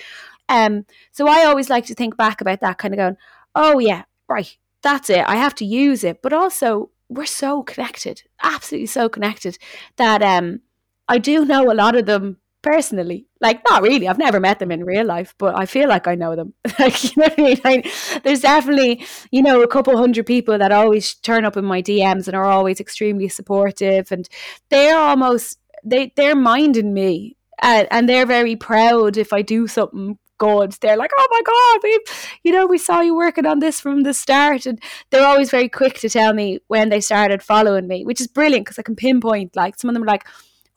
Um, 0.49 0.85
so 1.11 1.29
I 1.29 1.45
always 1.45 1.69
like 1.69 1.85
to 1.85 1.95
think 1.95 2.17
back 2.17 2.41
about 2.41 2.59
that, 2.61 2.77
kind 2.77 2.93
of 2.93 2.97
going, 2.97 3.17
oh 3.55 3.79
yeah, 3.79 4.03
right, 4.27 4.57
that's 4.81 5.09
it. 5.09 5.23
I 5.27 5.37
have 5.37 5.55
to 5.55 5.65
use 5.65 6.03
it, 6.03 6.21
but 6.21 6.33
also 6.33 6.89
we're 7.09 7.25
so 7.25 7.63
connected, 7.63 8.23
absolutely 8.41 8.85
so 8.87 9.09
connected 9.09 9.57
that 9.97 10.21
um, 10.21 10.61
I 11.07 11.17
do 11.17 11.43
know 11.43 11.71
a 11.71 11.73
lot 11.73 11.95
of 11.95 12.05
them 12.05 12.37
personally. 12.61 13.25
Like, 13.41 13.61
not 13.67 13.81
really. 13.81 14.07
I've 14.07 14.17
never 14.17 14.39
met 14.39 14.59
them 14.59 14.71
in 14.71 14.83
real 14.83 15.05
life, 15.05 15.33
but 15.37 15.57
I 15.57 15.65
feel 15.65 15.89
like 15.89 16.07
I 16.07 16.15
know 16.15 16.35
them. 16.35 16.53
like, 16.79 17.03
you 17.03 17.21
know 17.21 17.29
what 17.35 17.61
I 17.65 17.77
mean? 17.77 17.83
There's 18.23 18.41
definitely, 18.41 19.05
you 19.31 19.41
know, 19.41 19.61
a 19.61 19.67
couple 19.67 19.97
hundred 19.97 20.25
people 20.25 20.57
that 20.57 20.71
always 20.71 21.15
turn 21.15 21.45
up 21.45 21.57
in 21.57 21.65
my 21.65 21.81
DMs 21.81 22.27
and 22.27 22.35
are 22.35 22.45
always 22.45 22.79
extremely 22.79 23.27
supportive, 23.27 24.11
and 24.11 24.29
they're 24.69 24.97
almost 24.97 25.59
they 25.83 26.13
they're 26.15 26.35
minding 26.35 26.93
me. 26.93 27.35
Uh, 27.61 27.85
and 27.91 28.07
they're 28.07 28.25
very 28.25 28.55
proud 28.55 29.17
if 29.17 29.33
I 29.33 29.41
do 29.41 29.67
something 29.67 30.17
good. 30.39 30.71
They're 30.81 30.97
like, 30.97 31.11
oh 31.17 31.27
my 31.29 31.41
God, 31.45 31.79
we, 31.83 31.99
you 32.43 32.51
know, 32.51 32.65
we 32.65 32.79
saw 32.79 33.01
you 33.01 33.15
working 33.15 33.45
on 33.45 33.59
this 33.59 33.79
from 33.79 34.01
the 34.01 34.13
start. 34.13 34.65
And 34.65 34.81
they're 35.11 35.27
always 35.27 35.51
very 35.51 35.69
quick 35.69 35.99
to 35.99 36.09
tell 36.09 36.33
me 36.33 36.59
when 36.67 36.89
they 36.89 37.01
started 37.01 37.43
following 37.43 37.87
me, 37.87 38.05
which 38.05 38.19
is 38.19 38.27
brilliant 38.27 38.65
because 38.65 38.79
I 38.79 38.83
can 38.83 38.95
pinpoint. 38.95 39.55
Like 39.55 39.77
some 39.77 39.89
of 39.89 39.93
them 39.93 40.03
are 40.03 40.07
like, 40.07 40.25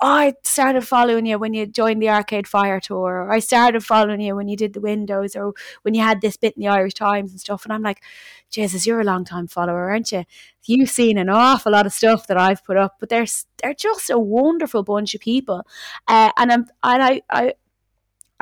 oh, 0.03 0.07
I 0.07 0.34
started 0.43 0.87
following 0.87 1.26
you 1.26 1.39
when 1.39 1.55
you 1.55 1.64
joined 1.64 2.03
the 2.03 2.11
Arcade 2.11 2.49
Fire 2.49 2.80
tour, 2.80 3.22
or 3.22 3.32
I 3.32 3.39
started 3.39 3.84
following 3.84 4.20
you 4.20 4.34
when 4.34 4.49
you 4.49 4.57
did 4.57 4.72
the 4.74 4.80
windows, 4.80 5.37
or 5.37 5.55
when 5.82 5.95
you 5.95 6.03
had 6.03 6.20
this 6.20 6.37
bit 6.37 6.57
in 6.57 6.62
the 6.62 6.68
Irish 6.68 6.95
Times 6.95 7.30
and 7.30 7.41
stuff. 7.41 7.64
And 7.64 7.72
I'm 7.72 7.82
like, 7.82 8.03
Jesus, 8.51 8.84
you're 8.87 9.01
a 9.01 9.05
long 9.05 9.24
time 9.24 9.47
follower, 9.47 9.91
aren't 9.91 10.11
you? 10.12 10.24
You've 10.64 10.91
seen 10.91 11.18
an 11.18 11.28
awful 11.28 11.72
lot 11.72 11.87
of 11.87 11.93
stuff 11.93 12.26
that 12.26 12.37
I've 12.37 12.64
put 12.64 12.76
up, 12.76 12.97
but 12.99 13.09
they're 13.09 13.26
they're 13.62 13.74
just 13.74 14.11
a 14.11 14.18
wonderful 14.18 14.82
bunch 14.82 15.14
of 15.14 15.20
people, 15.20 15.62
uh, 16.09 16.32
and 16.37 16.53
I'm 16.53 16.66
and 16.82 17.03
I 17.03 17.22
I 17.30 17.55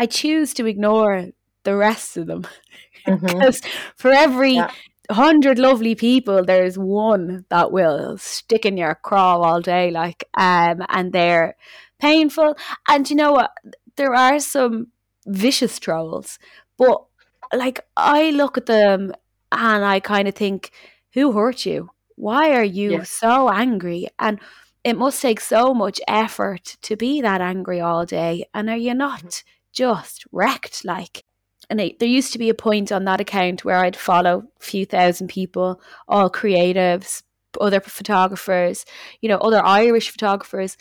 I 0.01 0.07
choose 0.07 0.55
to 0.55 0.65
ignore 0.65 1.27
the 1.65 1.77
rest 1.77 2.17
of 2.17 2.27
them 2.27 2.47
because 3.07 3.61
mm-hmm. 3.61 3.93
for 3.97 4.11
every 4.11 4.55
yeah. 4.55 4.71
hundred 5.11 5.59
lovely 5.59 5.95
people, 5.95 6.43
there's 6.43 6.79
one 6.79 7.45
that 7.51 7.71
will 7.71 8.17
stick 8.17 8.65
in 8.65 8.79
your 8.79 8.95
craw 8.95 9.37
all 9.43 9.61
day, 9.61 9.91
like, 9.91 10.25
um, 10.39 10.83
and 10.89 11.13
they're 11.13 11.55
painful. 12.01 12.57
And 12.89 13.11
you 13.11 13.15
know 13.15 13.33
what? 13.33 13.51
There 13.97 14.15
are 14.15 14.41
some 14.41 14.87
vicious 15.27 15.79
trolls, 15.79 16.39
but 16.79 17.05
like 17.53 17.81
I 17.95 18.31
look 18.31 18.57
at 18.57 18.65
them 18.65 19.13
and 19.53 19.85
I 19.85 20.01
kind 20.01 20.29
of 20.29 20.35
think, 20.35 20.71
who 21.13 21.33
hurt 21.33 21.67
you? 21.67 21.91
Why 22.17 22.53
are 22.53 22.65
you 22.65 22.93
yeah. 22.93 23.03
so 23.03 23.51
angry? 23.51 24.09
And 24.19 24.41
it 24.83 24.97
must 24.97 25.21
take 25.21 25.41
so 25.41 25.75
much 25.75 26.01
effort 26.09 26.79
to 26.81 26.97
be 26.97 27.21
that 27.21 27.43
angry 27.43 27.83
all 27.83 28.07
day. 28.07 28.47
And 28.55 28.71
are 28.71 28.79
you 28.79 28.95
not 28.95 29.21
mm-hmm. 29.21 29.60
Just 29.73 30.25
wrecked? 30.33 30.85
Like, 30.85 31.25
and 31.69 31.79
there 31.79 32.09
used 32.09 32.33
to 32.33 32.39
be 32.39 32.49
a 32.49 32.55
point 32.55 32.91
on 32.91 33.05
that 33.05 33.21
account 33.21 33.65
where 33.65 33.77
I'd 33.77 33.97
follow 33.97 34.45
a 34.61 34.65
few 34.65 34.85
thousand 34.85 35.29
people, 35.29 35.81
all 36.09 36.31
creatives, 36.31 37.23
other 37.61 37.81
photographers, 37.81 38.85
you 39.21 39.29
know, 39.29 39.39
other 39.39 39.65
Irish 39.65 40.11
photographers. 40.11 40.77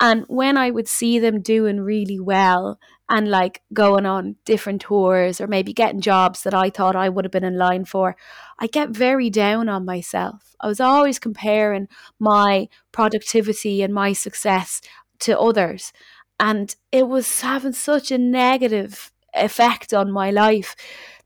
And 0.00 0.24
when 0.28 0.56
I 0.56 0.70
would 0.70 0.88
see 0.88 1.18
them 1.18 1.40
doing 1.40 1.80
really 1.80 2.20
well 2.20 2.78
and 3.10 3.28
like 3.28 3.62
going 3.72 4.06
on 4.06 4.36
different 4.44 4.80
tours 4.80 5.40
or 5.40 5.46
maybe 5.46 5.72
getting 5.72 6.00
jobs 6.00 6.42
that 6.42 6.54
I 6.54 6.70
thought 6.70 6.96
I 6.96 7.08
would 7.08 7.24
have 7.24 7.32
been 7.32 7.44
in 7.44 7.58
line 7.58 7.84
for, 7.84 8.16
I 8.58 8.66
get 8.66 8.90
very 8.90 9.28
down 9.28 9.68
on 9.68 9.84
myself. 9.84 10.54
I 10.60 10.68
was 10.68 10.80
always 10.80 11.18
comparing 11.18 11.88
my 12.18 12.68
productivity 12.92 13.82
and 13.82 13.92
my 13.92 14.12
success 14.12 14.80
to 15.20 15.38
others. 15.38 15.92
And 16.38 16.74
it 16.92 17.08
was 17.08 17.40
having 17.40 17.72
such 17.72 18.10
a 18.10 18.18
negative 18.18 19.12
effect 19.34 19.94
on 19.94 20.10
my 20.10 20.30
life 20.30 20.74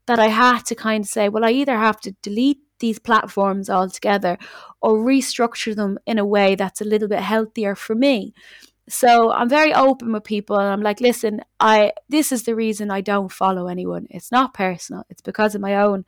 that 0.06 0.18
I 0.18 0.28
had 0.28 0.64
to 0.66 0.74
kind 0.74 1.04
of 1.04 1.08
say, 1.08 1.28
well, 1.28 1.44
I 1.44 1.50
either 1.50 1.76
have 1.76 2.00
to 2.02 2.12
delete 2.22 2.60
these 2.80 2.98
platforms 2.98 3.68
altogether 3.68 4.38
or 4.80 4.98
restructure 4.98 5.74
them 5.74 5.98
in 6.06 6.18
a 6.18 6.24
way 6.24 6.54
that's 6.54 6.80
a 6.80 6.84
little 6.84 7.08
bit 7.08 7.20
healthier 7.20 7.74
for 7.74 7.94
me. 7.94 8.32
So 8.88 9.30
I'm 9.32 9.48
very 9.48 9.74
open 9.74 10.12
with 10.12 10.24
people 10.24 10.58
and 10.58 10.68
I'm 10.68 10.82
like, 10.82 11.00
listen, 11.00 11.42
I 11.60 11.92
this 12.08 12.32
is 12.32 12.44
the 12.44 12.54
reason 12.54 12.90
I 12.90 13.02
don't 13.02 13.30
follow 13.30 13.66
anyone. 13.66 14.06
It's 14.10 14.32
not 14.32 14.54
personal. 14.54 15.04
It's 15.10 15.20
because 15.20 15.54
of 15.54 15.60
my 15.60 15.76
own 15.76 16.04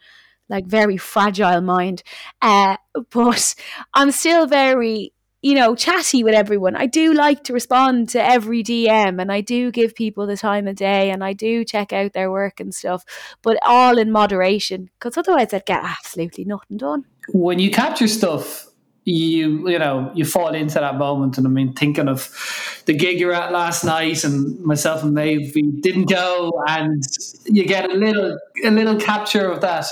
like 0.48 0.66
very 0.66 0.96
fragile 0.96 1.60
mind. 1.60 2.02
Uh, 2.40 2.76
but 3.10 3.54
I'm 3.94 4.10
still 4.10 4.46
very 4.46 5.12
you 5.42 5.54
know, 5.54 5.74
chatty 5.74 6.22
with 6.22 6.34
everyone. 6.34 6.76
I 6.76 6.86
do 6.86 7.14
like 7.14 7.44
to 7.44 7.52
respond 7.52 8.10
to 8.10 8.22
every 8.22 8.62
DM 8.62 9.20
and 9.20 9.32
I 9.32 9.40
do 9.40 9.70
give 9.70 9.94
people 9.94 10.26
the 10.26 10.36
time 10.36 10.66
of 10.68 10.76
day 10.76 11.10
and 11.10 11.24
I 11.24 11.32
do 11.32 11.64
check 11.64 11.92
out 11.92 12.12
their 12.12 12.30
work 12.30 12.60
and 12.60 12.74
stuff, 12.74 13.04
but 13.42 13.58
all 13.62 13.96
in 13.98 14.12
moderation 14.12 14.90
because 14.98 15.16
otherwise 15.16 15.54
I'd 15.54 15.64
get 15.64 15.82
absolutely 15.82 16.44
nothing 16.44 16.76
done. 16.76 17.06
When 17.32 17.58
you 17.58 17.70
capture 17.70 18.08
stuff, 18.08 18.66
you 19.04 19.68
you 19.68 19.78
know 19.78 20.12
you 20.14 20.26
fall 20.26 20.54
into 20.54 20.74
that 20.74 20.96
moment 20.96 21.38
and 21.38 21.46
I 21.46 21.50
mean 21.50 21.72
thinking 21.72 22.06
of 22.06 22.82
the 22.84 22.92
gig 22.92 23.18
you're 23.18 23.32
at 23.32 23.50
last 23.50 23.82
night 23.82 24.24
and 24.24 24.60
myself 24.60 25.02
and 25.02 25.14
Maeve 25.14 25.52
we 25.54 25.62
didn't 25.62 26.08
go 26.08 26.52
and 26.68 27.02
you 27.46 27.64
get 27.64 27.90
a 27.90 27.94
little 27.94 28.38
a 28.62 28.70
little 28.70 28.96
capture 28.96 29.50
of 29.50 29.62
that 29.62 29.86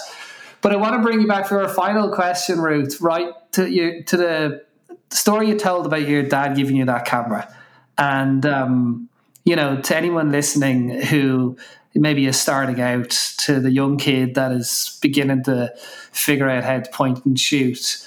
but 0.60 0.72
I 0.72 0.76
want 0.76 0.96
to 0.96 1.02
bring 1.02 1.22
you 1.22 1.26
back 1.26 1.46
for 1.46 1.62
our 1.62 1.70
final 1.70 2.10
question 2.10 2.60
Ruth 2.60 3.00
right 3.00 3.32
to 3.52 3.70
you 3.70 4.04
to 4.04 4.16
the 4.18 4.67
story 5.10 5.48
you 5.48 5.58
told 5.58 5.86
about 5.86 6.08
your 6.08 6.22
dad 6.22 6.56
giving 6.56 6.76
you 6.76 6.84
that 6.86 7.04
camera, 7.04 7.54
and 7.96 8.44
um, 8.46 9.08
you 9.44 9.56
know, 9.56 9.80
to 9.80 9.96
anyone 9.96 10.30
listening 10.30 11.02
who 11.02 11.56
maybe 11.94 12.26
is 12.26 12.38
starting 12.38 12.80
out, 12.80 13.10
to 13.38 13.60
the 13.60 13.70
young 13.70 13.96
kid 13.96 14.34
that 14.34 14.52
is 14.52 14.98
beginning 15.00 15.42
to 15.44 15.72
figure 16.12 16.48
out 16.48 16.64
how 16.64 16.78
to 16.80 16.90
point 16.90 17.24
and 17.24 17.40
shoot, 17.40 18.06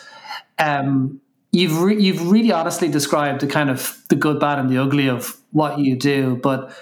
um, 0.59 1.19
you've 1.51 1.81
re- 1.81 2.01
you've 2.01 2.29
really 2.29 2.51
honestly 2.51 2.87
described 2.87 3.41
the 3.41 3.47
kind 3.47 3.69
of 3.69 4.01
the 4.09 4.15
good, 4.15 4.39
bad, 4.39 4.59
and 4.59 4.69
the 4.69 4.77
ugly 4.77 5.09
of 5.09 5.37
what 5.51 5.79
you 5.79 5.95
do, 5.95 6.39
but. 6.41 6.75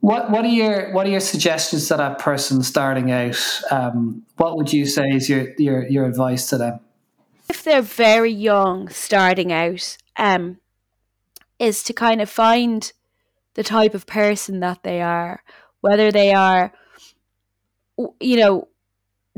What 0.00 0.30
what 0.30 0.44
are 0.44 0.48
your 0.48 0.92
what 0.92 1.08
are 1.08 1.10
your 1.10 1.18
suggestions 1.18 1.88
to 1.88 1.96
that 1.96 2.20
person 2.20 2.62
starting 2.62 3.10
out? 3.10 3.36
Um, 3.72 4.22
what 4.36 4.56
would 4.56 4.72
you 4.72 4.86
say 4.86 5.08
is 5.08 5.28
your 5.28 5.52
your 5.58 5.88
your 5.88 6.06
advice 6.06 6.48
to 6.50 6.56
them? 6.56 6.78
If 7.48 7.64
they're 7.64 7.82
very 7.82 8.30
young 8.32 8.88
starting 8.88 9.52
out 9.52 9.96
um 10.16 10.58
is 11.58 11.82
to 11.82 11.92
kind 11.92 12.20
of 12.20 12.30
find 12.30 12.92
the 13.54 13.64
type 13.64 13.94
of 13.94 14.06
person 14.06 14.60
that 14.60 14.84
they 14.84 15.00
are. 15.02 15.42
Whether 15.80 16.12
they 16.12 16.32
are 16.32 16.72
you 18.20 18.36
know 18.36 18.68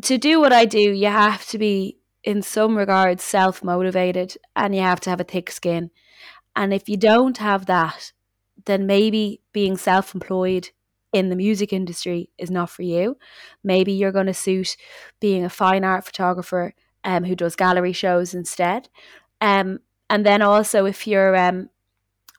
to 0.02 0.18
do 0.18 0.38
what 0.38 0.52
i 0.52 0.66
do 0.66 0.78
you 0.78 1.06
have 1.06 1.46
to 1.46 1.56
be 1.56 1.96
in 2.22 2.42
some 2.42 2.76
regards 2.76 3.22
self-motivated 3.22 4.36
and 4.54 4.74
you 4.74 4.82
have 4.82 5.00
to 5.00 5.08
have 5.10 5.20
a 5.20 5.24
thick 5.24 5.50
skin. 5.50 5.90
And 6.54 6.74
if 6.74 6.88
you 6.88 6.96
don't 6.96 7.38
have 7.38 7.66
that 7.66 8.12
then 8.66 8.86
maybe 8.86 9.40
being 9.52 9.76
self-employed 9.76 10.70
in 11.12 11.30
the 11.30 11.36
music 11.36 11.72
industry 11.72 12.30
is 12.38 12.50
not 12.50 12.70
for 12.70 12.82
you. 12.82 13.16
Maybe 13.64 13.92
you're 13.92 14.12
going 14.12 14.26
to 14.26 14.34
suit 14.34 14.76
being 15.18 15.44
a 15.44 15.50
fine 15.50 15.82
art 15.84 16.04
photographer 16.04 16.74
um, 17.04 17.24
who 17.24 17.34
does 17.34 17.56
gallery 17.56 17.92
shows 17.92 18.34
instead. 18.34 18.88
Um, 19.40 19.80
and 20.08 20.26
then 20.26 20.42
also 20.42 20.86
if 20.86 21.06
you're 21.06 21.36
um, 21.36 21.70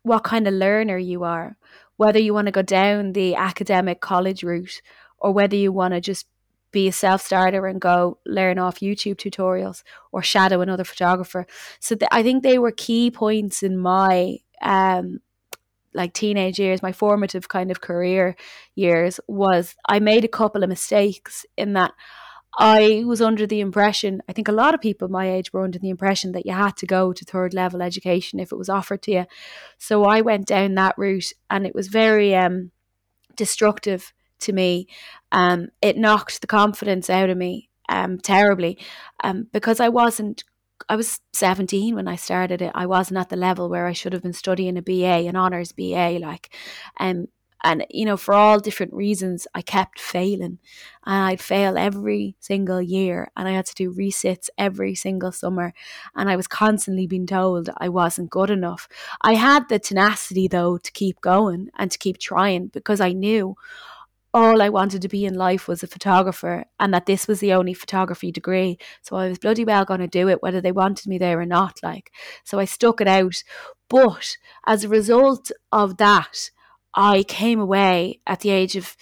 what 0.03 0.23
kind 0.23 0.47
of 0.47 0.53
learner 0.53 0.97
you 0.97 1.23
are, 1.23 1.57
whether 1.97 2.19
you 2.19 2.33
want 2.33 2.47
to 2.47 2.51
go 2.51 2.61
down 2.61 3.13
the 3.13 3.35
academic 3.35 4.01
college 4.01 4.43
route 4.43 4.81
or 5.17 5.31
whether 5.31 5.55
you 5.55 5.71
want 5.71 5.93
to 5.93 6.01
just 6.01 6.27
be 6.71 6.87
a 6.87 6.91
self 6.91 7.21
starter 7.21 7.67
and 7.67 7.81
go 7.81 8.17
learn 8.25 8.57
off 8.57 8.79
YouTube 8.79 9.17
tutorials 9.17 9.83
or 10.11 10.23
shadow 10.23 10.61
another 10.61 10.83
photographer. 10.83 11.45
So 11.79 11.95
th- 11.95 12.09
I 12.11 12.23
think 12.23 12.43
they 12.43 12.57
were 12.57 12.71
key 12.71 13.11
points 13.11 13.61
in 13.61 13.77
my 13.77 14.37
um, 14.61 15.19
like 15.93 16.13
teenage 16.13 16.59
years, 16.59 16.81
my 16.81 16.91
formative 16.93 17.49
kind 17.49 17.71
of 17.71 17.81
career 17.81 18.35
years 18.75 19.19
was 19.27 19.75
I 19.87 19.99
made 19.99 20.23
a 20.23 20.29
couple 20.29 20.63
of 20.63 20.69
mistakes 20.69 21.45
in 21.57 21.73
that 21.73 21.91
I 22.57 23.03
was 23.05 23.21
under 23.21 23.47
the 23.47 23.61
impression, 23.61 24.21
I 24.27 24.33
think 24.33 24.47
a 24.47 24.53
lot 24.53 24.73
of 24.73 24.81
people 24.81 25.07
my 25.07 25.31
age 25.31 25.53
were 25.53 25.63
under 25.63 25.79
the 25.79 25.89
impression 25.89 26.33
that 26.33 26.45
you 26.45 26.53
had 26.53 26.75
to 26.77 26.85
go 26.85 27.13
to 27.13 27.25
third 27.25 27.53
level 27.53 27.81
education 27.81 28.39
if 28.39 28.51
it 28.51 28.57
was 28.57 28.69
offered 28.69 29.01
to 29.03 29.11
you. 29.11 29.25
So 29.77 30.03
I 30.03 30.21
went 30.21 30.47
down 30.47 30.75
that 30.75 30.97
route 30.97 31.33
and 31.49 31.65
it 31.65 31.73
was 31.73 31.87
very 31.87 32.35
um, 32.35 32.71
destructive 33.35 34.13
to 34.41 34.53
me. 34.53 34.87
Um, 35.31 35.69
it 35.81 35.97
knocked 35.97 36.41
the 36.41 36.47
confidence 36.47 37.09
out 37.09 37.29
of 37.29 37.37
me 37.37 37.69
um, 37.87 38.17
terribly 38.17 38.77
um, 39.23 39.47
because 39.51 39.79
I 39.79 39.89
wasn't 39.89 40.43
I 40.89 40.95
was 40.95 41.19
17 41.33 41.95
when 41.95 42.07
I 42.07 42.15
started 42.15 42.61
it. 42.61 42.71
I 42.73 42.85
wasn't 42.87 43.19
at 43.19 43.29
the 43.29 43.35
level 43.35 43.69
where 43.69 43.85
I 43.85 43.93
should 43.93 44.13
have 44.13 44.23
been 44.23 44.33
studying 44.33 44.77
a 44.77 44.81
BA, 44.81 45.27
an 45.27 45.35
honours 45.35 45.71
BA, 45.71 46.17
like, 46.19 46.53
um, 46.99 47.27
and, 47.63 47.85
you 47.89 48.05
know, 48.05 48.17
for 48.17 48.33
all 48.33 48.59
different 48.59 48.93
reasons, 48.93 49.47
I 49.53 49.61
kept 49.61 49.99
failing. 49.99 50.59
And 51.05 51.25
I'd 51.25 51.41
fail 51.41 51.77
every 51.77 52.35
single 52.39 52.81
year. 52.81 53.31
And 53.35 53.47
I 53.47 53.51
had 53.51 53.65
to 53.67 53.75
do 53.75 53.91
resits 53.91 54.49
every 54.57 54.95
single 54.95 55.31
summer. 55.31 55.73
And 56.15 56.29
I 56.29 56.35
was 56.35 56.47
constantly 56.47 57.07
being 57.07 57.27
told 57.27 57.69
I 57.77 57.89
wasn't 57.89 58.31
good 58.31 58.49
enough. 58.49 58.87
I 59.21 59.35
had 59.35 59.69
the 59.69 59.79
tenacity, 59.79 60.47
though, 60.47 60.77
to 60.77 60.91
keep 60.91 61.21
going 61.21 61.69
and 61.77 61.91
to 61.91 61.97
keep 61.97 62.17
trying 62.17 62.67
because 62.67 62.99
I 62.99 63.13
knew 63.13 63.55
all 64.33 64.61
I 64.61 64.69
wanted 64.69 65.01
to 65.01 65.09
be 65.09 65.25
in 65.25 65.33
life 65.33 65.67
was 65.67 65.83
a 65.83 65.87
photographer 65.87 66.63
and 66.79 66.93
that 66.93 67.05
this 67.05 67.27
was 67.27 67.41
the 67.41 67.53
only 67.53 67.73
photography 67.73 68.31
degree. 68.31 68.77
So 69.01 69.17
I 69.17 69.27
was 69.27 69.39
bloody 69.39 69.65
well 69.65 69.83
going 69.85 69.99
to 69.99 70.07
do 70.07 70.29
it, 70.29 70.41
whether 70.41 70.61
they 70.61 70.71
wanted 70.71 71.07
me 71.07 71.17
there 71.17 71.39
or 71.39 71.45
not. 71.45 71.79
Like, 71.83 72.11
so 72.43 72.57
I 72.57 72.65
stuck 72.65 73.01
it 73.01 73.07
out. 73.07 73.43
But 73.89 74.37
as 74.65 74.83
a 74.83 74.89
result 74.89 75.51
of 75.71 75.97
that, 75.97 76.49
I 76.93 77.23
came 77.23 77.59
away 77.59 78.19
at 78.27 78.41
the 78.41 78.49
age 78.49 78.75
of 78.75 78.95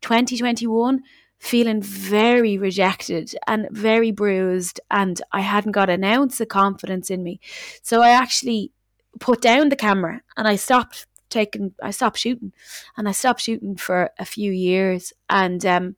2021 0.00 1.02
feeling 1.38 1.82
very 1.82 2.56
rejected 2.56 3.34
and 3.48 3.66
very 3.72 4.12
bruised 4.12 4.80
and 4.90 5.20
I 5.32 5.40
hadn't 5.40 5.72
got 5.72 5.90
an 5.90 6.04
ounce 6.04 6.40
of 6.40 6.48
confidence 6.48 7.10
in 7.10 7.24
me. 7.24 7.40
So 7.82 8.00
I 8.00 8.10
actually 8.10 8.70
put 9.18 9.40
down 9.40 9.68
the 9.68 9.76
camera 9.76 10.22
and 10.36 10.46
I 10.46 10.56
stopped 10.56 11.06
taking 11.30 11.74
I 11.82 11.90
stopped 11.90 12.18
shooting 12.18 12.52
and 12.96 13.08
I 13.08 13.12
stopped 13.12 13.40
shooting 13.40 13.76
for 13.76 14.10
a 14.18 14.24
few 14.24 14.52
years 14.52 15.12
and 15.28 15.66
um, 15.66 15.96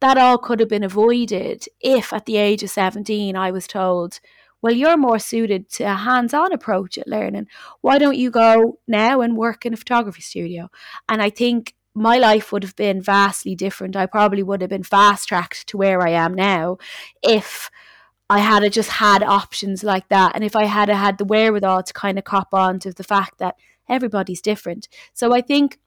that 0.00 0.16
all 0.16 0.38
could 0.38 0.60
have 0.60 0.68
been 0.68 0.84
avoided 0.84 1.66
if 1.80 2.12
at 2.12 2.24
the 2.24 2.38
age 2.38 2.62
of 2.62 2.70
17 2.70 3.36
I 3.36 3.50
was 3.50 3.66
told 3.66 4.20
well, 4.66 4.74
you're 4.74 4.96
more 4.96 5.20
suited 5.20 5.70
to 5.70 5.84
a 5.84 5.94
hands 5.94 6.34
on 6.34 6.52
approach 6.52 6.98
at 6.98 7.06
learning. 7.06 7.46
Why 7.82 7.98
don't 7.98 8.16
you 8.16 8.32
go 8.32 8.80
now 8.88 9.20
and 9.20 9.36
work 9.36 9.64
in 9.64 9.72
a 9.72 9.76
photography 9.76 10.22
studio? 10.22 10.70
And 11.08 11.22
I 11.22 11.30
think 11.30 11.76
my 11.94 12.18
life 12.18 12.50
would 12.50 12.64
have 12.64 12.74
been 12.74 13.00
vastly 13.00 13.54
different. 13.54 13.94
I 13.94 14.06
probably 14.06 14.42
would 14.42 14.62
have 14.62 14.70
been 14.70 14.82
fast 14.82 15.28
tracked 15.28 15.68
to 15.68 15.76
where 15.76 16.02
I 16.02 16.10
am 16.10 16.34
now 16.34 16.78
if 17.22 17.70
I 18.28 18.40
had 18.40 18.72
just 18.72 18.90
had 18.90 19.22
options 19.22 19.84
like 19.84 20.08
that. 20.08 20.32
And 20.34 20.42
if 20.42 20.56
I 20.56 20.64
had 20.64 20.88
had 20.88 21.18
the 21.18 21.24
wherewithal 21.24 21.84
to 21.84 21.92
kind 21.92 22.18
of 22.18 22.24
cop 22.24 22.52
on 22.52 22.80
to 22.80 22.92
the 22.92 23.04
fact 23.04 23.38
that 23.38 23.54
everybody's 23.88 24.40
different. 24.40 24.88
So 25.14 25.32
I 25.32 25.42
think 25.42 25.78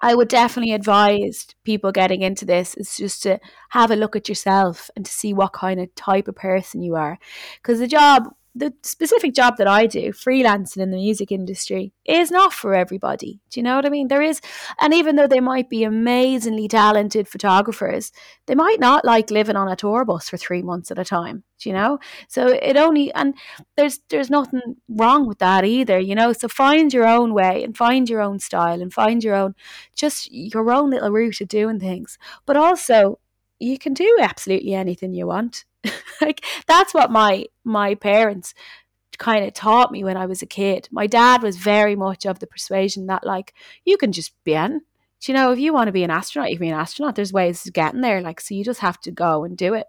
I 0.00 0.14
would 0.14 0.28
definitely 0.28 0.72
advise 0.72 1.46
people 1.64 1.92
getting 1.92 2.22
into 2.22 2.44
this 2.44 2.74
is 2.74 2.96
just 2.96 3.22
to 3.22 3.38
have 3.70 3.90
a 3.90 3.96
look 3.96 4.16
at 4.16 4.28
yourself 4.28 4.90
and 4.96 5.04
to 5.04 5.10
see 5.10 5.32
what 5.32 5.52
kind 5.52 5.80
of 5.80 5.94
type 5.94 6.28
of 6.28 6.36
person 6.36 6.82
you 6.82 6.94
are. 6.94 7.18
Because 7.62 7.78
the 7.78 7.86
job 7.86 8.28
the 8.54 8.72
specific 8.82 9.34
job 9.34 9.56
that 9.56 9.66
I 9.66 9.86
do, 9.86 10.12
freelancing 10.12 10.82
in 10.82 10.90
the 10.90 10.96
music 10.96 11.32
industry, 11.32 11.92
is 12.04 12.30
not 12.30 12.52
for 12.52 12.72
everybody. 12.72 13.40
Do 13.50 13.58
you 13.58 13.64
know 13.64 13.74
what 13.74 13.86
I 13.86 13.88
mean? 13.88 14.06
There 14.06 14.22
is, 14.22 14.40
and 14.80 14.94
even 14.94 15.16
though 15.16 15.26
they 15.26 15.40
might 15.40 15.68
be 15.68 15.82
amazingly 15.82 16.68
talented 16.68 17.26
photographers, 17.26 18.12
they 18.46 18.54
might 18.54 18.78
not 18.78 19.04
like 19.04 19.30
living 19.30 19.56
on 19.56 19.68
a 19.68 19.74
tour 19.74 20.04
bus 20.04 20.28
for 20.28 20.36
three 20.36 20.62
months 20.62 20.92
at 20.92 21.00
a 21.00 21.04
time. 21.04 21.42
Do 21.58 21.68
you 21.68 21.74
know? 21.74 21.98
So 22.28 22.46
it 22.46 22.76
only, 22.76 23.12
and 23.14 23.34
there's 23.76 24.00
there's 24.08 24.30
nothing 24.30 24.76
wrong 24.88 25.26
with 25.26 25.38
that 25.38 25.64
either. 25.64 25.98
You 25.98 26.14
know, 26.14 26.32
so 26.32 26.46
find 26.46 26.92
your 26.92 27.08
own 27.08 27.34
way 27.34 27.64
and 27.64 27.76
find 27.76 28.08
your 28.08 28.20
own 28.20 28.38
style 28.38 28.80
and 28.80 28.92
find 28.92 29.24
your 29.24 29.34
own, 29.34 29.54
just 29.96 30.30
your 30.30 30.70
own 30.70 30.90
little 30.90 31.10
route 31.10 31.40
of 31.40 31.48
doing 31.48 31.80
things. 31.80 32.18
But 32.46 32.56
also, 32.56 33.18
you 33.58 33.78
can 33.78 33.94
do 33.94 34.18
absolutely 34.20 34.74
anything 34.74 35.12
you 35.12 35.26
want 35.26 35.64
like 36.20 36.44
that's 36.66 36.94
what 36.94 37.10
my 37.10 37.46
my 37.64 37.94
parents 37.94 38.54
kind 39.18 39.44
of 39.44 39.54
taught 39.54 39.92
me 39.92 40.04
when 40.04 40.16
I 40.16 40.26
was 40.26 40.42
a 40.42 40.46
kid. 40.46 40.88
My 40.90 41.06
dad 41.06 41.42
was 41.42 41.56
very 41.56 41.96
much 41.96 42.26
of 42.26 42.38
the 42.38 42.46
persuasion 42.46 43.06
that 43.06 43.24
like 43.24 43.54
you 43.84 43.96
can 43.96 44.12
just 44.12 44.32
be 44.44 44.54
in. 44.54 44.82
you 45.26 45.34
know, 45.34 45.52
if 45.52 45.58
you 45.58 45.72
want 45.72 45.88
to 45.88 45.92
be 45.92 46.02
an 46.02 46.10
astronaut, 46.10 46.50
you 46.50 46.56
can 46.56 46.66
be 46.66 46.70
an 46.70 46.78
astronaut. 46.78 47.14
There's 47.14 47.32
ways 47.32 47.66
of 47.66 47.72
getting 47.72 48.02
there. 48.02 48.20
Like, 48.20 48.40
so 48.40 48.54
you 48.54 48.62
just 48.62 48.80
have 48.80 49.00
to 49.02 49.10
go 49.10 49.44
and 49.44 49.56
do 49.56 49.72
it. 49.74 49.86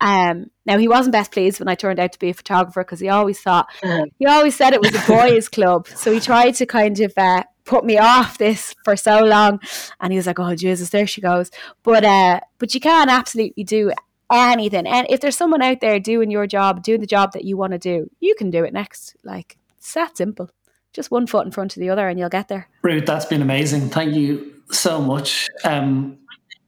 Um, 0.00 0.46
now 0.64 0.78
he 0.78 0.88
wasn't 0.88 1.12
best 1.12 1.32
pleased 1.32 1.60
when 1.60 1.68
I 1.68 1.74
turned 1.74 1.98
out 1.98 2.12
to 2.12 2.18
be 2.18 2.30
a 2.30 2.34
photographer 2.34 2.82
because 2.84 3.00
he 3.00 3.08
always 3.08 3.40
thought 3.40 3.66
uh-huh. 3.82 4.06
he 4.18 4.26
always 4.26 4.56
said 4.56 4.72
it 4.72 4.80
was 4.80 4.94
a 4.94 5.06
boys' 5.06 5.48
club. 5.56 5.88
So 5.88 6.12
he 6.12 6.20
tried 6.20 6.52
to 6.52 6.66
kind 6.66 6.98
of 7.00 7.12
uh, 7.16 7.44
put 7.64 7.84
me 7.84 7.98
off 7.98 8.38
this 8.38 8.74
for 8.84 8.96
so 8.96 9.20
long, 9.24 9.60
and 10.00 10.12
he 10.12 10.16
was 10.16 10.26
like, 10.26 10.38
"Oh 10.38 10.54
Jesus, 10.54 10.90
there 10.90 11.06
she 11.06 11.20
goes." 11.20 11.50
But 11.82 12.04
uh, 12.04 12.40
but 12.58 12.74
you 12.74 12.80
can 12.80 13.08
absolutely 13.10 13.64
do 13.64 13.92
anything. 14.30 14.86
And 14.86 15.06
if 15.10 15.20
there's 15.20 15.36
someone 15.36 15.62
out 15.62 15.80
there 15.80 15.98
doing 16.00 16.30
your 16.30 16.46
job, 16.46 16.82
doing 16.82 17.00
the 17.00 17.06
job 17.06 17.32
that 17.32 17.44
you 17.44 17.56
want 17.56 17.72
to 17.72 17.78
do, 17.78 18.10
you 18.20 18.34
can 18.34 18.50
do 18.50 18.64
it 18.64 18.72
next. 18.72 19.16
Like 19.24 19.58
it's 19.78 19.94
that 19.94 20.16
simple. 20.16 20.50
Just 20.92 21.10
one 21.10 21.26
foot 21.26 21.46
in 21.46 21.52
front 21.52 21.76
of 21.76 21.80
the 21.80 21.90
other, 21.90 22.08
and 22.08 22.18
you'll 22.18 22.28
get 22.28 22.48
there. 22.48 22.68
Ruth, 22.82 23.06
that's 23.06 23.26
been 23.26 23.42
amazing. 23.42 23.90
Thank 23.90 24.14
you 24.14 24.54
so 24.70 25.00
much. 25.00 25.46
Um, 25.64 26.18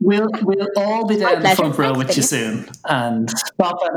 we'll 0.01 0.29
we'll 0.43 0.69
all 0.77 1.07
be 1.07 1.17
there 1.17 1.37
in 1.37 1.43
the 1.43 1.57
front 1.57 1.79
row 1.79 1.93
with 1.95 2.17
you 2.17 2.23
soon, 2.23 2.69
and 2.85 3.31
stop 3.31 3.79
at 3.83 3.91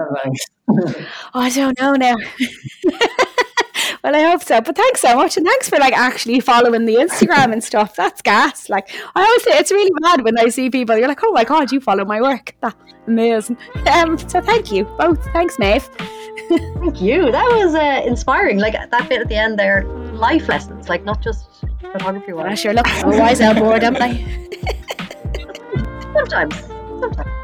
oh, 0.70 1.06
I 1.36 1.50
don't 1.50 1.80
know 1.80 1.94
now. 1.94 2.16
Well, 4.04 4.16
I 4.16 4.22
hope 4.24 4.44
so. 4.44 4.60
But 4.60 4.76
thanks 4.76 5.00
so 5.00 5.16
much, 5.16 5.38
and 5.38 5.46
thanks 5.46 5.70
for 5.70 5.78
like 5.78 5.94
actually 5.94 6.42
following 6.42 6.86
the 6.86 6.96
Instagram 6.96 7.54
and 7.54 7.64
stuff. 7.64 7.96
That's 7.96 8.22
gas. 8.22 8.70
Like 8.70 8.94
I 9.16 9.24
always 9.24 9.44
say, 9.44 9.52
it's 9.58 9.72
really 9.72 9.92
mad 10.02 10.24
when 10.24 10.38
I 10.38 10.50
see 10.50 10.70
people. 10.70 10.98
You're 10.98 11.08
like, 11.08 11.24
oh 11.24 11.32
my 11.32 11.46
god, 11.46 11.72
you 11.72 11.80
follow 11.80 12.04
my 12.04 12.22
work. 12.22 12.54
That's 12.60 12.76
amazing. 13.08 13.58
Um, 13.94 14.18
so 14.18 14.42
thank 14.42 14.72
you 14.72 14.84
both. 14.98 15.24
Thanks, 15.32 15.58
Maeve. 15.58 15.84
thank 16.50 17.02
you. 17.02 17.32
That 17.32 17.50
was 17.52 17.76
uh, 17.76 18.02
inspiring. 18.06 18.60
Like 18.60 18.74
that 18.74 19.10
bit 19.10 19.22
at 19.22 19.30
the 19.30 19.36
end 19.36 19.58
there, 19.58 19.86
life 20.14 20.50
lessons. 20.50 20.90
Like 20.90 21.06
not 21.06 21.22
just 21.22 21.46
photography. 21.80 22.34
Well, 22.34 22.46
I 22.46 22.56
sure 22.56 22.74
look 22.74 22.88
wise 23.06 23.40
out 23.40 23.56
board, 23.56 23.86
am 23.86 23.96
I? 23.98 24.50
sometimes. 26.14 26.56
Sometimes. 27.00 27.43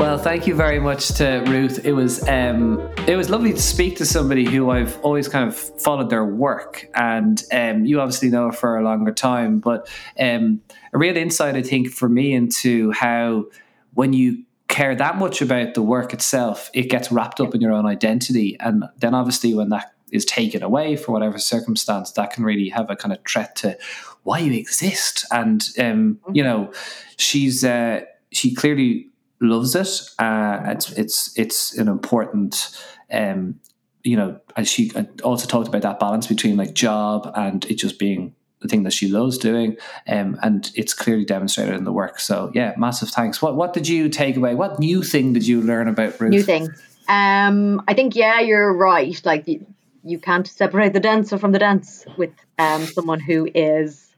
Well, 0.00 0.16
thank 0.16 0.46
you 0.46 0.54
very 0.54 0.80
much 0.80 1.08
to 1.18 1.44
Ruth. 1.46 1.84
It 1.84 1.92
was 1.92 2.26
um, 2.26 2.80
it 3.06 3.16
was 3.16 3.28
lovely 3.28 3.52
to 3.52 3.60
speak 3.60 3.98
to 3.98 4.06
somebody 4.06 4.46
who 4.46 4.70
I've 4.70 4.98
always 5.02 5.28
kind 5.28 5.46
of 5.46 5.54
followed 5.54 6.08
their 6.08 6.24
work, 6.24 6.88
and 6.94 7.44
um, 7.52 7.84
you 7.84 8.00
obviously 8.00 8.30
know 8.30 8.46
her 8.46 8.52
for 8.52 8.78
a 8.78 8.82
longer 8.82 9.12
time. 9.12 9.60
But 9.60 9.90
um, 10.18 10.62
a 10.94 10.98
real 10.98 11.18
insight, 11.18 11.54
I 11.54 11.60
think, 11.60 11.90
for 11.90 12.08
me 12.08 12.32
into 12.32 12.92
how 12.92 13.44
when 13.92 14.14
you 14.14 14.42
care 14.68 14.94
that 14.94 15.18
much 15.18 15.42
about 15.42 15.74
the 15.74 15.82
work 15.82 16.14
itself, 16.14 16.70
it 16.72 16.88
gets 16.88 17.12
wrapped 17.12 17.38
up 17.38 17.54
in 17.54 17.60
your 17.60 17.72
own 17.72 17.84
identity, 17.84 18.56
and 18.58 18.84
then 18.96 19.14
obviously 19.14 19.52
when 19.52 19.68
that 19.68 19.92
is 20.12 20.24
taken 20.24 20.62
away 20.62 20.96
for 20.96 21.12
whatever 21.12 21.36
circumstance, 21.38 22.12
that 22.12 22.32
can 22.32 22.42
really 22.42 22.70
have 22.70 22.88
a 22.88 22.96
kind 22.96 23.12
of 23.12 23.18
threat 23.28 23.54
to 23.56 23.76
why 24.22 24.38
you 24.38 24.54
exist. 24.54 25.26
And 25.30 25.62
um, 25.78 26.20
you 26.32 26.42
know, 26.42 26.72
she's 27.18 27.64
uh, 27.64 28.00
she 28.32 28.54
clearly 28.54 29.10
loves 29.40 29.74
it. 29.74 29.88
Uh, 30.18 30.60
it's 30.66 30.92
it's 30.92 31.38
it's 31.38 31.76
an 31.78 31.88
important, 31.88 32.76
um, 33.10 33.58
you 34.02 34.16
know, 34.16 34.40
and 34.56 34.68
she 34.68 34.92
also 35.24 35.46
talked 35.46 35.68
about 35.68 35.82
that 35.82 35.98
balance 35.98 36.26
between 36.26 36.56
like 36.56 36.74
job 36.74 37.30
and 37.34 37.64
it 37.66 37.74
just 37.74 37.98
being 37.98 38.34
the 38.60 38.68
thing 38.68 38.82
that 38.82 38.92
she 38.92 39.08
loves 39.08 39.38
doing, 39.38 39.76
um, 40.06 40.38
and 40.42 40.70
it's 40.74 40.92
clearly 40.92 41.24
demonstrated 41.24 41.74
in 41.74 41.84
the 41.84 41.92
work. 41.92 42.20
So 42.20 42.50
yeah, 42.54 42.74
massive 42.76 43.08
thanks. 43.08 43.40
What 43.40 43.56
what 43.56 43.72
did 43.72 43.88
you 43.88 44.08
take 44.08 44.36
away? 44.36 44.54
What 44.54 44.78
new 44.78 45.02
thing 45.02 45.32
did 45.32 45.46
you 45.46 45.62
learn 45.62 45.88
about 45.88 46.20
Ruth? 46.20 46.30
New 46.30 46.42
thing. 46.42 46.68
Um, 47.08 47.82
I 47.88 47.94
think 47.94 48.14
yeah, 48.14 48.40
you're 48.40 48.72
right. 48.72 49.20
Like 49.24 49.48
you, 49.48 49.66
you 50.04 50.18
can't 50.18 50.46
separate 50.46 50.92
the 50.92 51.00
dancer 51.00 51.38
from 51.38 51.52
the 51.52 51.58
dance 51.58 52.04
with 52.16 52.30
um, 52.58 52.84
someone 52.84 53.20
who 53.20 53.48
is 53.54 54.09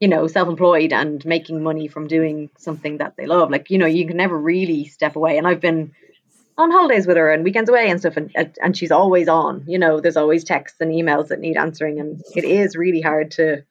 you 0.00 0.08
know, 0.08 0.26
self-employed 0.26 0.92
and 0.92 1.24
making 1.26 1.62
money 1.62 1.86
from 1.86 2.08
doing 2.08 2.50
something 2.58 2.98
that 2.98 3.16
they 3.16 3.26
love. 3.26 3.50
Like, 3.50 3.70
you 3.70 3.78
know, 3.78 3.86
you 3.86 4.06
can 4.06 4.16
never 4.16 4.36
really 4.36 4.86
step 4.86 5.14
away. 5.14 5.36
And 5.36 5.46
I've 5.46 5.60
been 5.60 5.92
on 6.56 6.70
holidays 6.70 7.06
with 7.06 7.16
her 7.16 7.30
and 7.30 7.44
weekends 7.44 7.70
away 7.70 7.88
and 7.90 8.00
stuff, 8.00 8.16
and 8.16 8.56
and 8.62 8.76
she's 8.76 8.90
always 8.90 9.28
on. 9.28 9.64
You 9.66 9.78
know, 9.78 10.00
there's 10.00 10.16
always 10.16 10.44
texts 10.44 10.80
and 10.80 10.90
emails 10.90 11.28
that 11.28 11.40
need 11.40 11.56
answering, 11.56 12.00
and 12.00 12.22
it 12.34 12.44
is 12.44 12.76
really 12.76 13.00
hard 13.00 13.30
to 13.32 13.62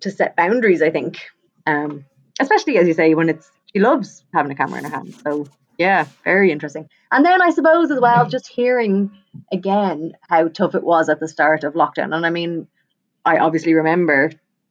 to 0.00 0.10
set 0.10 0.36
boundaries. 0.36 0.82
I 0.82 0.90
think, 0.90 1.20
um, 1.66 2.04
especially 2.40 2.78
as 2.78 2.86
you 2.86 2.94
say, 2.94 3.14
when 3.14 3.28
it's 3.28 3.50
she 3.72 3.80
loves 3.80 4.24
having 4.32 4.52
a 4.52 4.54
camera 4.54 4.78
in 4.78 4.84
her 4.84 4.90
hand. 4.90 5.14
So 5.22 5.46
yeah, 5.78 6.06
very 6.24 6.50
interesting. 6.50 6.88
And 7.10 7.24
then 7.24 7.42
I 7.42 7.50
suppose 7.50 7.90
as 7.90 8.00
well, 8.00 8.28
just 8.28 8.48
hearing 8.48 9.10
again 9.52 10.14
how 10.28 10.48
tough 10.48 10.74
it 10.74 10.84
was 10.84 11.08
at 11.08 11.20
the 11.20 11.28
start 11.28 11.64
of 11.64 11.74
lockdown. 11.74 12.14
And 12.14 12.26
I 12.26 12.30
mean, 12.30 12.66
I 13.24 13.38
obviously 13.38 13.74
remember 13.74 14.30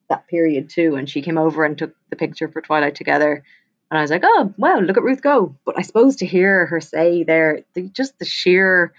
that 0.09 0.27
period 0.27 0.69
too. 0.69 0.95
And 0.95 1.09
she 1.09 1.21
came 1.21 1.37
over 1.37 1.63
and 1.63 1.77
took 1.77 1.95
the 2.09 2.15
picture 2.15 2.47
for 2.47 2.61
Twilight 2.61 2.95
together. 2.95 3.43
And 3.91 3.97
I 3.97 4.01
was 4.01 4.11
like, 4.11 4.23
oh, 4.25 4.53
wow, 4.57 4.79
look 4.79 4.97
at 4.97 5.03
Ruth 5.03 5.21
go. 5.21 5.55
But 5.65 5.77
I 5.77 5.83
suppose 5.83 6.17
to 6.17 6.25
hear 6.25 6.65
her 6.65 6.81
say 6.81 7.23
there, 7.23 7.61
the, 7.73 7.89
just 7.89 8.17
the 8.17 8.25
sheer 8.25 8.93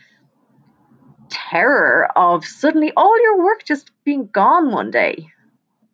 terror 1.28 2.08
of 2.16 2.44
suddenly 2.44 2.92
all 2.96 3.20
your 3.20 3.42
work 3.42 3.64
just 3.64 3.90
being 4.04 4.26
gone 4.26 4.70
one 4.70 4.90
day. 4.90 5.28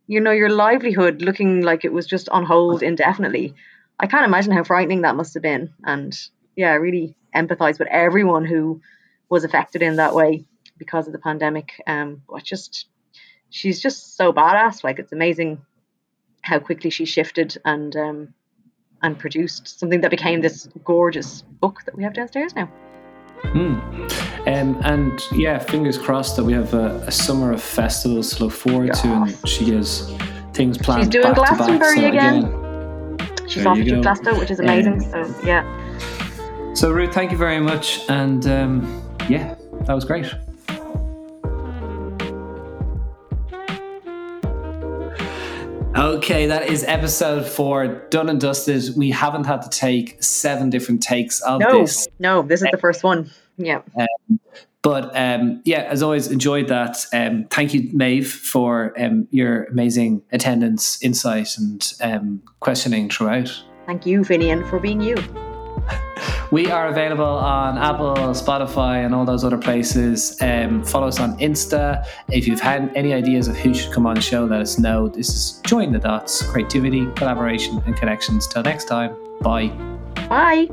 You 0.06 0.20
know, 0.20 0.32
your 0.32 0.50
livelihood 0.50 1.22
looking 1.22 1.62
like 1.62 1.84
it 1.84 1.92
was 1.92 2.06
just 2.06 2.28
on 2.28 2.44
hold 2.44 2.82
indefinitely. 2.82 3.54
I 3.98 4.06
can't 4.06 4.26
imagine 4.26 4.52
how 4.52 4.64
frightening 4.64 5.02
that 5.02 5.16
must 5.16 5.34
have 5.34 5.42
been. 5.42 5.72
And 5.84 6.18
yeah, 6.56 6.72
I 6.72 6.74
really 6.74 7.14
empathize 7.34 7.78
with 7.78 7.88
everyone 7.88 8.44
who 8.44 8.80
was 9.28 9.44
affected 9.44 9.82
in 9.82 9.96
that 9.96 10.14
way 10.14 10.44
because 10.76 11.06
of 11.06 11.12
the 11.12 11.18
pandemic. 11.18 11.80
Um, 11.86 12.22
but 12.28 12.42
just 12.42 12.86
she's 13.50 13.80
just 13.80 14.16
so 14.16 14.32
badass. 14.32 14.82
Like 14.82 14.98
it's 14.98 15.12
amazing 15.12 15.60
how 16.42 16.58
quickly 16.58 16.90
she 16.90 17.04
shifted 17.04 17.58
and 17.64 17.94
um, 17.96 18.34
and 19.02 19.18
produced 19.18 19.78
something 19.78 20.00
that 20.00 20.10
became 20.10 20.40
this 20.40 20.68
gorgeous 20.84 21.42
book 21.42 21.82
that 21.84 21.96
we 21.96 22.02
have 22.02 22.14
downstairs 22.14 22.54
now. 22.54 22.66
Hmm. 23.42 24.06
Um, 24.46 24.80
and 24.84 25.20
yeah, 25.32 25.58
fingers 25.58 25.96
crossed 25.98 26.36
that 26.36 26.44
we 26.44 26.52
have 26.52 26.74
a, 26.74 26.96
a 27.06 27.10
summer 27.10 27.52
of 27.52 27.62
festivals 27.62 28.34
to 28.34 28.44
look 28.44 28.52
forward 28.52 28.88
yes. 28.88 29.02
to, 29.02 29.08
and 29.08 29.48
she 29.48 29.70
has 29.70 30.12
things 30.52 30.78
planned. 30.78 31.04
She's 31.04 31.22
doing 31.22 31.34
Glastonbury 31.34 31.96
so 31.96 32.08
again. 32.08 32.44
again. 32.44 33.48
She's 33.48 33.66
off 33.66 33.78
to 33.78 34.00
Glasgow, 34.00 34.38
which 34.38 34.50
is 34.50 34.60
amazing. 34.60 35.02
Um, 35.14 35.32
so 35.32 35.40
yeah. 35.44 36.74
So 36.74 36.92
Ruth, 36.92 37.12
thank 37.12 37.32
you 37.32 37.38
very 37.38 37.60
much, 37.60 38.08
and 38.08 38.46
um, 38.46 39.02
yeah, 39.28 39.56
that 39.86 39.94
was 39.94 40.04
great. 40.04 40.32
Okay, 46.00 46.46
that 46.46 46.70
is 46.70 46.82
episode 46.84 47.46
four, 47.46 47.86
done 48.08 48.30
and 48.30 48.40
dusted. 48.40 48.96
We 48.96 49.10
haven't 49.10 49.44
had 49.44 49.60
to 49.60 49.68
take 49.68 50.22
seven 50.22 50.70
different 50.70 51.02
takes 51.02 51.42
of 51.42 51.60
no, 51.60 51.80
this. 51.80 52.08
No, 52.18 52.40
this 52.40 52.62
is 52.62 52.68
the 52.72 52.78
first 52.78 53.04
one. 53.04 53.30
Yeah. 53.58 53.82
Um, 53.98 54.40
but 54.80 55.14
um, 55.14 55.60
yeah, 55.66 55.82
as 55.82 56.02
always, 56.02 56.28
enjoyed 56.28 56.68
that. 56.68 57.04
Um, 57.12 57.44
thank 57.50 57.74
you, 57.74 57.90
Maeve, 57.92 58.32
for 58.32 58.98
um, 58.98 59.28
your 59.30 59.64
amazing 59.64 60.22
attendance, 60.32 61.02
insight, 61.02 61.58
and 61.58 61.92
um, 62.00 62.42
questioning 62.60 63.10
throughout. 63.10 63.62
Thank 63.84 64.06
you, 64.06 64.22
Finian, 64.22 64.66
for 64.70 64.78
being 64.78 65.02
you. 65.02 65.16
We 66.50 66.68
are 66.68 66.88
available 66.88 67.24
on 67.24 67.78
Apple, 67.78 68.16
Spotify, 68.34 69.04
and 69.06 69.14
all 69.14 69.24
those 69.24 69.44
other 69.44 69.56
places. 69.56 70.36
Um, 70.40 70.82
follow 70.82 71.06
us 71.06 71.20
on 71.20 71.38
Insta. 71.38 72.04
If 72.28 72.48
you've 72.48 72.60
had 72.60 72.90
any 72.96 73.14
ideas 73.14 73.46
of 73.46 73.56
who 73.56 73.72
should 73.72 73.92
come 73.92 74.04
on 74.04 74.16
the 74.16 74.20
show, 74.20 74.46
let 74.46 74.60
us 74.60 74.76
know. 74.76 75.06
This 75.08 75.28
is 75.28 75.60
Join 75.64 75.92
the 75.92 76.00
Dots 76.00 76.42
creativity, 76.42 77.06
collaboration, 77.14 77.80
and 77.86 77.96
connections. 77.96 78.48
Till 78.48 78.64
next 78.64 78.86
time, 78.86 79.16
bye. 79.42 79.68
Bye. 80.28 80.68